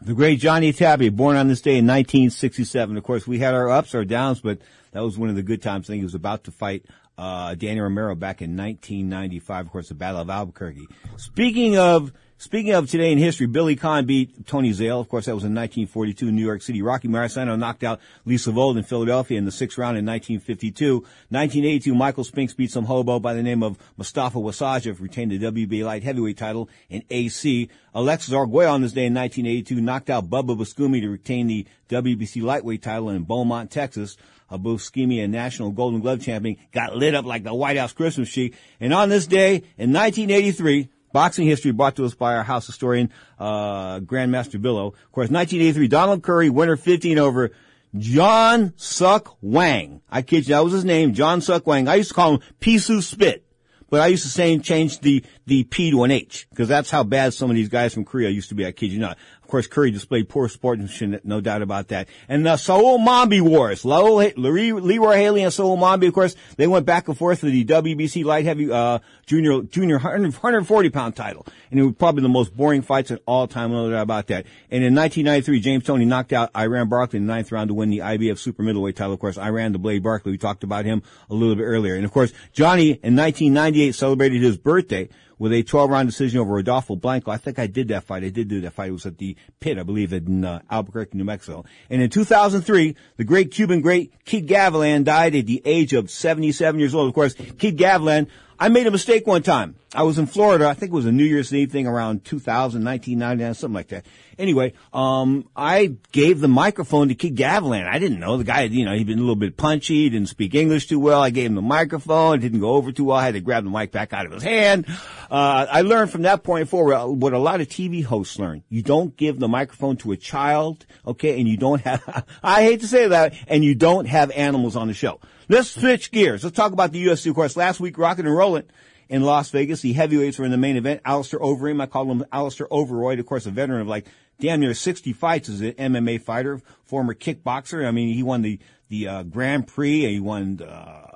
The 0.00 0.14
great 0.14 0.38
Johnny 0.38 0.72
Tapia, 0.72 1.10
born 1.10 1.36
on 1.36 1.48
this 1.48 1.60
day 1.60 1.72
in 1.72 1.86
1967. 1.86 2.96
Of 2.96 3.02
course, 3.02 3.26
we 3.26 3.40
had 3.40 3.54
our 3.54 3.68
ups, 3.68 3.94
our 3.94 4.04
downs, 4.04 4.40
but 4.40 4.58
that 4.92 5.00
was 5.00 5.18
one 5.18 5.28
of 5.28 5.36
the 5.36 5.42
good 5.42 5.60
times. 5.60 5.86
I 5.86 5.92
think 5.92 6.00
he 6.00 6.04
was 6.04 6.14
about 6.14 6.44
to 6.44 6.52
fight 6.52 6.86
uh, 7.18 7.54
Danny 7.56 7.80
Romero 7.80 8.14
back 8.14 8.40
in 8.40 8.56
1995. 8.56 9.66
Of 9.66 9.72
course, 9.72 9.88
the 9.88 9.94
Battle 9.94 10.20
of 10.20 10.30
Albuquerque. 10.30 10.86
Speaking 11.16 11.76
of 11.76 12.12
speaking 12.38 12.72
of 12.72 12.88
today 12.88 13.10
in 13.10 13.18
history, 13.18 13.46
Billy 13.46 13.74
Conn 13.74 14.06
beat 14.06 14.46
Tony 14.46 14.72
Zale. 14.72 15.00
Of 15.00 15.08
course, 15.08 15.26
that 15.26 15.34
was 15.34 15.42
in 15.42 15.52
1942 15.52 16.28
in 16.28 16.36
New 16.36 16.44
York 16.44 16.62
City. 16.62 16.80
Rocky 16.80 17.08
Marciano 17.08 17.58
knocked 17.58 17.82
out 17.82 18.00
Lee 18.24 18.36
Savold 18.36 18.78
in 18.78 18.84
Philadelphia 18.84 19.36
in 19.36 19.44
the 19.44 19.50
sixth 19.50 19.76
round 19.76 19.98
in 19.98 20.06
1952. 20.06 20.98
1982, 20.98 21.94
Michael 21.94 22.22
Spinks 22.22 22.54
beat 22.54 22.70
some 22.70 22.84
hobo 22.84 23.18
by 23.18 23.34
the 23.34 23.42
name 23.42 23.64
of 23.64 23.76
Mustafa 23.96 24.38
Wassaja, 24.38 24.98
retained 25.00 25.32
the 25.32 25.40
WBA 25.40 25.84
light 25.84 26.04
heavyweight 26.04 26.38
title 26.38 26.70
in 26.88 27.02
AC. 27.10 27.68
Alexis 27.94 28.32
Arguello 28.32 28.70
on 28.72 28.82
this 28.82 28.92
day 28.92 29.06
in 29.06 29.14
1982 29.14 29.80
knocked 29.80 30.08
out 30.08 30.30
Bubba 30.30 30.56
Busceme 30.56 31.00
to 31.00 31.08
retain 31.08 31.48
the 31.48 31.66
WBC 31.88 32.42
lightweight 32.42 32.82
title 32.82 33.10
in 33.10 33.24
Beaumont, 33.24 33.72
Texas. 33.72 34.16
A 34.50 35.26
national 35.26 35.70
Golden 35.72 36.00
Glove 36.00 36.22
champion, 36.22 36.56
got 36.72 36.96
lit 36.96 37.14
up 37.14 37.24
like 37.24 37.44
the 37.44 37.54
White 37.54 37.76
House 37.76 37.92
Christmas 37.92 38.32
tree. 38.32 38.54
And 38.80 38.92
on 38.94 39.08
this 39.08 39.26
day 39.26 39.56
in 39.76 39.92
1983, 39.92 40.88
boxing 41.12 41.46
history 41.46 41.72
brought 41.72 41.96
to 41.96 42.04
us 42.04 42.14
by 42.14 42.34
our 42.34 42.42
house 42.42 42.66
historian, 42.66 43.10
uh, 43.38 44.00
Grandmaster 44.00 44.60
Billow. 44.60 44.88
Of 44.88 45.12
course, 45.12 45.30
1983, 45.30 45.88
Donald 45.88 46.22
Curry, 46.22 46.50
winner 46.50 46.76
15 46.76 47.18
over 47.18 47.50
John 47.96 48.72
Suck 48.76 49.36
Wang. 49.40 50.02
I 50.10 50.22
kid 50.22 50.48
you, 50.48 50.54
that 50.54 50.64
was 50.64 50.72
his 50.72 50.84
name, 50.84 51.14
John 51.14 51.40
Suck 51.40 51.66
Wang. 51.66 51.88
I 51.88 51.96
used 51.96 52.10
to 52.10 52.14
call 52.14 52.34
him 52.34 52.40
Pisu 52.60 53.02
Spit. 53.02 53.44
But 53.90 54.00
I 54.02 54.08
used 54.08 54.24
to 54.24 54.28
say 54.28 54.58
change 54.58 55.00
the, 55.00 55.24
the 55.46 55.64
P 55.64 55.90
to 55.92 56.04
an 56.04 56.10
H, 56.10 56.46
because 56.50 56.68
that's 56.68 56.90
how 56.90 57.04
bad 57.04 57.32
some 57.32 57.48
of 57.48 57.56
these 57.56 57.70
guys 57.70 57.94
from 57.94 58.04
Korea 58.04 58.28
used 58.28 58.50
to 58.50 58.54
be. 58.54 58.66
I 58.66 58.72
kid 58.72 58.92
you 58.92 58.98
not. 58.98 59.16
Of 59.48 59.52
course, 59.52 59.66
Curry 59.66 59.90
displayed 59.90 60.28
poor 60.28 60.46
sportsmanship, 60.46 61.24
no 61.24 61.40
doubt 61.40 61.62
about 61.62 61.88
that. 61.88 62.08
And 62.28 62.44
the 62.44 62.58
Saoul 62.58 62.98
Mamby 62.98 63.40
Wars, 63.40 63.82
Leroy, 63.82 65.16
Haley 65.16 65.42
and 65.42 65.50
Saoul 65.50 65.78
Mamby, 65.78 66.06
of 66.06 66.12
course, 66.12 66.36
they 66.58 66.66
went 66.66 66.84
back 66.84 67.08
and 67.08 67.16
forth 67.16 67.38
for 67.38 67.46
the 67.46 67.64
WBC 67.64 68.26
light 68.26 68.44
heavy, 68.44 68.70
uh, 68.70 68.98
junior, 69.24 69.62
junior 69.62 69.96
100, 69.96 70.34
140 70.34 70.90
pound 70.90 71.16
title. 71.16 71.46
And 71.70 71.80
it 71.80 71.82
was 71.82 71.94
probably 71.94 72.24
the 72.24 72.28
most 72.28 72.54
boring 72.54 72.82
fights 72.82 73.10
in 73.10 73.20
all 73.24 73.46
time, 73.46 73.72
no 73.72 73.90
doubt 73.90 74.02
about 74.02 74.26
that. 74.26 74.44
And 74.70 74.84
in 74.84 74.94
1993, 74.94 75.60
James 75.60 75.84
Toney 75.84 76.04
knocked 76.04 76.34
out 76.34 76.50
Iran 76.54 76.90
Barkley 76.90 77.16
in 77.16 77.26
the 77.26 77.32
ninth 77.32 77.50
round 77.50 77.68
to 77.68 77.74
win 77.74 77.88
the 77.88 78.00
IBF 78.00 78.36
super 78.36 78.62
middleweight 78.62 78.96
title. 78.96 79.14
Of 79.14 79.20
course, 79.20 79.38
Iran 79.38 79.72
the 79.72 79.78
Blade 79.78 80.02
Barkley, 80.02 80.32
we 80.32 80.36
talked 80.36 80.62
about 80.62 80.84
him 80.84 81.02
a 81.30 81.34
little 81.34 81.56
bit 81.56 81.64
earlier. 81.64 81.94
And 81.94 82.04
of 82.04 82.12
course, 82.12 82.34
Johnny 82.52 82.90
in 82.90 83.16
1998 83.16 83.94
celebrated 83.94 84.42
his 84.42 84.58
birthday 84.58 85.08
with 85.38 85.52
a 85.52 85.62
12 85.62 85.90
round 85.90 86.08
decision 86.08 86.40
over 86.40 86.54
Rodolfo 86.54 86.96
Blanco. 86.96 87.30
I 87.30 87.36
think 87.36 87.58
I 87.58 87.66
did 87.66 87.88
that 87.88 88.04
fight. 88.04 88.24
I 88.24 88.28
did 88.28 88.48
do 88.48 88.60
that 88.62 88.72
fight. 88.72 88.88
It 88.88 88.92
was 88.92 89.06
at 89.06 89.18
the 89.18 89.36
pit, 89.60 89.78
I 89.78 89.82
believe, 89.82 90.12
in 90.12 90.44
uh, 90.44 90.60
Albuquerque, 90.70 91.16
New 91.16 91.24
Mexico. 91.24 91.64
And 91.90 92.02
in 92.02 92.10
2003, 92.10 92.96
the 93.16 93.24
great 93.24 93.50
Cuban 93.50 93.80
great 93.80 94.12
Kid 94.24 94.46
Gavilan 94.46 95.04
died 95.04 95.34
at 95.34 95.46
the 95.46 95.62
age 95.64 95.92
of 95.92 96.10
77 96.10 96.78
years 96.80 96.94
old. 96.94 97.08
Of 97.08 97.14
course, 97.14 97.34
Kid 97.34 97.76
Gavilan, 97.78 98.28
I 98.60 98.68
made 98.68 98.88
a 98.88 98.90
mistake 98.90 99.24
one 99.24 99.44
time. 99.44 99.76
I 99.94 100.02
was 100.02 100.18
in 100.18 100.26
Florida. 100.26 100.66
I 100.66 100.74
think 100.74 100.90
it 100.90 100.94
was 100.94 101.06
a 101.06 101.12
New 101.12 101.24
Year's 101.24 101.54
Eve 101.54 101.70
thing 101.70 101.86
around 101.86 102.24
2000, 102.24 102.84
1999, 102.84 103.54
something 103.54 103.74
like 103.74 103.88
that. 103.88 104.04
Anyway, 104.36 104.72
um, 104.92 105.48
I 105.56 105.94
gave 106.10 106.40
the 106.40 106.48
microphone 106.48 107.08
to 107.08 107.14
Kid 107.14 107.36
Gavilan. 107.36 107.86
I 107.86 108.00
didn't 108.00 108.18
know 108.18 108.36
the 108.36 108.44
guy, 108.44 108.62
you 108.64 108.84
know, 108.84 108.94
he'd 108.94 109.06
been 109.06 109.18
a 109.18 109.22
little 109.22 109.36
bit 109.36 109.56
punchy, 109.56 110.02
he 110.02 110.10
didn't 110.10 110.28
speak 110.28 110.56
English 110.56 110.88
too 110.88 110.98
well. 110.98 111.22
I 111.22 111.30
gave 111.30 111.46
him 111.46 111.54
the 111.54 111.62
microphone. 111.62 112.38
It 112.38 112.42
didn't 112.42 112.60
go 112.60 112.70
over 112.70 112.90
too 112.90 113.04
well. 113.04 113.16
I 113.16 113.24
had 113.24 113.34
to 113.34 113.40
grab 113.40 113.62
the 113.62 113.70
mic 113.70 113.92
back 113.92 114.12
out 114.12 114.26
of 114.26 114.32
his 114.32 114.42
hand. 114.42 114.86
Uh, 115.30 115.66
I 115.70 115.82
learned 115.82 116.10
from 116.10 116.22
that 116.22 116.42
point 116.42 116.68
forward 116.68 116.94
uh, 116.94 117.06
what 117.06 117.32
a 117.32 117.38
lot 117.38 117.60
of 117.60 117.68
TV 117.68 118.04
hosts 118.04 118.40
learn. 118.40 118.64
You 118.68 118.82
don't 118.82 119.16
give 119.16 119.38
the 119.38 119.48
microphone 119.48 119.96
to 119.98 120.12
a 120.12 120.16
child, 120.16 120.84
okay, 121.06 121.38
and 121.38 121.48
you 121.48 121.56
don't 121.56 121.80
have, 121.82 122.26
I 122.42 122.64
hate 122.64 122.80
to 122.80 122.88
say 122.88 123.08
that, 123.08 123.34
and 123.46 123.64
you 123.64 123.76
don't 123.76 124.06
have 124.06 124.32
animals 124.32 124.74
on 124.74 124.88
the 124.88 124.94
show. 124.94 125.20
Let's 125.50 125.70
switch 125.70 126.10
gears. 126.10 126.44
Let's 126.44 126.56
talk 126.56 126.72
about 126.72 126.92
the 126.92 127.06
UFC. 127.06 127.30
Of 127.30 127.34
course, 127.34 127.56
last 127.56 127.80
week, 127.80 127.96
Rocket 127.96 128.26
and 128.26 128.36
Rolling 128.36 128.64
in 129.08 129.22
Las 129.22 129.48
Vegas. 129.48 129.80
The 129.80 129.94
heavyweights 129.94 130.38
were 130.38 130.44
in 130.44 130.50
the 130.50 130.58
main 130.58 130.76
event. 130.76 131.00
Alistair 131.06 131.40
Overeem, 131.40 131.80
I 131.80 131.86
call 131.86 132.10
him 132.10 132.22
Alistair 132.30 132.66
Overroyd, 132.70 133.18
of 133.18 133.24
course, 133.24 133.46
a 133.46 133.50
veteran 133.50 133.80
of 133.80 133.86
like 133.86 134.06
damn 134.38 134.60
near 134.60 134.74
60 134.74 135.10
fights 135.14 135.48
as 135.48 135.62
an 135.62 135.72
MMA 135.72 136.20
fighter, 136.20 136.60
former 136.84 137.14
kickboxer. 137.14 137.86
I 137.86 137.92
mean, 137.92 138.14
he 138.14 138.22
won 138.22 138.42
the, 138.42 138.58
the, 138.90 139.08
uh, 139.08 139.22
Grand 139.22 139.66
Prix, 139.66 140.06
he 140.06 140.20
won, 140.20 140.60
uh, 140.60 141.08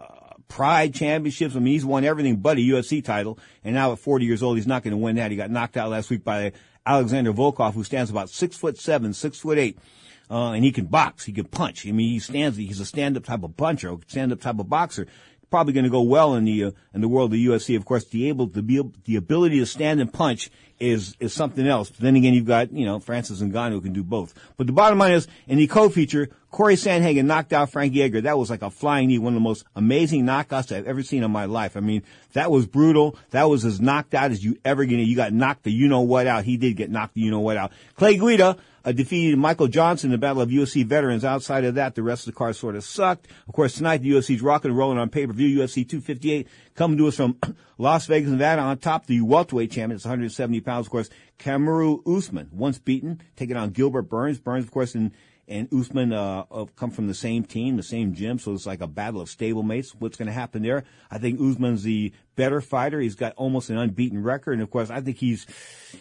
Pride 0.48 0.94
championships. 0.94 1.54
I 1.56 1.60
mean, 1.60 1.74
he's 1.74 1.84
won 1.84 2.04
everything 2.04 2.36
but 2.36 2.58
a 2.58 2.60
UFC 2.60 3.02
title. 3.02 3.38
And 3.64 3.74
now 3.74 3.92
at 3.92 3.98
40 3.98 4.26
years 4.26 4.42
old, 4.42 4.56
he's 4.56 4.66
not 4.66 4.82
going 4.82 4.92
to 4.92 4.98
win 4.98 5.16
that. 5.16 5.30
He 5.30 5.36
got 5.36 5.50
knocked 5.50 5.78
out 5.78 5.88
last 5.88 6.10
week 6.10 6.24
by 6.24 6.52
Alexander 6.84 7.32
Volkov, 7.32 7.72
who 7.72 7.84
stands 7.84 8.10
about 8.10 8.28
six 8.28 8.56
foot 8.56 8.78
seven, 8.78 9.14
six 9.14 9.38
foot 9.38 9.56
eight. 9.56 9.78
Uh, 10.32 10.52
and 10.52 10.64
he 10.64 10.72
can 10.72 10.86
box. 10.86 11.26
He 11.26 11.32
can 11.32 11.44
punch. 11.44 11.86
I 11.86 11.92
mean, 11.92 12.10
he 12.10 12.18
stands, 12.18 12.56
he's 12.56 12.80
a 12.80 12.86
stand-up 12.86 13.24
type 13.24 13.42
of 13.42 13.54
puncher, 13.54 13.94
stand-up 14.06 14.40
type 14.40 14.58
of 14.58 14.70
boxer. 14.70 15.06
Probably 15.50 15.74
going 15.74 15.84
to 15.84 15.90
go 15.90 16.00
well 16.00 16.34
in 16.34 16.44
the, 16.44 16.64
uh, 16.64 16.70
in 16.94 17.02
the 17.02 17.08
world 17.08 17.26
of 17.26 17.32
the 17.32 17.46
UFC. 17.46 17.76
Of 17.76 17.84
course, 17.84 18.06
the 18.06 18.30
able, 18.30 18.48
to 18.48 18.62
be, 18.62 18.82
the 19.04 19.16
ability 19.16 19.58
to 19.58 19.66
stand 19.66 20.00
and 20.00 20.10
punch 20.10 20.50
is, 20.82 21.16
is 21.20 21.32
something 21.32 21.66
else. 21.66 21.90
But 21.90 22.00
then 22.00 22.16
again, 22.16 22.34
you've 22.34 22.46
got, 22.46 22.72
you 22.72 22.84
know, 22.84 22.98
Francis 22.98 23.40
Ngannou 23.40 23.72
who 23.72 23.80
can 23.80 23.92
do 23.92 24.02
both. 24.02 24.34
But 24.56 24.66
the 24.66 24.72
bottom 24.72 24.98
line 24.98 25.12
is, 25.12 25.28
in 25.46 25.58
the 25.58 25.66
co-feature, 25.66 26.28
Corey 26.50 26.74
Sandhagen 26.74 27.24
knocked 27.24 27.52
out 27.52 27.70
Frankie 27.70 28.02
Edgar. 28.02 28.22
That 28.22 28.36
was 28.36 28.50
like 28.50 28.62
a 28.62 28.70
flying 28.70 29.08
knee, 29.08 29.18
one 29.18 29.32
of 29.32 29.36
the 29.36 29.40
most 29.40 29.64
amazing 29.74 30.24
knockouts 30.24 30.70
I've 30.70 30.86
ever 30.86 31.02
seen 31.02 31.22
in 31.22 31.30
my 31.30 31.46
life. 31.46 31.76
I 31.76 31.80
mean, 31.80 32.02
that 32.34 32.50
was 32.50 32.66
brutal. 32.66 33.16
That 33.30 33.44
was 33.44 33.64
as 33.64 33.80
knocked 33.80 34.12
out 34.12 34.32
as 34.32 34.44
you 34.44 34.58
ever 34.64 34.84
get. 34.84 34.98
You 34.98 35.16
got 35.16 35.32
knocked 35.32 35.62
the 35.62 35.72
you 35.72 35.88
know 35.88 36.00
what 36.00 36.26
out. 36.26 36.44
He 36.44 36.58
did 36.58 36.76
get 36.76 36.90
knocked 36.90 37.14
the 37.14 37.22
you 37.22 37.30
know 37.30 37.40
what 37.40 37.56
out. 37.56 37.72
Clay 37.96 38.18
Guida, 38.18 38.58
uh, 38.84 38.92
defeated 38.92 39.38
Michael 39.38 39.68
Johnson 39.68 40.08
in 40.08 40.12
the 40.12 40.18
Battle 40.18 40.42
of 40.42 40.50
UFC 40.50 40.84
veterans. 40.84 41.24
Outside 41.24 41.64
of 41.64 41.76
that, 41.76 41.94
the 41.94 42.02
rest 42.02 42.26
of 42.26 42.34
the 42.34 42.38
card 42.38 42.56
sort 42.56 42.76
of 42.76 42.84
sucked. 42.84 43.28
Of 43.46 43.54
course, 43.54 43.74
tonight 43.74 43.98
the 43.98 44.10
UFC's 44.10 44.42
rocking 44.42 44.70
and 44.70 44.78
rolling 44.78 44.98
on 44.98 45.08
pay-per-view. 45.08 45.60
UFC 45.60 45.88
258 45.88 46.48
coming 46.74 46.98
to 46.98 47.08
us 47.08 47.16
from 47.16 47.38
Las 47.78 48.06
Vegas, 48.06 48.30
Nevada. 48.30 48.62
On 48.62 48.78
top, 48.78 49.06
the 49.06 49.20
welterweight 49.20 49.70
champion, 49.70 49.96
it's 49.96 50.04
170 50.04 50.60
pounds. 50.60 50.86
Of 50.86 50.90
course, 50.90 51.10
Kamaru 51.38 52.06
Usman, 52.06 52.48
once 52.52 52.78
beaten, 52.78 53.20
taking 53.36 53.56
on 53.56 53.70
Gilbert 53.70 54.02
Burns. 54.02 54.38
Burns, 54.38 54.64
of 54.64 54.70
course, 54.70 54.94
in 54.94 55.12
and 55.48 55.68
Usman 55.72 56.12
uh, 56.12 56.44
come 56.76 56.90
from 56.90 57.08
the 57.08 57.14
same 57.14 57.44
team, 57.44 57.76
the 57.76 57.82
same 57.82 58.14
gym, 58.14 58.38
so 58.38 58.52
it's 58.52 58.64
like 58.64 58.80
a 58.80 58.86
battle 58.86 59.20
of 59.20 59.28
stablemates. 59.28 59.94
What's 59.98 60.16
going 60.16 60.26
to 60.26 60.32
happen 60.32 60.62
there? 60.62 60.84
I 61.10 61.18
think 61.18 61.40
Usman's 61.40 61.82
the 61.82 62.12
better 62.36 62.60
fighter. 62.60 63.00
He's 63.00 63.14
got 63.14 63.34
almost 63.36 63.70
an 63.70 63.78
unbeaten 63.78 64.22
record, 64.22 64.54
and 64.54 64.62
of 64.62 64.70
course, 64.70 64.90
I 64.90 65.00
think 65.00 65.18
he's 65.18 65.46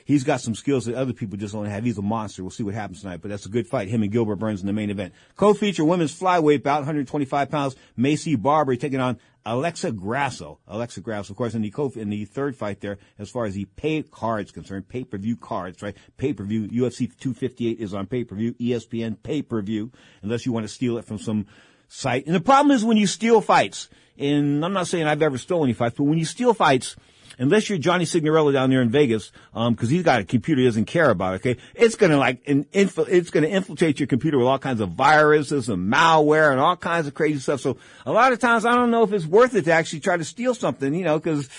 he's 0.06 0.24
got 0.24 0.42
some 0.42 0.56
skills 0.56 0.86
that 0.86 0.96
other 0.96 1.14
people 1.14 1.38
just 1.38 1.54
don't 1.54 1.66
have. 1.66 1.84
He's 1.84 1.98
a 1.98 2.02
monster. 2.02 2.44
We'll 2.44 2.52
see 2.52 2.64
what 2.64 2.74
happens 2.74 3.02
tonight, 3.02 3.22
but 3.22 3.30
that's 3.30 3.46
a 3.46 3.50
good 3.50 3.68
fight. 3.68 3.90
Him 3.90 4.04
and 4.04 4.12
Gilbert 4.12 4.38
Burns 4.38 4.62
in 4.62 4.68
the 4.68 4.74
main 4.74 4.90
event. 4.90 5.14
Co-feature 5.36 5.86
women's 5.86 6.18
flyweight 6.18 6.64
bout, 6.64 6.80
125 6.80 7.50
pounds. 7.50 7.76
Maycee 7.98 8.42
Barber 8.42 8.76
taking 8.76 9.00
on 9.00 9.20
Alexa 9.46 9.92
Grasso. 9.92 10.60
Alexa 10.68 11.02
Grasso, 11.02 11.34
of 11.34 11.38
course, 11.38 11.56
in 11.56 11.62
the 11.62 11.72
co- 11.72 11.92
in 11.96 12.10
the 12.10 12.26
third 12.26 12.56
fight 12.56 12.82
there, 12.82 12.98
as 13.18 13.30
far 13.30 13.46
as 13.46 13.56
the 13.56 13.66
pay 13.66 14.04
cards 14.04 14.52
concerned, 14.52 14.88
pay 14.88 15.04
per 15.04 15.18
view 15.18 15.36
cards, 15.36 15.82
right? 15.82 15.96
Pay 16.18 16.34
per 16.34 16.44
view. 16.44 16.68
UFC 16.68 17.08
258 17.18 17.80
is 17.80 17.94
on 17.94 18.08
pay 18.08 18.24
per 18.24 18.36
view. 18.36 18.54
ESPN 18.54 19.22
pay 19.22 19.42
per 19.42 19.62
view, 19.62 19.92
unless 20.22 20.46
you 20.46 20.52
want 20.52 20.66
to 20.66 20.74
steal 20.74 20.98
it 20.98 21.06
from 21.06 21.18
some 21.18 21.48
site. 21.88 22.26
And 22.26 22.36
the 22.36 22.42
problem 22.42 22.76
is 22.76 22.86
when 22.86 22.98
you 22.98 23.08
steal 23.08 23.42
fights, 23.42 23.90
and 24.22 24.64
I'm 24.64 24.74
not 24.74 24.88
saying 24.88 25.08
I've 25.08 25.22
ever 25.22 25.38
stolen 25.38 25.70
any 25.70 25.74
fights, 25.74 25.96
but 25.98 26.04
when 26.04 26.18
you 26.18 26.26
steal 26.26 26.54
fights, 26.54 26.96
unless 27.38 27.70
you're 27.70 27.80
Johnny 27.80 28.06
Signorelli 28.06 28.54
down 28.54 28.70
there 28.70 28.82
in 28.82 28.90
Vegas, 28.90 29.32
um, 29.54 29.76
cause 29.76 29.90
he's 29.90 30.04
got 30.04 30.22
a 30.22 30.24
computer 30.24 30.62
he 30.62 30.68
doesn't 30.68 30.86
care 30.86 31.10
about, 31.10 31.36
okay? 31.36 31.58
It's 31.76 31.96
gonna 31.96 32.18
like, 32.18 32.46
inf- 32.46 33.00
it's 33.00 33.30
gonna 33.30 33.48
infiltrate 33.48 34.00
your 34.00 34.08
computer 34.08 34.38
with 34.38 34.48
all 34.48 34.60
kinds 34.60 34.80
of 34.80 34.92
viruses 34.92 35.70
and 35.70 35.92
malware 35.92 36.52
and 36.52 36.60
all 36.60 36.78
kinds 36.78 37.08
of 37.08 37.14
crazy 37.14 37.40
stuff. 37.40 37.62
So 37.62 37.78
a 38.06 38.12
lot 38.12 38.32
of 38.32 38.40
times 38.40 38.66
I 38.66 38.76
don't 38.76 38.92
know 38.92 39.04
if 39.04 39.12
it's 39.12 39.26
worth 39.26 39.56
it 39.56 39.66
to 39.66 39.72
actually 39.72 40.02
try 40.02 40.18
to 40.18 40.24
steal 40.24 40.54
something, 40.54 40.94
you 40.94 41.04
know, 41.04 41.20
cause 41.20 41.50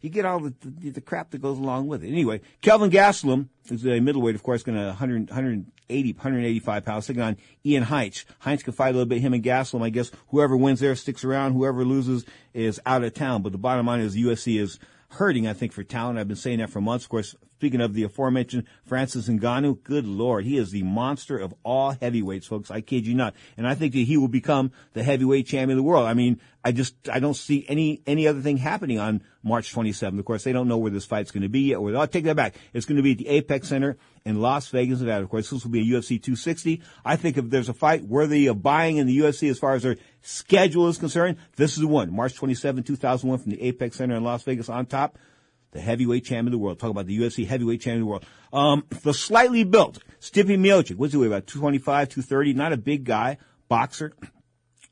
you 0.00 0.10
get 0.10 0.24
all 0.24 0.40
the, 0.40 0.54
the, 0.62 0.90
the 0.90 1.00
crap 1.00 1.30
that 1.30 1.42
goes 1.42 1.58
along 1.58 1.86
with 1.86 2.02
it. 2.02 2.08
Anyway, 2.08 2.40
Kelvin 2.62 2.90
Gastelum 2.90 3.48
is 3.70 3.86
a 3.86 4.00
middleweight, 4.00 4.34
of 4.34 4.42
course, 4.42 4.62
going 4.62 4.78
to 4.78 4.86
100, 4.86 5.28
180, 5.28 6.12
185 6.12 6.84
pounds, 6.84 7.06
taking 7.06 7.22
on 7.22 7.36
Ian 7.64 7.84
Heinisch. 7.84 8.24
Heinisch 8.42 8.64
can 8.64 8.72
fight 8.72 8.90
a 8.90 8.92
little 8.92 9.06
bit, 9.06 9.20
him 9.20 9.34
and 9.34 9.44
Gastelum. 9.44 9.82
I 9.82 9.90
guess 9.90 10.10
whoever 10.28 10.56
wins 10.56 10.80
there 10.80 10.96
sticks 10.96 11.24
around. 11.24 11.52
Whoever 11.52 11.84
loses 11.84 12.24
is 12.54 12.80
out 12.86 13.04
of 13.04 13.12
town. 13.14 13.42
But 13.42 13.52
the 13.52 13.58
bottom 13.58 13.86
line 13.86 14.00
is 14.00 14.16
UFC 14.16 14.60
is 14.60 14.78
hurting, 15.10 15.46
I 15.46 15.52
think, 15.52 15.72
for 15.72 15.82
talent. 15.82 16.18
I've 16.18 16.28
been 16.28 16.36
saying 16.36 16.58
that 16.58 16.70
for 16.70 16.80
months. 16.80 17.04
Of 17.04 17.10
course, 17.10 17.34
speaking 17.56 17.80
of 17.80 17.94
the 17.94 18.04
aforementioned 18.04 18.64
Francis 18.86 19.28
Ngannou, 19.28 19.82
good 19.82 20.06
lord, 20.06 20.44
he 20.44 20.56
is 20.56 20.70
the 20.70 20.82
monster 20.82 21.36
of 21.36 21.52
all 21.64 21.90
heavyweights, 21.90 22.46
folks. 22.46 22.70
I 22.70 22.80
kid 22.80 23.06
you 23.06 23.14
not. 23.14 23.34
And 23.56 23.66
I 23.66 23.74
think 23.74 23.92
that 23.92 24.00
he 24.00 24.16
will 24.16 24.28
become 24.28 24.72
the 24.92 25.02
heavyweight 25.02 25.46
champion 25.46 25.78
of 25.78 25.84
the 25.84 25.88
world. 25.88 26.06
I 26.06 26.14
mean, 26.14 26.40
I 26.64 26.72
just, 26.72 26.94
I 27.08 27.18
don't 27.18 27.34
see 27.34 27.66
any, 27.68 28.02
any 28.06 28.28
other 28.28 28.40
thing 28.40 28.56
happening 28.56 28.98
on 28.98 29.22
March 29.42 29.74
27th. 29.74 30.18
Of 30.18 30.24
course, 30.24 30.44
they 30.44 30.52
don't 30.52 30.68
know 30.68 30.78
where 30.78 30.90
this 30.90 31.04
fight's 31.04 31.30
going 31.30 31.42
to 31.42 31.48
be 31.48 31.60
yet. 31.60 31.78
I'll 31.78 32.06
take 32.06 32.24
that 32.24 32.36
back. 32.36 32.54
It's 32.72 32.86
going 32.86 32.96
to 32.96 33.02
be 33.02 33.12
at 33.12 33.18
the 33.18 33.28
Apex 33.28 33.68
Center 33.68 33.96
in 34.24 34.40
Las 34.40 34.68
Vegas, 34.68 35.00
Nevada. 35.00 35.24
Of 35.24 35.30
course, 35.30 35.50
this 35.50 35.64
will 35.64 35.70
be 35.70 35.80
a 35.80 35.98
UFC 35.98 36.22
260. 36.22 36.82
I 37.04 37.16
think 37.16 37.38
if 37.38 37.48
there's 37.48 37.68
a 37.68 37.74
fight 37.74 38.04
worthy 38.04 38.46
of 38.46 38.62
buying 38.62 38.96
in 38.96 39.06
the 39.06 39.18
UFC 39.18 39.50
as 39.50 39.58
far 39.58 39.74
as 39.74 39.82
their 39.82 39.96
schedule 40.22 40.88
is 40.88 40.98
concerned, 40.98 41.38
this 41.56 41.72
is 41.72 41.78
the 41.78 41.88
one. 41.88 42.14
March 42.14 42.34
27, 42.34 42.82
2001 42.82 43.38
from 43.38 43.50
the 43.50 43.62
Apex 43.62 43.96
Center 43.96 44.16
in 44.16 44.24
Las 44.24 44.42
Vegas 44.42 44.68
on 44.68 44.86
top. 44.86 45.18
The 45.72 45.80
heavyweight 45.80 46.24
champion 46.24 46.48
of 46.48 46.52
the 46.52 46.58
world. 46.58 46.80
Talk 46.80 46.90
about 46.90 47.06
the 47.06 47.16
UFC 47.16 47.46
heavyweight 47.46 47.80
champion 47.80 48.02
of 48.02 48.06
the 48.06 48.10
world. 48.10 48.26
Um, 48.52 48.84
the 49.02 49.14
slightly 49.14 49.62
built 49.62 50.00
Stipe 50.20 50.46
Miocic. 50.46 50.96
What's 50.96 51.12
he 51.12 51.18
weigh? 51.18 51.28
About 51.28 51.46
225, 51.46 52.08
230. 52.08 52.54
Not 52.54 52.72
a 52.72 52.76
big 52.76 53.04
guy. 53.04 53.38
Boxer. 53.68 54.12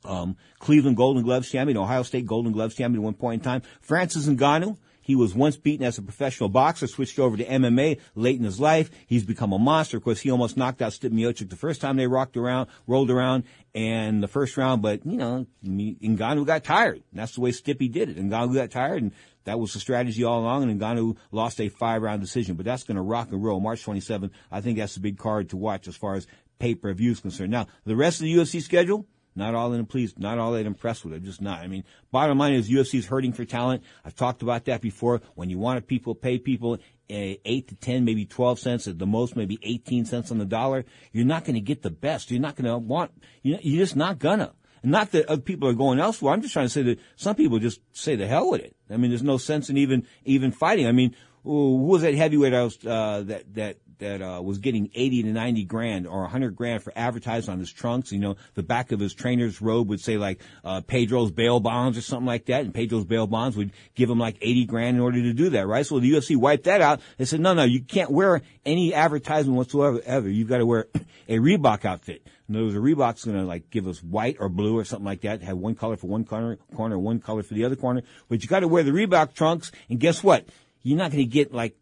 Um, 0.04 0.36
Cleveland 0.60 0.96
Golden 0.96 1.24
Gloves 1.24 1.50
champion, 1.50 1.76
Ohio 1.76 2.04
State 2.04 2.26
Golden 2.26 2.52
Gloves 2.52 2.76
champion 2.76 3.02
at 3.02 3.04
one 3.04 3.14
point 3.14 3.40
in 3.40 3.44
time. 3.44 3.62
Francis 3.80 4.28
Ngannou, 4.28 4.78
he 5.08 5.16
was 5.16 5.34
once 5.34 5.56
beaten 5.56 5.86
as 5.86 5.96
a 5.96 6.02
professional 6.02 6.50
boxer, 6.50 6.86
switched 6.86 7.18
over 7.18 7.34
to 7.34 7.44
MMA 7.44 7.98
late 8.14 8.38
in 8.38 8.44
his 8.44 8.60
life. 8.60 8.90
He's 9.06 9.24
become 9.24 9.54
a 9.54 9.58
monster. 9.58 9.96
Of 9.96 10.04
course, 10.04 10.20
he 10.20 10.30
almost 10.30 10.58
knocked 10.58 10.82
out 10.82 10.92
Stipe 10.92 11.12
Miocic 11.12 11.48
the 11.48 11.56
first 11.56 11.80
time 11.80 11.96
they 11.96 12.06
rocked 12.06 12.36
around, 12.36 12.68
rolled 12.86 13.10
around, 13.10 13.44
and 13.74 14.22
the 14.22 14.28
first 14.28 14.58
round. 14.58 14.82
But 14.82 15.06
you 15.06 15.16
know, 15.16 15.46
Ngannou 15.64 16.44
got 16.44 16.62
tired. 16.62 17.04
That's 17.10 17.34
the 17.34 17.40
way 17.40 17.52
Stipe 17.52 17.90
did 17.90 18.10
it. 18.10 18.18
Ngannou 18.18 18.54
got 18.54 18.70
tired, 18.70 19.02
and 19.02 19.12
that 19.44 19.58
was 19.58 19.72
the 19.72 19.80
strategy 19.80 20.24
all 20.24 20.40
along. 20.40 20.64
And 20.64 20.78
Ngannou 20.78 21.16
lost 21.32 21.58
a 21.58 21.70
five-round 21.70 22.20
decision. 22.20 22.56
But 22.56 22.66
that's 22.66 22.84
going 22.84 22.96
to 22.96 23.02
rock 23.02 23.32
and 23.32 23.42
roll. 23.42 23.60
March 23.60 23.86
27th. 23.86 24.30
I 24.52 24.60
think 24.60 24.76
that's 24.76 24.98
a 24.98 25.00
big 25.00 25.16
card 25.16 25.48
to 25.48 25.56
watch 25.56 25.88
as 25.88 25.96
far 25.96 26.16
as 26.16 26.26
pay-per-view 26.58 27.12
is 27.12 27.20
concerned. 27.20 27.50
Now, 27.50 27.66
the 27.86 27.96
rest 27.96 28.20
of 28.20 28.24
the 28.24 28.36
UFC 28.36 28.60
schedule. 28.60 29.06
Not 29.38 29.54
all 29.54 29.70
that 29.70 29.88
pleased, 29.88 30.18
not 30.18 30.38
all 30.38 30.52
that 30.52 30.66
impressed 30.66 31.04
with 31.04 31.14
it. 31.14 31.22
Just 31.22 31.40
not. 31.40 31.60
I 31.60 31.68
mean, 31.68 31.84
bottom 32.10 32.38
line 32.38 32.54
is 32.54 32.68
UFC 32.68 32.98
is 32.98 33.06
hurting 33.06 33.32
for 33.32 33.44
talent. 33.44 33.84
I've 34.04 34.16
talked 34.16 34.42
about 34.42 34.64
that 34.64 34.80
before. 34.80 35.22
When 35.36 35.48
you 35.48 35.58
want 35.58 35.86
people, 35.86 36.16
pay 36.16 36.38
people 36.38 36.74
uh, 36.74 36.78
eight 37.08 37.68
to 37.68 37.76
ten, 37.76 38.04
maybe 38.04 38.26
twelve 38.26 38.58
cents 38.58 38.88
at 38.88 38.98
the 38.98 39.06
most, 39.06 39.36
maybe 39.36 39.58
eighteen 39.62 40.04
cents 40.04 40.32
on 40.32 40.38
the 40.38 40.44
dollar. 40.44 40.84
You're 41.12 41.24
not 41.24 41.44
going 41.44 41.54
to 41.54 41.60
get 41.60 41.82
the 41.82 41.90
best. 41.90 42.32
You're 42.32 42.40
not 42.40 42.56
going 42.56 42.66
to 42.66 42.76
want. 42.78 43.12
You're 43.42 43.60
just 43.62 43.94
not 43.94 44.18
gonna. 44.18 44.54
Not 44.82 45.12
that 45.12 45.26
other 45.26 45.40
people 45.42 45.68
are 45.68 45.74
going 45.74 46.00
elsewhere. 46.00 46.34
I'm 46.34 46.42
just 46.42 46.52
trying 46.52 46.66
to 46.66 46.70
say 46.70 46.82
that 46.82 46.98
some 47.16 47.36
people 47.36 47.58
just 47.58 47.80
say 47.92 48.16
the 48.16 48.26
hell 48.26 48.50
with 48.50 48.60
it. 48.60 48.76
I 48.90 48.96
mean, 48.96 49.10
there's 49.10 49.22
no 49.22 49.38
sense 49.38 49.70
in 49.70 49.76
even 49.76 50.06
even 50.24 50.50
fighting. 50.50 50.86
I 50.86 50.92
mean, 50.92 51.14
who 51.44 51.76
was 51.76 52.02
that 52.02 52.14
heavyweight 52.14 52.54
I 52.54 52.64
was 52.64 52.84
uh, 52.84 53.22
that 53.26 53.54
that 53.54 53.76
that 53.98 54.22
uh, 54.22 54.40
was 54.42 54.58
getting 54.58 54.90
80 54.94 55.24
to 55.24 55.32
90 55.32 55.64
grand 55.64 56.06
or 56.06 56.22
100 56.22 56.54
grand 56.56 56.82
for 56.82 56.92
advertising 56.96 57.52
on 57.52 57.58
his 57.58 57.72
trunks. 57.72 58.12
You 58.12 58.18
know, 58.18 58.36
the 58.54 58.62
back 58.62 58.92
of 58.92 59.00
his 59.00 59.14
trainer's 59.14 59.60
robe 59.60 59.88
would 59.88 60.00
say 60.00 60.16
like 60.16 60.40
uh, 60.64 60.80
Pedro's 60.82 61.30
bail 61.30 61.60
bonds 61.60 61.98
or 61.98 62.02
something 62.02 62.26
like 62.26 62.46
that, 62.46 62.64
and 62.64 62.74
Pedro's 62.74 63.04
bail 63.04 63.26
bonds 63.26 63.56
would 63.56 63.72
give 63.94 64.10
him 64.10 64.18
like 64.18 64.36
80 64.40 64.66
grand 64.66 64.96
in 64.96 65.02
order 65.02 65.20
to 65.22 65.32
do 65.32 65.50
that, 65.50 65.66
right? 65.66 65.84
So 65.84 66.00
the 66.00 66.10
UFC 66.10 66.36
wiped 66.36 66.64
that 66.64 66.80
out. 66.80 67.00
They 67.16 67.24
said, 67.24 67.40
no, 67.40 67.54
no, 67.54 67.64
you 67.64 67.82
can't 67.82 68.10
wear 68.10 68.42
any 68.64 68.94
advertisement 68.94 69.56
whatsoever. 69.56 70.00
Ever. 70.04 70.28
You've 70.28 70.48
got 70.48 70.58
to 70.58 70.66
wear 70.66 70.86
a 71.28 71.38
Reebok 71.38 71.84
outfit. 71.84 72.26
In 72.48 72.56
other 72.56 72.64
words, 72.64 72.76
a 72.76 72.78
Reebok's 72.78 73.24
going 73.24 73.36
to 73.36 73.44
like 73.44 73.68
give 73.70 73.86
us 73.86 74.02
white 74.02 74.36
or 74.40 74.48
blue 74.48 74.78
or 74.78 74.84
something 74.84 75.04
like 75.04 75.20
that. 75.22 75.42
Have 75.42 75.58
one 75.58 75.74
color 75.74 75.96
for 75.96 76.06
one 76.06 76.24
corner, 76.24 76.56
corner, 76.74 76.98
one 76.98 77.20
color 77.20 77.42
for 77.42 77.54
the 77.54 77.64
other 77.64 77.76
corner. 77.76 78.02
But 78.28 78.42
you 78.42 78.48
got 78.48 78.60
to 78.60 78.68
wear 78.68 78.82
the 78.82 78.90
Reebok 78.90 79.34
trunks, 79.34 79.70
and 79.90 80.00
guess 80.00 80.22
what? 80.22 80.46
You're 80.82 80.96
not 80.96 81.10
going 81.10 81.24
to 81.24 81.30
get 81.30 81.52
like 81.52 81.76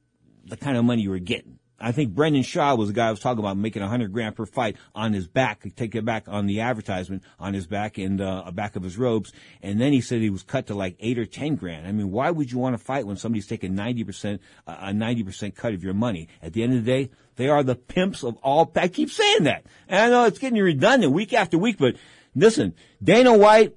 the 0.44 0.56
kind 0.56 0.76
of 0.76 0.84
money 0.84 1.02
you 1.02 1.10
were 1.10 1.18
getting. 1.18 1.55
I 1.78 1.92
think 1.92 2.14
Brendan 2.14 2.42
Schaub 2.42 2.78
was 2.78 2.88
the 2.88 2.94
guy 2.94 3.08
I 3.08 3.10
was 3.10 3.20
talking 3.20 3.38
about 3.38 3.56
making 3.56 3.82
a 3.82 3.88
hundred 3.88 4.12
grand 4.12 4.34
per 4.34 4.46
fight 4.46 4.76
on 4.94 5.12
his 5.12 5.26
back, 5.26 5.62
take 5.76 5.94
it 5.94 6.04
back 6.04 6.24
on 6.26 6.46
the 6.46 6.60
advertisement 6.60 7.22
on 7.38 7.54
his 7.54 7.66
back 7.66 7.98
and 7.98 8.20
uh, 8.20 8.50
back 8.52 8.76
of 8.76 8.82
his 8.82 8.96
robes. 8.96 9.32
And 9.62 9.80
then 9.80 9.92
he 9.92 10.00
said 10.00 10.20
he 10.20 10.30
was 10.30 10.42
cut 10.42 10.66
to 10.68 10.74
like 10.74 10.96
eight 11.00 11.18
or 11.18 11.26
ten 11.26 11.54
grand. 11.54 11.86
I 11.86 11.92
mean, 11.92 12.10
why 12.10 12.30
would 12.30 12.50
you 12.50 12.58
want 12.58 12.78
to 12.78 12.82
fight 12.82 13.06
when 13.06 13.16
somebody's 13.16 13.46
taking 13.46 13.74
ninety 13.74 14.04
percent 14.04 14.40
uh, 14.66 14.76
a 14.80 14.92
ninety 14.92 15.22
percent 15.22 15.54
cut 15.54 15.74
of 15.74 15.84
your 15.84 15.94
money? 15.94 16.28
At 16.42 16.54
the 16.54 16.62
end 16.62 16.72
of 16.72 16.84
the 16.84 16.90
day, 16.90 17.10
they 17.36 17.48
are 17.48 17.62
the 17.62 17.76
pimps 17.76 18.24
of 18.24 18.36
all. 18.42 18.72
I 18.74 18.88
keep 18.88 19.10
saying 19.10 19.44
that, 19.44 19.64
and 19.88 20.00
I 20.00 20.08
know 20.08 20.24
it's 20.24 20.38
getting 20.38 20.60
redundant 20.62 21.12
week 21.12 21.34
after 21.34 21.58
week, 21.58 21.76
but 21.78 21.96
listen, 22.34 22.74
Dana 23.02 23.36
White 23.36 23.76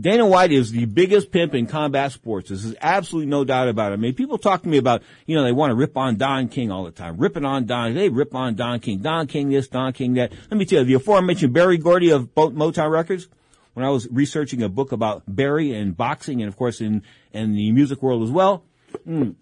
Dana 0.00 0.26
White 0.26 0.52
is 0.52 0.72
the 0.72 0.86
biggest 0.86 1.30
pimp 1.30 1.54
in 1.54 1.66
combat 1.66 2.12
sports. 2.12 2.50
This 2.50 2.64
is 2.64 2.74
absolutely 2.80 3.30
no 3.30 3.44
doubt 3.44 3.68
about 3.68 3.92
it. 3.92 3.94
I 3.94 3.96
mean, 3.96 4.14
people 4.14 4.38
talk 4.38 4.62
to 4.62 4.68
me 4.68 4.78
about, 4.78 5.02
you 5.26 5.36
know, 5.36 5.44
they 5.44 5.52
want 5.52 5.70
to 5.70 5.74
rip 5.74 5.96
on 5.96 6.16
Don 6.16 6.48
King 6.48 6.70
all 6.70 6.84
the 6.84 6.90
time. 6.90 7.16
Ripping 7.16 7.44
on 7.44 7.66
Don, 7.66 7.94
they 7.94 8.08
rip 8.08 8.34
on 8.34 8.54
Don 8.54 8.80
King. 8.80 8.98
Don 8.98 9.26
King 9.26 9.50
this, 9.50 9.68
Don 9.68 9.92
King 9.92 10.14
that. 10.14 10.32
Let 10.50 10.58
me 10.58 10.64
tell 10.64 10.80
you, 10.80 10.84
the 10.84 10.94
aforementioned 10.94 11.52
Berry 11.52 11.78
Gordy 11.78 12.10
of 12.10 12.34
Motown 12.34 12.90
Records, 12.90 13.28
when 13.74 13.84
I 13.84 13.90
was 13.90 14.08
researching 14.10 14.62
a 14.62 14.68
book 14.68 14.92
about 14.92 15.22
Berry 15.26 15.74
and 15.74 15.96
boxing 15.96 16.42
and 16.42 16.48
of 16.48 16.56
course 16.56 16.80
in, 16.80 17.02
in 17.32 17.52
the 17.52 17.72
music 17.72 18.02
world 18.02 18.22
as 18.22 18.30
well, 18.30 18.64
mm, 19.06 19.34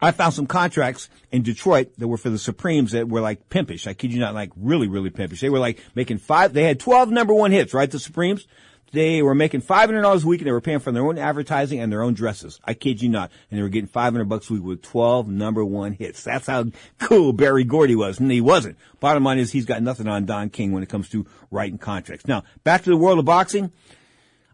I 0.00 0.10
found 0.10 0.34
some 0.34 0.46
contracts 0.46 1.08
in 1.32 1.42
Detroit 1.42 1.92
that 1.98 2.08
were 2.08 2.18
for 2.18 2.28
the 2.28 2.38
Supremes 2.38 2.92
that 2.92 3.08
were 3.08 3.20
like 3.20 3.48
pimpish. 3.48 3.86
I 3.86 3.94
kid 3.94 4.12
you 4.12 4.20
not, 4.20 4.34
like 4.34 4.50
really, 4.56 4.88
really 4.88 5.10
pimpish. 5.10 5.40
They 5.40 5.50
were 5.50 5.58
like 5.58 5.82
making 5.94 6.18
five, 6.18 6.52
they 6.52 6.64
had 6.64 6.80
12 6.80 7.10
number 7.10 7.32
one 7.32 7.52
hits, 7.52 7.72
right? 7.72 7.90
The 7.90 7.98
Supremes 7.98 8.46
They 8.94 9.22
were 9.22 9.34
making 9.34 9.62
five 9.62 9.88
hundred 9.88 10.02
dollars 10.02 10.22
a 10.22 10.26
week, 10.28 10.40
and 10.40 10.46
they 10.46 10.52
were 10.52 10.60
paying 10.60 10.78
for 10.78 10.92
their 10.92 11.04
own 11.04 11.18
advertising 11.18 11.80
and 11.80 11.92
their 11.92 12.00
own 12.00 12.14
dresses. 12.14 12.60
I 12.64 12.74
kid 12.74 13.02
you 13.02 13.08
not, 13.08 13.32
and 13.50 13.58
they 13.58 13.62
were 13.62 13.68
getting 13.68 13.88
five 13.88 14.12
hundred 14.12 14.28
bucks 14.28 14.48
a 14.48 14.52
week 14.52 14.62
with 14.62 14.82
twelve 14.82 15.28
number 15.28 15.64
one 15.64 15.92
hits. 15.92 16.22
That's 16.22 16.46
how 16.46 16.66
cool 17.00 17.32
Berry 17.32 17.64
Gordy 17.64 17.96
was, 17.96 18.20
and 18.20 18.30
he 18.30 18.40
wasn't. 18.40 18.78
Bottom 19.00 19.24
line 19.24 19.38
is, 19.38 19.50
he's 19.50 19.66
got 19.66 19.82
nothing 19.82 20.06
on 20.06 20.26
Don 20.26 20.48
King 20.48 20.70
when 20.70 20.84
it 20.84 20.88
comes 20.88 21.08
to 21.08 21.26
writing 21.50 21.76
contracts. 21.76 22.28
Now, 22.28 22.44
back 22.62 22.84
to 22.84 22.90
the 22.90 22.96
world 22.96 23.18
of 23.18 23.24
boxing. 23.24 23.72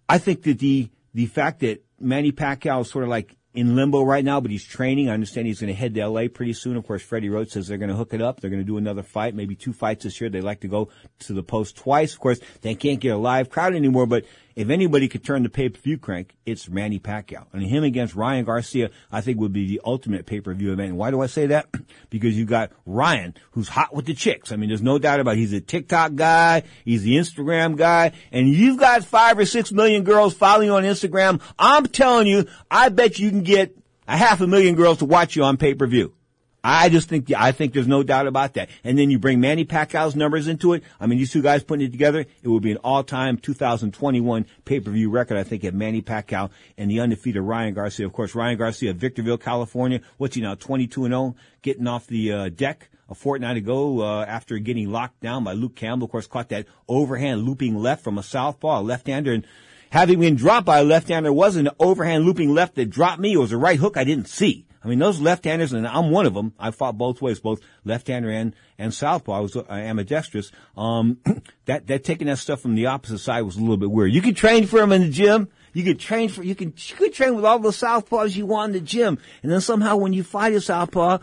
I 0.09 0.16
think 0.16 0.43
that 0.45 0.59
the 0.59 0.88
the 1.12 1.26
fact 1.26 1.61
that 1.61 1.84
Manny 2.01 2.32
Pacquiao 2.32 2.80
is 2.80 2.91
sort 2.91 3.05
of 3.05 3.11
like 3.11 3.36
in 3.53 3.74
limbo 3.74 4.03
right 4.03 4.24
now, 4.24 4.40
but 4.40 4.51
he's 4.51 4.64
training. 4.64 5.11
I 5.11 5.14
understand 5.14 5.46
he's 5.46 5.61
going 5.61 5.72
to 5.72 5.78
head 5.78 5.94
to 5.94 6.07
LA 6.07 6.28
pretty 6.28 6.53
soon. 6.53 6.76
Of 6.76 6.86
course, 6.86 7.03
Freddie 7.03 7.28
Roach 7.28 7.51
says 7.51 7.66
they're 7.66 7.78
going 7.78 7.90
to 7.90 7.96
hook 7.96 8.14
it 8.14 8.22
up. 8.22 8.40
They're 8.40 8.51
going 8.51 8.62
to 8.62 8.66
do 8.66 8.76
another 8.76 9.03
fight, 9.03 9.34
maybe 9.34 9.57
two 9.57 9.72
fights 9.72 10.05
this 10.05 10.20
year. 10.20 10.30
They 10.30 10.40
like 10.40 10.61
to 10.61 10.68
go 10.68 10.88
to 11.20 11.32
the 11.32 11.42
post 11.42 11.76
twice. 11.76 12.12
Of 12.12 12.20
course, 12.20 12.38
they 12.62 12.74
can't 12.74 13.01
get 13.01 13.11
a 13.11 13.16
live 13.16 13.51
crowd 13.51 13.74
anymore, 13.74 14.07
but 14.07 14.24
if 14.57 14.68
anybody 14.68 15.09
could 15.09 15.24
turn 15.24 15.42
the 15.42 15.48
pay-per-view 15.48 15.98
crank, 15.98 16.34
it's 16.44 16.68
Manny 16.68 16.98
Pacquiao. 16.98 17.46
And 17.53 17.62
him 17.62 17.84
against 17.84 18.14
Ryan 18.14 18.44
Garcia, 18.44 18.90
I 19.11 19.20
think 19.20 19.38
would 19.38 19.53
be 19.53 19.66
the 19.66 19.80
ultimate 19.84 20.26
pay-per-view 20.26 20.72
event. 20.72 20.96
Why 20.96 21.11
do 21.11 21.20
I 21.20 21.26
say 21.26 21.46
that? 21.46 21.68
because 22.11 22.36
you 22.36 22.44
got 22.44 22.72
Ryan, 22.86 23.34
who's 23.53 23.68
hot 23.68 23.94
with 23.94 24.07
the 24.07 24.14
chicks. 24.14 24.53
I 24.53 24.57
mean, 24.57 24.68
there's 24.68 24.82
no 24.82 24.98
doubt 24.98 25.20
about 25.20 25.34
it. 25.34 25.38
He's 25.38 25.53
a 25.53 25.61
TikTok 25.61 26.14
guy. 26.14 26.64
He's 26.84 27.03
the 27.03 27.16
Instagram 27.16 27.76
guy. 27.76 28.12
And 28.32 28.48
you've 28.48 28.78
got 28.78 29.05
five 29.05 29.38
or 29.38 29.46
six 29.46 29.72
million 29.72 30.05
girls 30.05 30.34
following 30.34 30.68
you 30.68 30.74
on 30.74 30.84
Instagram. 30.84 31.40
I'm 31.59 31.86
telling 31.86 32.26
you, 32.26 32.46
I 32.70 32.88
bet 32.88 33.18
you 33.18 33.30
can 33.30 33.42
get 33.42 33.76
a 34.07 34.16
half 34.16 34.40
a 34.40 34.46
million 34.46 34.74
girls 34.74 34.98
to 34.98 35.05
watch 35.05 35.36
you 35.36 35.44
on 35.44 35.57
pay-per-view. 35.57 36.14
I 36.62 36.90
just 36.90 37.08
think, 37.08 37.32
I 37.32 37.52
think 37.52 37.72
there's 37.72 37.88
no 37.88 38.02
doubt 38.02 38.26
about 38.26 38.54
that. 38.54 38.68
And 38.84 38.98
then 38.98 39.11
you 39.11 39.18
bring 39.18 39.40
Manny 39.40 39.64
Pacquiao's 39.64 40.14
numbers 40.14 40.46
into 40.46 40.74
it. 40.74 40.82
I 40.98 41.06
mean, 41.06 41.18
these 41.18 41.32
two 41.32 41.42
guys 41.42 41.64
putting 41.64 41.86
it 41.86 41.92
together, 41.92 42.26
it 42.42 42.48
would 42.48 42.62
be 42.62 42.72
an 42.72 42.78
all-time 42.78 43.38
2021 43.38 44.46
pay-per-view 44.64 45.11
record, 45.11 45.38
I 45.38 45.42
think, 45.42 45.64
at 45.64 45.74
Manny 45.74 46.02
Pacquiao 46.02 46.50
and 46.76 46.90
the 46.90 47.00
undefeated 47.00 47.42
Ryan 47.42 47.74
Garcia. 47.74 48.06
Of 48.06 48.12
course, 48.12 48.34
Ryan 48.34 48.58
Garcia, 48.58 48.92
Victorville, 48.92 49.38
California. 49.38 50.00
What's 50.18 50.34
he 50.34 50.42
now, 50.42 50.54
22 50.54 51.06
and 51.06 51.12
0, 51.12 51.36
getting 51.62 51.86
off 51.86 52.06
the 52.06 52.32
uh, 52.32 52.48
deck 52.50 52.90
a 53.08 53.14
fortnight 53.14 53.56
ago 53.56 54.02
uh, 54.02 54.24
after 54.24 54.58
getting 54.58 54.90
locked 54.90 55.20
down 55.20 55.44
by 55.44 55.52
Luke 55.52 55.74
Campbell. 55.74 56.04
Of 56.04 56.12
course, 56.12 56.26
caught 56.26 56.50
that 56.50 56.66
overhand 56.88 57.44
looping 57.44 57.76
left 57.76 58.04
from 58.04 58.18
a 58.18 58.22
southpaw, 58.22 58.80
a 58.80 58.82
left-hander, 58.82 59.32
and 59.32 59.46
having 59.90 60.20
been 60.20 60.36
dropped 60.36 60.66
by 60.66 60.78
a 60.78 60.84
left-hander 60.84 61.32
wasn't 61.32 61.68
an 61.68 61.74
overhand 61.80 62.24
looping 62.24 62.54
left 62.54 62.76
that 62.76 62.90
dropped 62.90 63.20
me. 63.20 63.32
It 63.32 63.38
was 63.38 63.52
a 63.52 63.56
right 63.56 63.78
hook 63.78 63.96
I 63.96 64.04
didn't 64.04 64.28
see. 64.28 64.66
I 64.82 64.88
mean, 64.88 64.98
those 64.98 65.20
left-handers, 65.20 65.72
and 65.72 65.86
I'm 65.86 66.10
one 66.10 66.26
of 66.26 66.34
them. 66.34 66.54
I 66.58 66.70
fought 66.70 66.96
both 66.96 67.20
ways, 67.20 67.38
both 67.38 67.60
left-hander 67.84 68.30
and, 68.30 68.54
and 68.78 68.94
southpaw. 68.94 69.32
I 69.32 69.40
was, 69.40 69.56
I 69.68 69.80
am 69.80 69.98
ambidextrous. 69.98 70.52
Um, 70.76 71.18
that, 71.66 71.86
that 71.88 72.04
taking 72.04 72.28
that 72.28 72.38
stuff 72.38 72.60
from 72.60 72.74
the 72.74 72.86
opposite 72.86 73.18
side 73.18 73.42
was 73.42 73.56
a 73.56 73.60
little 73.60 73.76
bit 73.76 73.90
weird. 73.90 74.12
You 74.12 74.22
could 74.22 74.36
train 74.36 74.66
for 74.66 74.78
them 74.80 74.92
in 74.92 75.02
the 75.02 75.10
gym. 75.10 75.48
You 75.72 75.84
could 75.84 76.00
train 76.00 76.28
for, 76.28 76.42
you 76.42 76.54
could, 76.54 76.72
you 76.90 76.96
could 76.96 77.12
train 77.12 77.36
with 77.36 77.44
all 77.44 77.58
the 77.58 77.68
southpaws 77.68 78.34
you 78.36 78.46
want 78.46 78.74
in 78.74 78.80
the 78.80 78.86
gym. 78.86 79.18
And 79.42 79.52
then 79.52 79.60
somehow 79.60 79.96
when 79.96 80.12
you 80.12 80.24
fight 80.24 80.54
a 80.54 80.60
southpaw, 80.60 81.18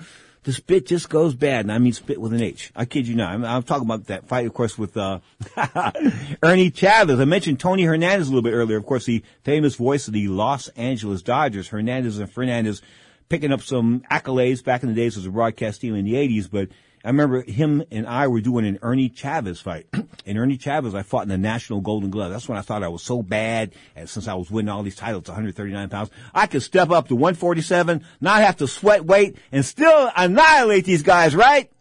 the 0.47 0.53
spit 0.53 0.85
just 0.85 1.09
goes 1.09 1.35
bad, 1.35 1.65
and 1.65 1.73
I 1.73 1.77
mean 1.77 1.91
spit 1.91 2.21
with 2.21 2.31
an 2.31 2.41
H. 2.41 2.71
I 2.73 2.85
kid 2.85 3.05
you 3.05 3.15
not. 3.15 3.33
I'm, 3.33 3.43
I'm 3.43 3.63
talking 3.63 3.83
about 3.83 4.05
that 4.05 4.29
fight, 4.29 4.45
of 4.45 4.53
course, 4.53 4.77
with 4.77 4.95
uh, 4.95 5.19
Ernie 6.41 6.71
Chavez. 6.71 7.19
I 7.19 7.25
mentioned 7.25 7.59
Tony 7.59 7.83
Hernandez 7.83 8.29
a 8.29 8.31
little 8.31 8.49
bit 8.49 8.53
earlier. 8.53 8.77
Of 8.77 8.85
course, 8.85 9.03
the 9.03 9.23
famous 9.43 9.75
voice 9.75 10.07
of 10.07 10.13
the 10.13 10.29
Los 10.29 10.69
Angeles 10.69 11.21
Dodgers. 11.21 11.67
Hernandez 11.67 12.19
and 12.19 12.31
Fernandez 12.31 12.81
picking 13.29 13.51
up 13.51 13.61
some 13.61 14.01
accolades 14.11 14.63
back 14.63 14.83
in 14.83 14.89
the 14.89 14.95
days 14.95 15.17
as 15.17 15.25
a 15.25 15.31
broadcast 15.31 15.81
team 15.81 15.95
in 15.95 16.05
the 16.05 16.13
80s, 16.13 16.49
but 16.49 16.69
I 17.03 17.09
remember 17.09 17.41
him 17.41 17.83
and 17.91 18.07
I 18.07 18.27
were 18.27 18.41
doing 18.41 18.65
an 18.65 18.79
Ernie 18.81 19.09
Chavez 19.09 19.61
fight. 19.61 19.87
and 20.25 20.37
Ernie 20.37 20.57
Chavez, 20.57 20.93
I 20.93 21.03
fought 21.03 21.23
in 21.23 21.29
the 21.29 21.37
National 21.37 21.79
Golden 21.79 22.09
Glove. 22.09 22.31
That's 22.31 22.49
when 22.49 22.57
I 22.57 22.61
thought 22.61 22.83
I 22.83 22.89
was 22.89 23.03
so 23.03 23.21
bad, 23.21 23.73
and 23.95 24.09
since 24.09 24.27
I 24.27 24.33
was 24.33 24.51
winning 24.51 24.69
all 24.69 24.83
these 24.83 24.95
titles, 24.95 25.27
139 25.27 25.89
pounds, 25.89 26.09
I 26.33 26.47
could 26.47 26.63
step 26.63 26.89
up 26.89 27.07
to 27.07 27.15
147, 27.15 28.03
not 28.19 28.41
have 28.41 28.57
to 28.57 28.67
sweat 28.67 29.05
weight, 29.05 29.37
and 29.51 29.63
still 29.65 30.11
annihilate 30.15 30.85
these 30.85 31.03
guys, 31.03 31.35
right? 31.35 31.71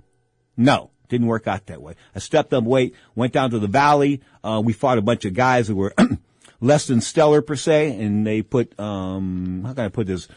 No. 0.57 0.90
Didn't 1.09 1.28
work 1.28 1.47
out 1.47 1.66
that 1.66 1.80
way. 1.80 1.94
I 2.14 2.18
stepped 2.18 2.53
up 2.53 2.64
weight, 2.64 2.94
went 3.14 3.32
down 3.32 3.51
to 3.51 3.59
the 3.59 3.68
valley. 3.68 4.22
Uh, 4.42 4.61
we 4.64 4.72
fought 4.72 4.99
a 4.99 5.03
bunch 5.03 5.24
of 5.24 5.34
guys 5.34 5.68
who 5.68 5.76
were 5.76 5.94
less 6.61 6.86
than 6.86 7.01
stellar 7.01 7.42
per 7.42 7.57
se, 7.57 8.01
and 8.01 8.26
they 8.26 8.42
put, 8.42 8.78
um, 8.78 9.62
how 9.64 9.74
can 9.74 9.84
I 9.84 9.88
put 9.88 10.07
this? 10.07 10.28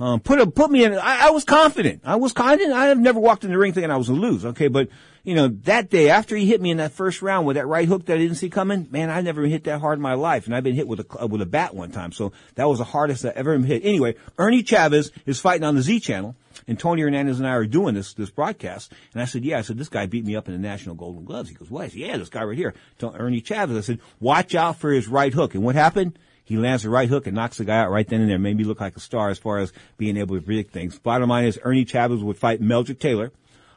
Um, 0.00 0.18
put 0.18 0.40
a, 0.40 0.46
put 0.46 0.70
me 0.70 0.82
in. 0.82 0.94
I, 0.94 1.26
I 1.26 1.30
was 1.30 1.44
confident. 1.44 2.00
I 2.04 2.16
was 2.16 2.32
confident. 2.32 2.72
I 2.72 2.86
have 2.86 2.98
never 2.98 3.20
walked 3.20 3.44
in 3.44 3.50
the 3.50 3.58
ring 3.58 3.74
thinking 3.74 3.90
I 3.90 3.98
was 3.98 4.08
gonna 4.08 4.20
lose. 4.20 4.46
Okay, 4.46 4.68
but 4.68 4.88
you 5.24 5.34
know 5.34 5.48
that 5.48 5.90
day 5.90 6.08
after 6.08 6.34
he 6.34 6.46
hit 6.46 6.62
me 6.62 6.70
in 6.70 6.78
that 6.78 6.92
first 6.92 7.20
round 7.20 7.46
with 7.46 7.56
that 7.56 7.66
right 7.66 7.86
hook 7.86 8.06
that 8.06 8.14
I 8.14 8.16
didn't 8.16 8.36
see 8.36 8.48
coming, 8.48 8.88
man, 8.90 9.10
I 9.10 9.20
never 9.20 9.42
hit 9.42 9.64
that 9.64 9.80
hard 9.80 9.98
in 9.98 10.02
my 10.02 10.14
life, 10.14 10.46
and 10.46 10.56
I've 10.56 10.64
been 10.64 10.74
hit 10.74 10.88
with 10.88 11.00
a 11.00 11.26
with 11.26 11.42
a 11.42 11.46
bat 11.46 11.74
one 11.74 11.90
time, 11.90 12.12
so 12.12 12.32
that 12.54 12.66
was 12.66 12.78
the 12.78 12.84
hardest 12.84 13.26
I 13.26 13.28
ever 13.36 13.58
hit. 13.58 13.84
Anyway, 13.84 14.14
Ernie 14.38 14.62
Chavez 14.62 15.12
is 15.26 15.38
fighting 15.38 15.64
on 15.64 15.74
the 15.74 15.82
Z 15.82 16.00
channel, 16.00 16.34
and 16.66 16.78
Tony 16.78 17.02
Hernandez 17.02 17.38
and 17.38 17.46
I 17.46 17.52
are 17.52 17.66
doing 17.66 17.94
this 17.94 18.14
this 18.14 18.30
broadcast, 18.30 18.90
and 19.12 19.20
I 19.20 19.26
said, 19.26 19.44
yeah, 19.44 19.58
I 19.58 19.60
said 19.60 19.76
this 19.76 19.90
guy 19.90 20.06
beat 20.06 20.24
me 20.24 20.34
up 20.34 20.48
in 20.48 20.54
the 20.54 20.66
National 20.66 20.94
Golden 20.94 21.26
Gloves. 21.26 21.50
He 21.50 21.54
goes, 21.54 21.70
what? 21.70 21.90
Said, 21.90 22.00
yeah, 22.00 22.16
this 22.16 22.30
guy 22.30 22.42
right 22.42 22.56
here, 22.56 22.72
Ernie 23.02 23.42
Chavez. 23.42 23.76
I 23.76 23.82
said, 23.82 24.00
watch 24.18 24.54
out 24.54 24.78
for 24.78 24.90
his 24.90 25.08
right 25.08 25.34
hook, 25.34 25.54
and 25.54 25.62
what 25.62 25.74
happened? 25.74 26.18
He 26.50 26.56
lands 26.56 26.84
a 26.84 26.90
right 26.90 27.08
hook 27.08 27.28
and 27.28 27.36
knocks 27.36 27.58
the 27.58 27.64
guy 27.64 27.78
out 27.78 27.92
right 27.92 28.08
then 28.08 28.22
and 28.22 28.28
there. 28.28 28.36
Made 28.36 28.56
me 28.56 28.64
look 28.64 28.80
like 28.80 28.96
a 28.96 29.00
star 29.00 29.28
as 29.28 29.38
far 29.38 29.58
as 29.58 29.72
being 29.98 30.16
able 30.16 30.34
to 30.34 30.42
predict 30.42 30.72
things. 30.72 30.98
Bottom 30.98 31.28
line 31.28 31.44
is 31.44 31.60
Ernie 31.62 31.84
Chavez 31.84 32.24
would 32.24 32.36
fight 32.36 32.60
Meldrick 32.60 32.98
Taylor 32.98 33.30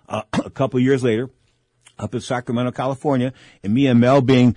uh, 0.09 0.23
a 0.43 0.49
couple 0.49 0.79
years 0.79 1.03
later 1.03 1.29
up 1.99 2.15
in 2.15 2.19
Sacramento, 2.19 2.71
California, 2.71 3.31
and 3.61 3.75
me 3.75 3.85
and 3.85 3.99
Mel 3.99 4.21
being 4.21 4.55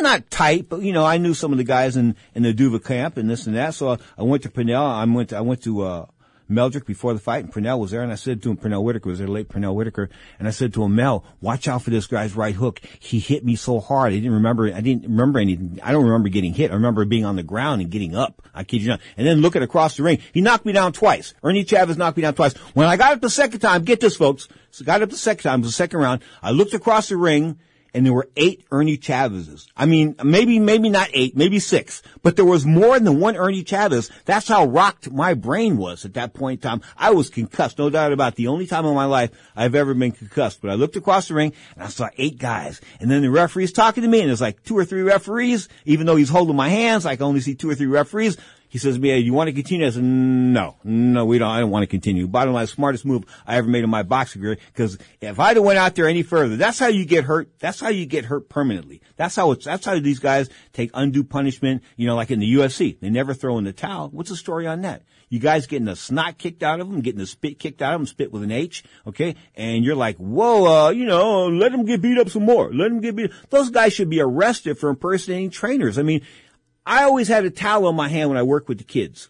not 0.00 0.28
tight, 0.28 0.68
but 0.68 0.82
you 0.82 0.92
know, 0.92 1.04
I 1.04 1.18
knew 1.18 1.34
some 1.34 1.52
of 1.52 1.58
the 1.58 1.62
guys 1.62 1.96
in 1.96 2.16
in 2.34 2.42
the 2.42 2.52
Duva 2.52 2.84
camp 2.84 3.16
and 3.16 3.30
this 3.30 3.46
and 3.46 3.54
that. 3.54 3.74
So 3.74 3.96
I 4.18 4.22
went 4.24 4.42
to 4.42 4.48
Pernell. 4.48 4.84
I 4.84 5.04
went 5.04 5.28
to, 5.28 5.36
I 5.36 5.40
went 5.42 5.62
to 5.62 5.82
uh 5.82 6.06
Meldrick 6.52 6.86
before 6.86 7.14
the 7.14 7.20
fight, 7.20 7.44
and 7.44 7.52
Pernell 7.52 7.78
was 7.78 7.90
there, 7.90 8.02
and 8.02 8.12
I 8.12 8.16
said 8.16 8.42
to 8.42 8.50
him, 8.50 8.56
Pernell 8.56 8.82
Whitaker 8.82 9.08
was 9.08 9.18
there, 9.18 9.28
late 9.28 9.48
Pernell 9.48 9.74
Whitaker, 9.74 10.10
and 10.38 10.46
I 10.46 10.50
said 10.50 10.72
to 10.74 10.84
him, 10.84 10.94
Mel, 10.94 11.24
watch 11.40 11.68
out 11.68 11.82
for 11.82 11.90
this 11.90 12.06
guy's 12.06 12.36
right 12.36 12.54
hook. 12.54 12.80
He 12.98 13.18
hit 13.18 13.44
me 13.44 13.56
so 13.56 13.80
hard. 13.80 14.12
I 14.12 14.16
didn't 14.16 14.34
remember, 14.34 14.72
I 14.72 14.80
didn't 14.80 15.04
remember 15.04 15.38
anything. 15.38 15.80
I 15.82 15.92
don't 15.92 16.04
remember 16.04 16.28
getting 16.28 16.54
hit. 16.54 16.70
I 16.70 16.74
remember 16.74 17.04
being 17.04 17.24
on 17.24 17.36
the 17.36 17.42
ground 17.42 17.82
and 17.82 17.90
getting 17.90 18.14
up. 18.14 18.42
I 18.54 18.64
kid 18.64 18.82
you 18.82 18.88
not. 18.88 19.00
And 19.16 19.26
then 19.26 19.40
looking 19.40 19.62
across 19.62 19.96
the 19.96 20.02
ring, 20.02 20.18
he 20.32 20.40
knocked 20.40 20.66
me 20.66 20.72
down 20.72 20.92
twice. 20.92 21.34
Ernie 21.42 21.64
Chavez 21.64 21.96
knocked 21.96 22.16
me 22.16 22.22
down 22.22 22.34
twice. 22.34 22.54
When 22.74 22.86
I 22.86 22.96
got 22.96 23.12
up 23.12 23.20
the 23.20 23.30
second 23.30 23.60
time, 23.60 23.84
get 23.84 24.00
this 24.00 24.16
folks, 24.16 24.48
so 24.70 24.84
got 24.84 25.02
up 25.02 25.10
the 25.10 25.16
second 25.16 25.42
time, 25.42 25.62
the 25.62 25.70
second 25.70 26.00
round, 26.00 26.22
I 26.42 26.50
looked 26.50 26.74
across 26.74 27.08
the 27.08 27.16
ring, 27.16 27.58
and 27.94 28.06
there 28.06 28.12
were 28.12 28.28
eight 28.36 28.64
Ernie 28.70 28.96
Chavezes. 28.96 29.66
I 29.76 29.86
mean, 29.86 30.16
maybe, 30.22 30.58
maybe 30.58 30.88
not 30.88 31.10
eight, 31.12 31.36
maybe 31.36 31.58
six, 31.58 32.02
but 32.22 32.36
there 32.36 32.44
was 32.44 32.64
more 32.64 32.98
than 32.98 33.20
one 33.20 33.36
Ernie 33.36 33.64
Chavez. 33.64 34.10
That's 34.24 34.48
how 34.48 34.64
rocked 34.66 35.10
my 35.10 35.34
brain 35.34 35.76
was 35.76 36.04
at 36.04 36.14
that 36.14 36.34
point 36.34 36.64
in 36.64 36.70
time. 36.70 36.82
I 36.96 37.10
was 37.10 37.30
concussed, 37.30 37.78
no 37.78 37.90
doubt 37.90 38.12
about 38.12 38.32
it. 38.32 38.36
The 38.36 38.48
only 38.48 38.66
time 38.66 38.86
in 38.86 38.94
my 38.94 39.04
life 39.04 39.30
I've 39.54 39.74
ever 39.74 39.94
been 39.94 40.12
concussed. 40.12 40.60
But 40.62 40.70
I 40.70 40.74
looked 40.74 40.96
across 40.96 41.28
the 41.28 41.34
ring 41.34 41.52
and 41.74 41.84
I 41.84 41.88
saw 41.88 42.08
eight 42.16 42.38
guys. 42.38 42.80
And 43.00 43.10
then 43.10 43.22
the 43.22 43.30
referee's 43.30 43.72
talking 43.72 44.02
to 44.02 44.08
me 44.08 44.20
and 44.20 44.28
there's 44.28 44.40
like 44.40 44.62
two 44.62 44.76
or 44.76 44.84
three 44.84 45.02
referees, 45.02 45.68
even 45.84 46.06
though 46.06 46.16
he's 46.16 46.30
holding 46.30 46.56
my 46.56 46.68
hands, 46.68 47.06
I 47.06 47.16
can 47.16 47.26
only 47.26 47.40
see 47.40 47.54
two 47.54 47.70
or 47.70 47.74
three 47.74 47.86
referees. 47.86 48.36
He 48.72 48.78
says 48.78 48.98
me, 48.98 49.14
you 49.18 49.34
want 49.34 49.48
to 49.48 49.52
continue? 49.52 49.86
I 49.86 49.90
said, 49.90 50.02
no, 50.02 50.76
no, 50.82 51.26
we 51.26 51.36
don't, 51.36 51.50
I 51.50 51.60
don't 51.60 51.68
want 51.68 51.82
to 51.82 51.86
continue. 51.86 52.26
Bottom 52.26 52.54
line, 52.54 52.66
smartest 52.66 53.04
move 53.04 53.24
I 53.46 53.58
ever 53.58 53.68
made 53.68 53.84
in 53.84 53.90
my 53.90 54.02
boxing 54.02 54.40
career, 54.40 54.56
because 54.68 54.96
if 55.20 55.38
I'd 55.38 55.58
have 55.58 55.64
went 55.66 55.78
out 55.78 55.94
there 55.94 56.08
any 56.08 56.22
further, 56.22 56.56
that's 56.56 56.78
how 56.78 56.86
you 56.86 57.04
get 57.04 57.24
hurt. 57.24 57.50
That's 57.58 57.80
how 57.80 57.90
you 57.90 58.06
get 58.06 58.24
hurt 58.24 58.48
permanently. 58.48 59.02
That's 59.16 59.36
how 59.36 59.50
it's, 59.50 59.66
that's 59.66 59.84
how 59.84 60.00
these 60.00 60.20
guys 60.20 60.48
take 60.72 60.90
undue 60.94 61.22
punishment, 61.22 61.82
you 61.96 62.06
know, 62.06 62.16
like 62.16 62.30
in 62.30 62.38
the 62.38 62.50
UFC. 62.50 62.98
They 62.98 63.10
never 63.10 63.34
throw 63.34 63.58
in 63.58 63.64
the 63.64 63.74
towel. 63.74 64.08
What's 64.08 64.30
the 64.30 64.36
story 64.36 64.66
on 64.66 64.80
that? 64.80 65.02
You 65.28 65.38
guys 65.38 65.66
getting 65.66 65.84
the 65.84 65.94
snot 65.94 66.38
kicked 66.38 66.62
out 66.62 66.80
of 66.80 66.90
them, 66.90 67.02
getting 67.02 67.20
the 67.20 67.26
spit 67.26 67.58
kicked 67.58 67.82
out 67.82 67.92
of 67.92 68.00
them, 68.00 68.06
spit 68.06 68.32
with 68.32 68.42
an 68.42 68.50
H, 68.50 68.84
okay? 69.06 69.36
And 69.54 69.84
you're 69.84 69.96
like, 69.96 70.16
whoa, 70.16 70.86
uh, 70.86 70.90
you 70.92 71.04
know, 71.04 71.48
let 71.48 71.72
them 71.72 71.84
get 71.84 72.00
beat 72.00 72.16
up 72.16 72.30
some 72.30 72.46
more. 72.46 72.72
Let 72.72 72.88
them 72.88 73.02
get 73.02 73.16
beat. 73.16 73.32
Those 73.50 73.68
guys 73.68 73.92
should 73.92 74.08
be 74.08 74.22
arrested 74.22 74.78
for 74.78 74.88
impersonating 74.88 75.50
trainers. 75.50 75.98
I 75.98 76.04
mean, 76.04 76.22
I 76.84 77.04
always 77.04 77.28
had 77.28 77.44
a 77.44 77.50
towel 77.50 77.86
on 77.86 77.96
my 77.96 78.08
hand 78.08 78.28
when 78.28 78.38
I 78.38 78.42
worked 78.42 78.68
with 78.68 78.78
the 78.78 78.84
kids. 78.84 79.28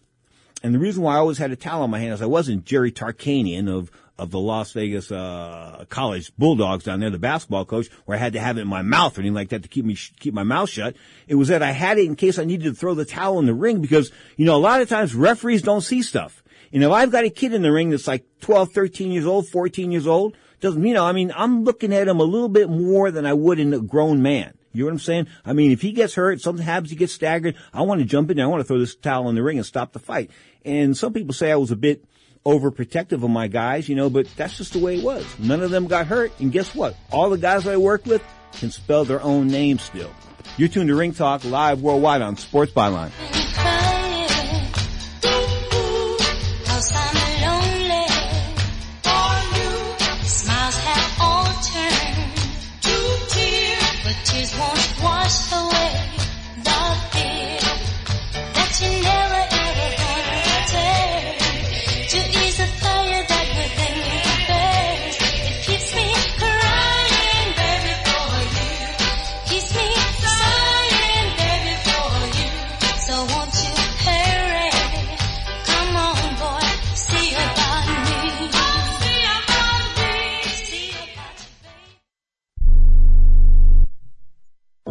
And 0.63 0.73
the 0.73 0.79
reason 0.79 1.03
why 1.03 1.15
I 1.15 1.19
always 1.19 1.37
had 1.37 1.51
a 1.51 1.57
towel 1.57 1.83
on 1.83 1.91
my 1.91 1.99
hand 1.99 2.13
is 2.13 2.21
I 2.21 2.25
wasn't 2.25 2.65
Jerry 2.65 2.91
Tarkanian 2.91 3.69
of, 3.69 3.91
of 4.17 4.31
the 4.31 4.39
Las 4.39 4.71
Vegas, 4.71 5.11
uh, 5.11 5.85
college 5.89 6.31
Bulldogs 6.37 6.85
down 6.85 7.01
there, 7.01 7.09
the 7.09 7.19
basketball 7.19 7.65
coach, 7.65 7.89
where 8.05 8.17
I 8.17 8.19
had 8.19 8.33
to 8.33 8.39
have 8.39 8.57
it 8.57 8.61
in 8.61 8.67
my 8.67 8.81
mouth 8.81 9.17
or 9.17 9.21
anything 9.21 9.35
like 9.35 9.49
that 9.49 9.63
to 9.63 9.69
keep 9.69 9.83
me, 9.83 9.97
keep 10.19 10.33
my 10.33 10.43
mouth 10.43 10.69
shut. 10.69 10.95
It 11.27 11.35
was 11.35 11.49
that 11.49 11.61
I 11.61 11.71
had 11.71 11.97
it 11.97 12.05
in 12.05 12.15
case 12.15 12.39
I 12.39 12.45
needed 12.45 12.63
to 12.63 12.73
throw 12.73 12.93
the 12.93 13.05
towel 13.05 13.39
in 13.39 13.45
the 13.45 13.53
ring 13.53 13.81
because, 13.81 14.11
you 14.37 14.45
know, 14.45 14.55
a 14.55 14.57
lot 14.57 14.81
of 14.81 14.87
times 14.87 15.13
referees 15.13 15.61
don't 15.61 15.81
see 15.81 16.01
stuff. 16.01 16.43
And 16.71 16.83
if 16.83 16.91
I've 16.91 17.11
got 17.11 17.25
a 17.25 17.29
kid 17.29 17.53
in 17.53 17.61
the 17.61 17.71
ring 17.71 17.89
that's 17.89 18.07
like 18.07 18.25
12, 18.39 18.71
13 18.71 19.11
years 19.11 19.25
old, 19.25 19.47
14 19.47 19.91
years 19.91 20.07
old, 20.07 20.35
doesn't, 20.61 20.83
you 20.83 20.93
know, 20.93 21.05
I 21.05 21.11
mean, 21.11 21.33
I'm 21.35 21.65
looking 21.65 21.93
at 21.93 22.07
him 22.07 22.19
a 22.19 22.23
little 22.23 22.49
bit 22.49 22.69
more 22.69 23.11
than 23.11 23.25
I 23.25 23.33
would 23.33 23.59
in 23.59 23.73
a 23.73 23.79
grown 23.79 24.21
man. 24.21 24.53
You 24.73 24.83
know 24.83 24.87
what 24.87 24.93
I'm 24.93 24.99
saying? 24.99 25.27
I 25.45 25.53
mean, 25.53 25.71
if 25.71 25.81
he 25.81 25.91
gets 25.91 26.15
hurt, 26.15 26.41
something 26.41 26.65
happens, 26.65 26.89
he 26.89 26.95
gets 26.95 27.13
staggered, 27.13 27.55
I 27.73 27.83
want 27.83 28.01
to 28.01 28.05
jump 28.05 28.31
in 28.31 28.37
there. 28.37 28.45
I 28.45 28.49
want 28.49 28.61
to 28.61 28.67
throw 28.67 28.79
this 28.79 28.95
towel 28.95 29.29
in 29.29 29.35
the 29.35 29.43
ring 29.43 29.57
and 29.57 29.65
stop 29.65 29.93
the 29.93 29.99
fight. 29.99 30.31
And 30.65 30.97
some 30.97 31.13
people 31.13 31.33
say 31.33 31.51
I 31.51 31.55
was 31.55 31.71
a 31.71 31.75
bit 31.75 32.03
overprotective 32.45 33.23
of 33.23 33.29
my 33.29 33.47
guys, 33.47 33.87
you 33.87 33.95
know, 33.95 34.09
but 34.09 34.27
that's 34.35 34.57
just 34.57 34.73
the 34.73 34.79
way 34.79 34.97
it 34.97 35.03
was. 35.03 35.25
None 35.39 35.61
of 35.61 35.71
them 35.71 35.87
got 35.87 36.07
hurt. 36.07 36.31
And 36.39 36.51
guess 36.51 36.73
what? 36.75 36.95
All 37.11 37.29
the 37.29 37.37
guys 37.37 37.67
I 37.67 37.77
worked 37.77 38.07
with 38.07 38.23
can 38.53 38.71
spell 38.71 39.05
their 39.05 39.21
own 39.21 39.47
name 39.47 39.79
still. 39.79 40.11
You're 40.57 40.69
tuned 40.69 40.89
to 40.89 40.95
Ring 40.95 41.13
Talk 41.13 41.45
live 41.45 41.81
worldwide 41.81 42.21
on 42.21 42.37
Sports 42.37 42.71
Byline. 42.71 43.11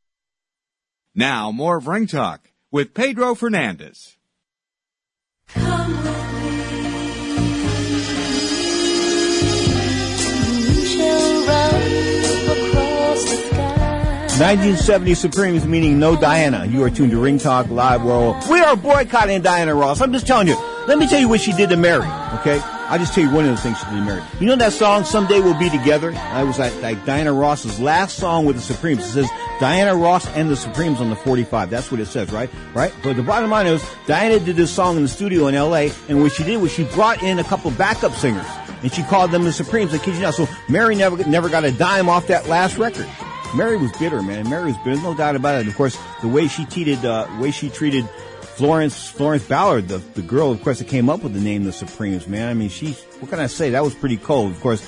Now, 1.13 1.51
more 1.51 1.77
of 1.77 1.87
Ring 1.87 2.07
Talk 2.07 2.51
with 2.71 2.93
Pedro 2.93 3.35
Fernandez. 3.35 4.15
1970 14.41 15.13
Supremes 15.13 15.65
meaning 15.67 15.99
no 15.99 16.15
Diana. 16.15 16.65
You 16.65 16.83
are 16.83 16.89
tuned 16.89 17.11
to 17.11 17.19
Ring 17.19 17.37
Talk 17.37 17.69
Live 17.69 18.03
World. 18.03 18.37
We 18.49 18.59
are 18.59 18.75
boycotting 18.75 19.41
Diana 19.41 19.75
Ross. 19.75 20.01
I'm 20.01 20.11
just 20.13 20.25
telling 20.25 20.47
you. 20.47 20.55
Let 20.87 20.97
me 20.97 21.07
tell 21.07 21.19
you 21.19 21.29
what 21.29 21.41
she 21.41 21.53
did 21.53 21.69
to 21.69 21.77
Mary, 21.77 22.07
okay? 22.39 22.59
I'll 22.91 22.99
just 22.99 23.13
tell 23.13 23.23
you 23.23 23.31
one 23.31 23.45
of 23.45 23.51
the 23.51 23.61
things 23.61 23.79
she 23.79 23.85
did 23.85 24.03
Mary. 24.03 24.21
You 24.41 24.47
know 24.47 24.57
that 24.57 24.73
song, 24.73 25.05
Someday 25.05 25.39
We'll 25.39 25.57
Be 25.57 25.69
Together? 25.69 26.13
I 26.13 26.43
was 26.43 26.59
like, 26.59 26.75
like 26.81 27.05
Diana 27.05 27.31
Ross's 27.31 27.79
last 27.79 28.17
song 28.17 28.43
with 28.43 28.57
the 28.57 28.61
Supremes. 28.61 28.99
It 29.05 29.11
says 29.11 29.29
Diana 29.61 29.95
Ross 29.95 30.27
and 30.31 30.49
the 30.49 30.57
Supremes 30.57 30.99
on 30.99 31.09
the 31.09 31.15
45. 31.15 31.69
That's 31.69 31.89
what 31.89 32.01
it 32.01 32.07
says, 32.07 32.33
right? 32.33 32.49
Right? 32.73 32.93
But 33.01 33.15
the 33.15 33.23
bottom 33.23 33.49
line 33.49 33.65
is, 33.65 33.81
Diana 34.07 34.41
did 34.41 34.57
this 34.57 34.73
song 34.73 34.97
in 34.97 35.03
the 35.03 35.07
studio 35.07 35.47
in 35.47 35.55
LA, 35.55 35.87
and 36.09 36.21
what 36.21 36.33
she 36.33 36.43
did 36.43 36.57
was 36.57 36.73
she 36.73 36.83
brought 36.83 37.23
in 37.23 37.39
a 37.39 37.45
couple 37.45 37.71
backup 37.71 38.11
singers, 38.15 38.45
and 38.83 38.91
she 38.91 39.03
called 39.03 39.31
them 39.31 39.45
the 39.45 39.53
Supremes. 39.53 39.93
I 39.93 39.97
kid 39.97 40.15
you 40.15 40.21
not. 40.21 40.33
So 40.33 40.45
Mary 40.67 40.93
never, 40.93 41.15
never 41.29 41.47
got 41.47 41.63
a 41.63 41.71
dime 41.71 42.09
off 42.09 42.27
that 42.27 42.49
last 42.49 42.77
record. 42.77 43.07
Mary 43.55 43.77
was 43.77 43.93
bitter, 43.93 44.21
man. 44.21 44.49
Mary 44.49 44.65
was 44.65 44.77
bitter. 44.79 45.01
No 45.01 45.13
doubt 45.13 45.37
about 45.37 45.55
it. 45.55 45.59
And 45.61 45.69
of 45.69 45.77
course, 45.77 45.97
the 46.21 46.27
way 46.27 46.49
she 46.49 46.65
treated, 46.65 47.05
uh, 47.05 47.25
way 47.39 47.51
she 47.51 47.69
treated 47.69 48.05
Florence, 48.61 49.09
Florence 49.09 49.43
Ballard, 49.43 49.87
the, 49.87 49.97
the 49.97 50.21
girl, 50.21 50.51
of 50.51 50.61
course, 50.61 50.77
that 50.77 50.87
came 50.87 51.09
up 51.09 51.23
with 51.23 51.33
the 51.33 51.39
name 51.39 51.63
the 51.63 51.71
Supremes, 51.71 52.27
man. 52.27 52.47
I 52.47 52.53
mean, 52.53 52.69
she, 52.69 52.91
what 53.19 53.31
can 53.31 53.39
I 53.39 53.47
say? 53.47 53.71
That 53.71 53.83
was 53.83 53.95
pretty 53.95 54.17
cold. 54.17 54.51
Of 54.51 54.61
course, 54.61 54.87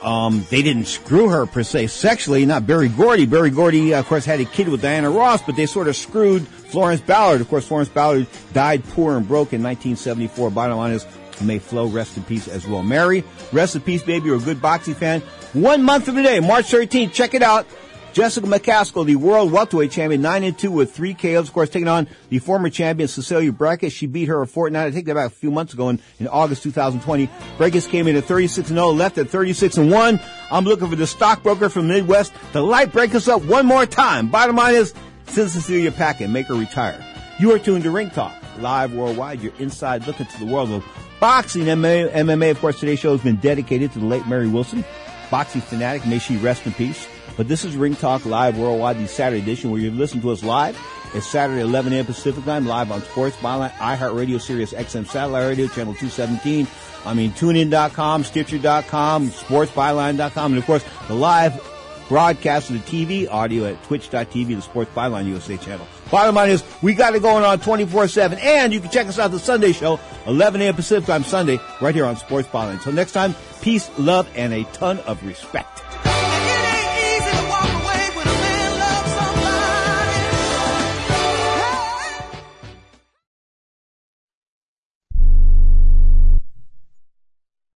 um, 0.00 0.46
they 0.48 0.62
didn't 0.62 0.86
screw 0.86 1.28
her 1.28 1.44
per 1.44 1.62
se 1.62 1.88
sexually, 1.88 2.46
not 2.46 2.66
Berry 2.66 2.88
Gordy. 2.88 3.26
Berry 3.26 3.50
Gordy, 3.50 3.92
uh, 3.92 4.00
of 4.00 4.06
course, 4.06 4.24
had 4.24 4.40
a 4.40 4.46
kid 4.46 4.66
with 4.66 4.80
Diana 4.80 5.10
Ross, 5.10 5.42
but 5.42 5.56
they 5.56 5.66
sort 5.66 5.88
of 5.88 5.96
screwed 5.96 6.48
Florence 6.48 7.02
Ballard. 7.02 7.42
Of 7.42 7.50
course, 7.50 7.66
Florence 7.66 7.90
Ballard 7.90 8.26
died 8.54 8.82
poor 8.82 9.18
and 9.18 9.28
broke 9.28 9.52
in 9.52 9.62
1974. 9.62 10.48
Bottom 10.48 10.78
line 10.78 10.92
is, 10.92 11.06
may 11.42 11.58
Flo 11.58 11.88
rest 11.88 12.16
in 12.16 12.22
peace 12.22 12.48
as 12.48 12.66
well. 12.66 12.82
Mary, 12.82 13.24
rest 13.52 13.76
in 13.76 13.82
peace, 13.82 14.02
baby. 14.02 14.28
You're 14.28 14.36
a 14.36 14.40
good 14.40 14.62
boxing 14.62 14.94
fan. 14.94 15.20
One 15.52 15.82
month 15.82 16.06
from 16.06 16.16
today, 16.16 16.40
March 16.40 16.64
13th. 16.64 17.12
Check 17.12 17.34
it 17.34 17.42
out. 17.42 17.66
Jessica 18.12 18.46
McCaskill, 18.46 19.06
the 19.06 19.16
world 19.16 19.50
welterweight 19.52 19.90
champion, 19.90 20.20
9 20.20 20.44
and 20.44 20.58
2 20.58 20.70
with 20.70 20.94
three 20.94 21.14
KOs. 21.14 21.48
Of 21.48 21.54
course, 21.54 21.70
taking 21.70 21.88
on 21.88 22.06
the 22.28 22.40
former 22.40 22.68
champion 22.68 23.08
Cecilia 23.08 23.50
Braekhus. 23.52 23.90
She 23.92 24.06
beat 24.06 24.28
her 24.28 24.42
a 24.42 24.46
fortnight, 24.46 24.88
I 24.88 24.90
think 24.90 25.08
about 25.08 25.26
a 25.26 25.34
few 25.34 25.50
months 25.50 25.72
ago 25.72 25.88
in, 25.88 25.98
in 26.20 26.28
August 26.28 26.62
2020. 26.62 27.26
Braekhus 27.56 27.88
came 27.88 28.06
in 28.06 28.16
at 28.16 28.24
36 28.24 28.68
and 28.68 28.76
0, 28.76 28.88
left 28.90 29.16
at 29.16 29.30
36 29.30 29.78
and 29.78 29.90
1. 29.90 30.20
I'm 30.50 30.64
looking 30.64 30.88
for 30.88 30.96
the 30.96 31.06
stockbroker 31.06 31.70
from 31.70 31.88
Midwest 31.88 32.34
to 32.52 32.60
light 32.60 32.92
Braekhus 32.92 33.28
up 33.28 33.42
one 33.44 33.64
more 33.64 33.86
time. 33.86 34.28
Bottom 34.28 34.56
line 34.56 34.74
is, 34.74 34.92
send 35.28 35.50
Cecilia 35.50 35.90
packing, 35.90 36.32
make 36.32 36.46
her 36.48 36.54
retire. 36.54 37.02
You 37.38 37.52
are 37.52 37.58
tuned 37.58 37.84
to 37.84 37.90
Ring 37.90 38.10
Talk, 38.10 38.34
live 38.58 38.92
worldwide. 38.92 39.40
Your 39.40 39.54
inside 39.58 40.06
look 40.06 40.20
into 40.20 40.38
the 40.38 40.46
world 40.46 40.70
of 40.70 40.84
boxing, 41.18 41.64
MMA, 41.64 42.12
MMA. 42.12 42.50
Of 42.50 42.60
course, 42.60 42.78
today's 42.78 42.98
show 42.98 43.12
has 43.12 43.22
been 43.22 43.36
dedicated 43.36 43.90
to 43.92 44.00
the 44.00 44.06
late 44.06 44.26
Mary 44.26 44.48
Wilson, 44.48 44.84
boxing 45.30 45.62
fanatic. 45.62 46.06
May 46.06 46.18
she 46.18 46.36
rest 46.36 46.66
in 46.66 46.74
peace. 46.74 47.08
But 47.36 47.48
this 47.48 47.64
is 47.64 47.76
Ring 47.76 47.96
Talk 47.96 48.26
Live 48.26 48.58
Worldwide, 48.58 48.98
the 48.98 49.08
Saturday 49.08 49.42
edition 49.42 49.70
where 49.70 49.80
you 49.80 49.90
listen 49.90 50.20
to 50.22 50.30
us 50.30 50.42
live. 50.42 50.78
It's 51.14 51.26
Saturday, 51.26 51.60
11 51.60 51.92
a.m. 51.92 52.06
Pacific 52.06 52.44
time, 52.44 52.66
live 52.66 52.90
on 52.90 53.02
Sports 53.02 53.36
Byline, 53.36 53.70
iHeartRadio, 53.72 54.40
Sirius 54.40 54.72
XM 54.72 55.06
Satellite 55.06 55.48
Radio, 55.48 55.66
Channel 55.66 55.94
217. 55.94 56.66
I 57.04 57.14
mean, 57.14 57.32
TuneIn.com, 57.32 58.24
Stitcher.com, 58.24 59.30
SportsByline.com, 59.30 60.52
and 60.52 60.58
of 60.58 60.64
course, 60.64 60.84
the 61.08 61.14
live 61.14 61.60
broadcast 62.08 62.70
of 62.70 62.76
the 62.76 63.06
TV 63.06 63.28
audio 63.30 63.66
at 63.66 63.82
Twitch.tv, 63.84 64.54
the 64.54 64.62
Sports 64.62 64.90
Byline 64.94 65.26
USA 65.26 65.56
channel. 65.56 65.86
Bottom 66.10 66.34
line 66.34 66.50
is, 66.50 66.62
we 66.82 66.94
got 66.94 67.14
it 67.14 67.22
going 67.22 67.44
on 67.44 67.58
24-7, 67.58 68.38
and 68.38 68.72
you 68.72 68.80
can 68.80 68.90
check 68.90 69.06
us 69.06 69.18
out 69.18 69.30
the 69.30 69.38
Sunday 69.38 69.72
show, 69.72 69.98
11 70.26 70.60
a.m. 70.60 70.74
Pacific 70.74 71.06
time 71.06 71.24
Sunday, 71.24 71.58
right 71.80 71.94
here 71.94 72.04
on 72.04 72.16
Sports 72.16 72.48
Byline. 72.48 72.74
Until 72.74 72.92
next 72.92 73.12
time, 73.12 73.34
peace, 73.60 73.90
love, 73.98 74.28
and 74.34 74.52
a 74.52 74.64
ton 74.72 74.98
of 75.00 75.24
respect. 75.24 75.81